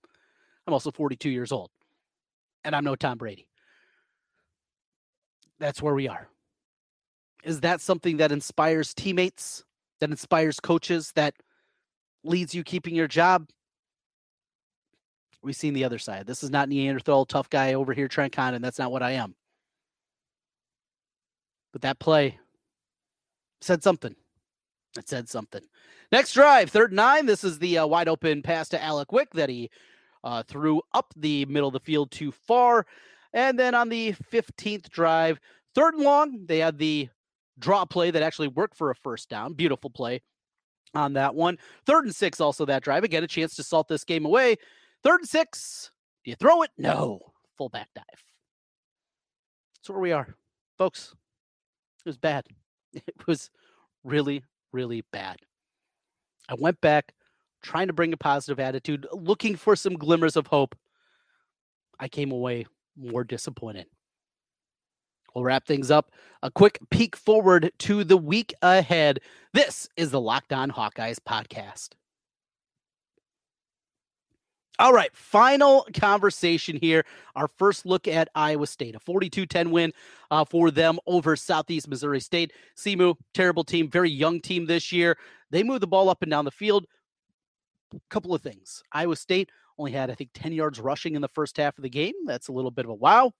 I'm 0.66 0.72
also 0.72 0.90
42 0.90 1.28
years 1.30 1.52
old, 1.52 1.70
and 2.64 2.74
I'm 2.74 2.84
no 2.84 2.94
Tom 2.96 3.18
Brady. 3.18 3.46
that's 5.58 5.80
where 5.80 5.94
we 5.94 6.08
are. 6.08 6.28
Is 7.44 7.60
that 7.60 7.80
something 7.80 8.18
that 8.18 8.32
inspires 8.32 8.94
teammates, 8.94 9.64
that 10.00 10.10
inspires 10.10 10.60
coaches, 10.60 11.12
that 11.14 11.34
leads 12.24 12.54
you 12.54 12.62
keeping 12.64 12.94
your 12.94 13.08
job? 13.08 13.48
We've 15.42 15.56
seen 15.56 15.74
the 15.74 15.84
other 15.84 15.98
side. 15.98 16.26
This 16.26 16.42
is 16.42 16.50
not 16.50 16.68
Neanderthal 16.68 17.26
tough 17.26 17.50
guy 17.50 17.74
over 17.74 17.92
here, 17.92 18.06
Trent 18.06 18.32
Condon. 18.32 18.62
That's 18.62 18.78
not 18.78 18.92
what 18.92 19.02
I 19.02 19.12
am. 19.12 19.34
But 21.72 21.82
that 21.82 21.98
play 21.98 22.38
said 23.60 23.82
something. 23.82 24.14
It 24.96 25.08
said 25.08 25.28
something. 25.28 25.62
Next 26.12 26.34
drive, 26.34 26.70
third 26.70 26.92
nine. 26.92 27.26
This 27.26 27.42
is 27.42 27.58
the 27.58 27.78
uh, 27.78 27.86
wide 27.86 28.08
open 28.08 28.42
pass 28.42 28.68
to 28.70 28.82
Alec 28.82 29.10
Wick 29.10 29.30
that 29.32 29.48
he 29.48 29.70
uh, 30.24 30.42
threw 30.42 30.80
up 30.94 31.12
the 31.16 31.44
middle 31.46 31.68
of 31.68 31.72
the 31.72 31.80
field 31.80 32.10
too 32.10 32.32
far. 32.32 32.86
And 33.32 33.58
then 33.58 33.74
on 33.74 33.88
the 33.88 34.12
15th 34.32 34.90
drive, 34.90 35.40
third 35.74 35.94
and 35.94 36.02
long, 36.02 36.46
they 36.46 36.58
had 36.58 36.78
the 36.78 37.08
draw 37.58 37.84
play 37.84 38.10
that 38.10 38.22
actually 38.22 38.48
worked 38.48 38.76
for 38.76 38.90
a 38.90 38.94
first 38.94 39.28
down. 39.28 39.54
Beautiful 39.54 39.90
play 39.90 40.22
on 40.94 41.14
that 41.14 41.34
one. 41.34 41.58
Third 41.86 42.04
and 42.04 42.14
six, 42.14 42.40
also 42.40 42.64
that 42.66 42.82
drive. 42.82 43.04
Again, 43.04 43.24
a 43.24 43.28
chance 43.28 43.54
to 43.56 43.62
salt 43.62 43.88
this 43.88 44.04
game 44.04 44.24
away. 44.24 44.56
Third 45.02 45.20
and 45.20 45.28
six. 45.28 45.90
Do 46.24 46.30
you 46.30 46.36
throw 46.36 46.62
it? 46.62 46.70
No. 46.78 47.20
Fullback 47.56 47.88
dive. 47.94 48.04
That's 49.76 49.90
where 49.90 49.98
we 49.98 50.12
are, 50.12 50.36
folks. 50.78 51.14
It 52.04 52.08
was 52.08 52.18
bad. 52.18 52.46
It 52.94 53.26
was 53.26 53.50
really, 54.04 54.44
really 54.70 55.02
bad. 55.12 55.38
I 56.46 56.54
went 56.58 56.78
back 56.82 57.14
trying 57.62 57.86
to 57.86 57.92
bring 57.92 58.12
a 58.12 58.16
positive 58.16 58.60
attitude, 58.60 59.06
looking 59.12 59.56
for 59.56 59.76
some 59.76 59.94
glimmers 59.94 60.36
of 60.36 60.46
hope. 60.46 60.76
I 61.98 62.08
came 62.08 62.32
away 62.32 62.66
more 62.96 63.24
disappointed. 63.24 63.86
We'll 65.34 65.44
wrap 65.44 65.66
things 65.66 65.90
up. 65.90 66.10
A 66.42 66.50
quick 66.50 66.78
peek 66.90 67.16
forward 67.16 67.72
to 67.78 68.04
the 68.04 68.16
week 68.16 68.54
ahead. 68.60 69.20
This 69.52 69.88
is 69.96 70.10
the 70.10 70.20
Locked 70.20 70.52
On 70.52 70.70
Hawkeyes 70.70 71.18
podcast. 71.18 71.90
All 74.78 74.92
right, 74.92 75.14
final 75.14 75.86
conversation 75.94 76.76
here. 76.76 77.04
Our 77.36 77.46
first 77.46 77.86
look 77.86 78.08
at 78.08 78.28
Iowa 78.34 78.66
State, 78.66 78.96
a 78.96 78.98
42 78.98 79.46
10 79.46 79.70
win 79.70 79.92
uh, 80.30 80.44
for 80.44 80.70
them 80.70 80.98
over 81.06 81.36
Southeast 81.36 81.88
Missouri 81.88 82.20
State. 82.20 82.52
SEMO, 82.76 83.16
terrible 83.32 83.64
team, 83.64 83.88
very 83.88 84.10
young 84.10 84.40
team 84.40 84.66
this 84.66 84.90
year. 84.90 85.16
They 85.50 85.62
move 85.62 85.80
the 85.80 85.86
ball 85.86 86.08
up 86.08 86.22
and 86.22 86.30
down 86.30 86.46
the 86.46 86.50
field. 86.50 86.86
Couple 88.10 88.34
of 88.34 88.42
things. 88.42 88.82
Iowa 88.92 89.16
State 89.16 89.50
only 89.78 89.92
had, 89.92 90.10
I 90.10 90.14
think, 90.14 90.30
10 90.34 90.52
yards 90.52 90.80
rushing 90.80 91.14
in 91.14 91.22
the 91.22 91.28
first 91.28 91.56
half 91.56 91.76
of 91.78 91.82
the 91.82 91.90
game. 91.90 92.14
That's 92.26 92.48
a 92.48 92.52
little 92.52 92.70
bit 92.70 92.84
of 92.84 92.90
a 92.90 92.94
wow. 92.94 93.32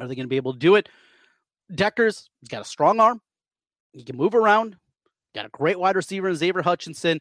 Are 0.00 0.08
they 0.08 0.14
going 0.14 0.24
to 0.26 0.30
be 0.30 0.36
able 0.36 0.52
to 0.52 0.58
do 0.58 0.74
it? 0.74 0.88
Dekkers, 1.72 2.28
he's 2.40 2.48
got 2.48 2.62
a 2.62 2.64
strong 2.64 3.00
arm. 3.00 3.20
He 3.92 4.04
can 4.04 4.16
move 4.16 4.34
around. 4.34 4.76
Got 5.34 5.46
a 5.46 5.50
great 5.50 5.78
wide 5.78 5.96
receiver 5.96 6.28
in 6.28 6.36
Xavier 6.36 6.62
Hutchinson. 6.62 7.20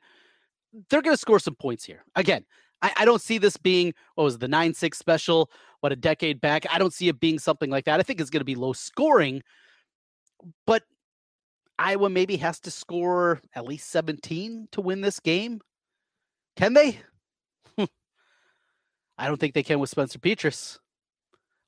They're 0.89 1.01
going 1.01 1.15
to 1.15 1.19
score 1.19 1.39
some 1.39 1.55
points 1.55 1.83
here. 1.83 2.03
Again, 2.15 2.45
I, 2.81 2.91
I 2.97 3.05
don't 3.05 3.21
see 3.21 3.37
this 3.37 3.57
being 3.57 3.93
what 4.15 4.25
was 4.25 4.37
the 4.37 4.47
nine 4.47 4.73
six 4.73 4.97
special, 4.97 5.49
what 5.79 5.91
a 5.91 5.95
decade 5.95 6.41
back. 6.41 6.65
I 6.71 6.79
don't 6.79 6.93
see 6.93 7.07
it 7.07 7.19
being 7.19 7.39
something 7.39 7.69
like 7.69 7.85
that. 7.85 7.99
I 7.99 8.03
think 8.03 8.19
it's 8.19 8.29
going 8.29 8.41
to 8.41 8.45
be 8.45 8.55
low 8.55 8.73
scoring, 8.73 9.41
but 10.65 10.83
Iowa 11.79 12.09
maybe 12.09 12.37
has 12.37 12.59
to 12.61 12.71
score 12.71 13.41
at 13.55 13.65
least 13.65 13.89
17 13.89 14.67
to 14.71 14.81
win 14.81 15.01
this 15.01 15.19
game. 15.19 15.61
Can 16.55 16.73
they? 16.73 16.99
I 19.17 19.27
don't 19.27 19.39
think 19.39 19.53
they 19.53 19.63
can 19.63 19.79
with 19.79 19.89
Spencer 19.89 20.19
Petras. 20.19 20.77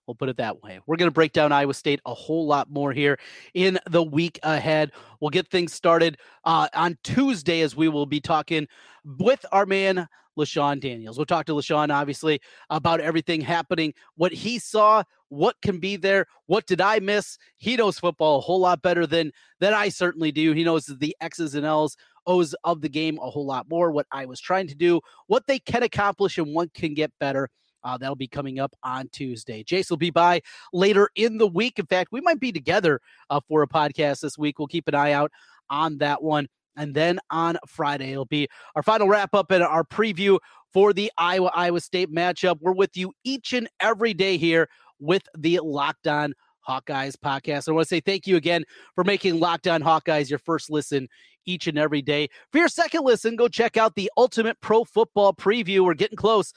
We'll 0.08 0.16
put 0.16 0.30
it 0.30 0.38
that 0.38 0.62
way. 0.62 0.80
We're 0.86 0.98
going 0.98 1.10
to 1.10 1.14
break 1.14 1.34
down 1.34 1.52
Iowa 1.52 1.74
State 1.74 2.00
a 2.06 2.14
whole 2.14 2.46
lot 2.46 2.70
more 2.70 2.94
here 2.94 3.18
in 3.56 3.80
the 3.90 4.04
week 4.04 4.40
ahead. 4.44 4.92
We'll 5.20 5.32
get 5.32 5.48
things 5.48 5.74
started 5.74 6.18
uh, 6.44 6.68
on 6.76 6.98
Tuesday 7.04 7.62
as 7.62 7.76
we 7.76 7.88
will 7.88 8.06
be 8.06 8.20
talking 8.20 8.68
with 9.04 9.44
our 9.52 9.66
man 9.66 10.08
LeShun 10.38 10.80
Daniels. 10.80 11.18
We'll 11.18 11.26
talk 11.26 11.46
to 11.48 11.54
LeShun, 11.54 11.94
obviously, 11.94 12.42
about 12.70 13.00
everything 13.00 13.42
happening, 13.42 13.94
what 14.16 14.32
he 14.32 14.60
saw, 14.60 15.04
what 15.30 15.56
can 15.62 15.80
be 15.80 15.96
there, 15.96 16.28
what 16.46 16.68
did 16.68 16.82
I 16.82 17.00
miss. 17.00 17.38
He 17.58 17.76
knows 17.76 17.98
football 17.98 18.38
a 18.38 18.42
whole 18.42 18.60
lot 18.60 18.82
better 18.82 19.08
than 19.08 19.32
than 19.60 19.74
I 19.74 19.90
certainly 19.90 20.32
do. 20.32 20.52
He 20.52 20.64
knows 20.64 20.86
the 20.86 21.16
X's 21.22 21.56
and 21.56 21.66
L's, 21.66 21.96
O's 22.28 22.56
of 22.64 22.82
the 22.82 22.90
game 22.90 23.20
a 23.22 23.30
whole 23.30 23.46
lot 23.46 23.70
more. 23.70 23.92
What 23.92 24.08
I 24.12 24.26
was 24.26 24.40
trying 24.40 24.68
to 24.68 24.76
do, 24.76 25.02
what 25.28 25.48
they 25.48 25.60
can 25.60 25.84
accomplish, 25.84 26.38
and 26.38 26.54
what 26.54 26.74
can 26.74 26.94
get 26.94 27.12
better. 27.20 27.50
Uh, 27.84 27.98
that'll 27.98 28.16
be 28.16 28.28
coming 28.28 28.60
up 28.60 28.76
on 28.84 29.08
Tuesday. 29.12 29.64
Jace 29.64 29.92
will 29.92 29.98
be 29.98 30.10
by 30.10 30.42
later 30.74 31.10
in 31.16 31.38
the 31.38 31.48
week. 31.48 31.78
In 31.78 31.86
fact, 31.86 32.12
we 32.12 32.20
might 32.20 32.40
be 32.40 32.52
together 32.52 33.00
uh, 33.30 33.40
for 33.48 33.62
a 33.62 33.68
podcast 33.68 34.22
this 34.22 34.40
week. 34.40 34.58
We'll 34.58 34.68
keep 34.68 34.88
an 34.88 34.96
eye 34.96 35.12
out 35.12 35.32
on 35.70 36.00
that 36.00 36.24
one. 36.24 36.48
And 36.76 36.96
then 36.96 37.20
on 37.30 37.58
Friday, 37.68 38.12
it'll 38.12 38.26
be 38.26 38.48
our 38.76 38.84
final 38.84 39.08
wrap 39.08 39.34
up 39.36 39.52
and 39.52 39.64
our 39.64 39.84
preview 39.84 40.40
for 40.74 40.94
the 40.94 41.12
Iowa 41.18 41.52
Iowa 41.54 41.80
State 41.80 42.12
matchup. 42.12 42.58
We're 42.60 42.74
with 42.74 42.98
you 42.98 43.14
each 43.24 43.54
and 43.54 43.70
every 43.80 44.14
day 44.14 44.38
here 44.38 44.68
with 45.00 45.24
the 45.38 45.60
Locked 45.64 46.08
On 46.08 46.34
Hawkeyes 46.68 47.16
podcast. 47.16 47.70
I 47.70 47.72
want 47.72 47.88
to 47.88 47.90
say 47.90 48.00
thank 48.00 48.28
you 48.28 48.36
again 48.36 48.66
for 48.96 49.04
making 49.04 49.40
Locked 49.40 49.68
On 49.68 49.82
Hawkeyes 49.82 50.30
your 50.30 50.40
first 50.40 50.70
listen 50.70 51.08
each 51.46 51.68
and 51.68 51.78
every 51.78 52.02
day. 52.02 52.30
For 52.52 52.58
your 52.58 52.68
second 52.68 53.04
listen, 53.04 53.36
go 53.36 53.48
check 53.48 53.78
out 53.78 53.96
the 53.96 54.12
Ultimate 54.18 54.60
Pro 54.62 54.84
Football 54.84 55.34
Preview. 55.34 55.82
We're 55.82 55.94
getting 55.94 56.18
close 56.18 56.54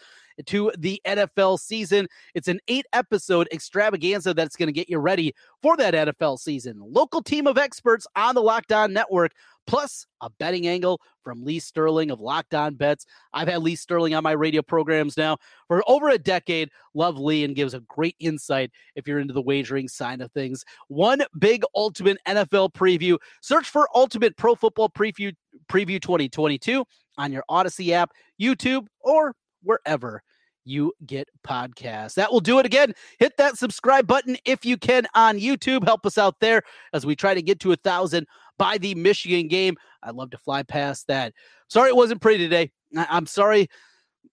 to 0.46 0.72
the 0.78 1.00
NFL 1.06 1.58
season. 1.58 2.06
It's 2.34 2.48
an 2.48 2.60
eight 2.68 2.86
episode 2.92 3.48
extravaganza 3.52 4.34
that's 4.34 4.56
going 4.56 4.68
to 4.68 4.72
get 4.72 4.88
you 4.88 4.98
ready 4.98 5.34
for 5.62 5.76
that 5.76 5.94
NFL 5.94 6.38
season. 6.38 6.80
Local 6.80 7.22
team 7.22 7.46
of 7.46 7.58
experts 7.58 8.06
on 8.16 8.34
the 8.34 8.42
Locked 8.42 8.72
On 8.72 8.92
Network 8.92 9.32
plus 9.68 10.06
a 10.22 10.30
betting 10.30 10.66
angle 10.66 11.00
from 11.22 11.44
Lee 11.44 11.60
Sterling 11.60 12.10
of 12.10 12.20
Locked 12.20 12.54
On 12.54 12.74
Bets. 12.74 13.04
I've 13.34 13.46
had 13.46 13.62
Lee 13.62 13.76
Sterling 13.76 14.14
on 14.14 14.24
my 14.24 14.32
radio 14.32 14.62
programs 14.62 15.16
now 15.16 15.36
for 15.68 15.84
over 15.86 16.08
a 16.08 16.18
decade. 16.18 16.70
Love 16.94 17.18
Lee 17.18 17.44
and 17.44 17.54
gives 17.54 17.74
a 17.74 17.80
great 17.80 18.16
insight 18.18 18.72
if 18.96 19.06
you're 19.06 19.20
into 19.20 19.34
the 19.34 19.42
wagering 19.42 19.86
side 19.86 20.22
of 20.22 20.32
things. 20.32 20.64
One 20.88 21.22
big 21.38 21.62
ultimate 21.76 22.16
NFL 22.26 22.72
preview. 22.72 23.18
Search 23.42 23.68
for 23.68 23.88
Ultimate 23.94 24.36
Pro 24.36 24.54
Football 24.54 24.88
Preview 24.88 25.34
Preview 25.70 26.00
2022 26.00 26.84
on 27.18 27.30
your 27.30 27.44
Audacy 27.50 27.90
app, 27.90 28.10
YouTube, 28.40 28.86
or 29.00 29.34
wherever 29.62 30.22
you 30.64 30.92
get 31.04 31.28
podcasts. 31.46 32.14
That 32.14 32.32
will 32.32 32.40
do 32.40 32.58
it 32.58 32.66
again. 32.66 32.94
Hit 33.18 33.36
that 33.38 33.56
subscribe 33.56 34.06
button 34.06 34.36
if 34.44 34.64
you 34.64 34.76
can 34.76 35.06
on 35.14 35.38
YouTube. 35.38 35.84
Help 35.84 36.06
us 36.06 36.18
out 36.18 36.36
there 36.40 36.62
as 36.92 37.04
we 37.04 37.16
try 37.16 37.34
to 37.34 37.42
get 37.42 37.60
to 37.60 37.72
a 37.72 37.76
thousand 37.76 38.26
by 38.58 38.78
the 38.78 38.94
Michigan 38.94 39.48
game. 39.48 39.76
I'd 40.02 40.14
love 40.14 40.30
to 40.30 40.38
fly 40.38 40.62
past 40.62 41.06
that. 41.06 41.32
Sorry 41.68 41.88
it 41.88 41.96
wasn't 41.96 42.20
pretty 42.20 42.44
today. 42.44 42.70
I'm 42.96 43.26
sorry. 43.26 43.68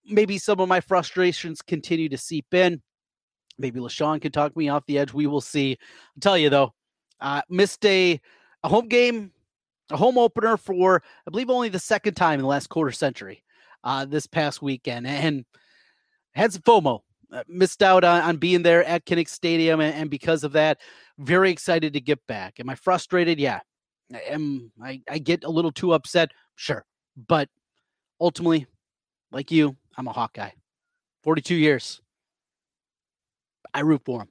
Maybe 0.05 0.38
some 0.38 0.59
of 0.59 0.69
my 0.69 0.81
frustrations 0.81 1.61
continue 1.61 2.09
to 2.09 2.17
seep 2.17 2.53
in. 2.53 2.81
Maybe 3.57 3.79
LeShun 3.79 4.21
can 4.21 4.31
talk 4.31 4.55
me 4.57 4.69
off 4.69 4.85
the 4.85 4.97
edge. 4.97 5.13
We 5.13 5.27
will 5.27 5.41
see. 5.41 5.77
I'll 6.15 6.21
tell 6.21 6.38
you 6.38 6.49
though, 6.49 6.73
uh, 7.21 7.41
missed 7.49 7.85
a, 7.85 8.19
a 8.63 8.67
home 8.67 8.88
game, 8.88 9.31
a 9.91 9.97
home 9.97 10.17
opener 10.17 10.57
for 10.57 11.01
I 11.25 11.31
believe 11.31 11.49
only 11.49 11.69
the 11.69 11.79
second 11.79 12.15
time 12.15 12.35
in 12.35 12.41
the 12.41 12.47
last 12.47 12.67
quarter 12.67 12.91
century 12.91 13.43
uh, 13.83 14.05
this 14.05 14.27
past 14.27 14.61
weekend, 14.61 15.07
and 15.07 15.45
had 16.33 16.51
some 16.53 16.63
FOMO. 16.63 17.01
Uh, 17.31 17.43
missed 17.47 17.81
out 17.81 18.03
on, 18.03 18.21
on, 18.21 18.38
being 18.38 18.61
there 18.61 18.83
at 18.83 19.03
Kinnick 19.05 19.27
Stadium, 19.27 19.81
and, 19.81 19.95
and, 19.95 20.09
because 20.11 20.43
of 20.43 20.51
that, 20.51 20.79
very 21.17 21.49
excited 21.49 21.91
to 21.93 21.99
get 21.99 22.19
back. 22.27 22.59
Am 22.59 22.69
I 22.69 22.75
frustrated? 22.75 23.39
Yeah. 23.39 23.61
I 24.13 24.20
am 24.30 24.72
I, 24.82 25.02
I 25.10 25.18
get 25.18 25.44
a 25.44 25.50
little 25.50 25.72
too 25.72 25.94
upset? 25.94 26.32
Sure. 26.56 26.86
But 27.28 27.50
ultimately, 28.20 28.68
like 29.32 29.51
you, 29.51 29.76
I'm 29.97 30.08
a 30.08 30.12
Hawkeye. 30.12 30.51
42 31.24 31.56
years. 31.56 32.01
I 33.74 33.82
root 33.82 34.01
for 34.06 34.22
him. 34.22 34.30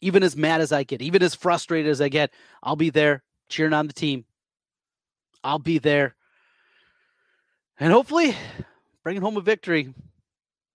Even 0.00 0.22
as 0.22 0.36
mad 0.36 0.60
as 0.60 0.72
I 0.72 0.84
get, 0.84 1.02
even 1.02 1.22
as 1.22 1.34
frustrated 1.34 1.90
as 1.90 2.00
I 2.00 2.08
get, 2.08 2.30
I'll 2.62 2.76
be 2.76 2.90
there 2.90 3.22
cheering 3.48 3.72
on 3.72 3.86
the 3.86 3.92
team. 3.92 4.24
I'll 5.42 5.58
be 5.58 5.78
there. 5.78 6.14
And 7.78 7.92
hopefully, 7.92 8.34
bringing 9.02 9.22
home 9.22 9.36
a 9.36 9.40
victory. 9.40 9.92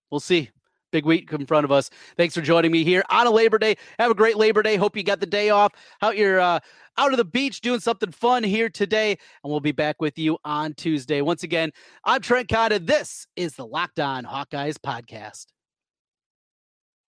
We'll 0.10 0.20
see 0.20 0.50
big 0.92 1.06
week 1.06 1.32
in 1.32 1.46
front 1.46 1.66
of 1.66 1.72
us. 1.72 1.90
Thanks 2.18 2.36
for 2.36 2.42
joining 2.42 2.72
me 2.72 2.84
here 2.84 3.04
on 3.10 3.28
a 3.28 3.32
Labor 3.32 3.58
Day. 3.58 3.76
Have 4.00 4.12
a 4.12 4.16
great 4.16 4.38
Labor 4.38 4.62
Day. 4.62 4.76
Hope 4.76 4.96
you 4.96 5.04
got 5.04 5.20
the 5.20 5.26
day 5.26 5.50
off 5.50 5.74
out 6.02 6.18
your 6.18 6.40
uh, 6.40 6.60
out 6.98 7.12
of 7.12 7.18
the 7.18 7.26
beach 7.26 7.62
doing 7.62 7.80
something 7.80 8.12
fun 8.12 8.44
here 8.44 8.70
today, 8.70 9.12
and 9.44 9.52
we'll 9.52 9.60
be 9.60 9.72
back 9.72 10.02
with 10.02 10.18
you 10.20 10.38
on 10.44 10.74
Tuesday. 10.74 11.22
Once 11.22 11.44
again, 11.44 11.72
I'm 12.04 12.22
Trent 12.22 12.50
Condon. 12.50 12.86
This 12.86 13.26
is 13.36 13.56
the 13.56 13.66
Locked 13.66 14.00
On 14.00 14.24
Hawkeyes 14.24 14.76
podcast. 14.76 15.46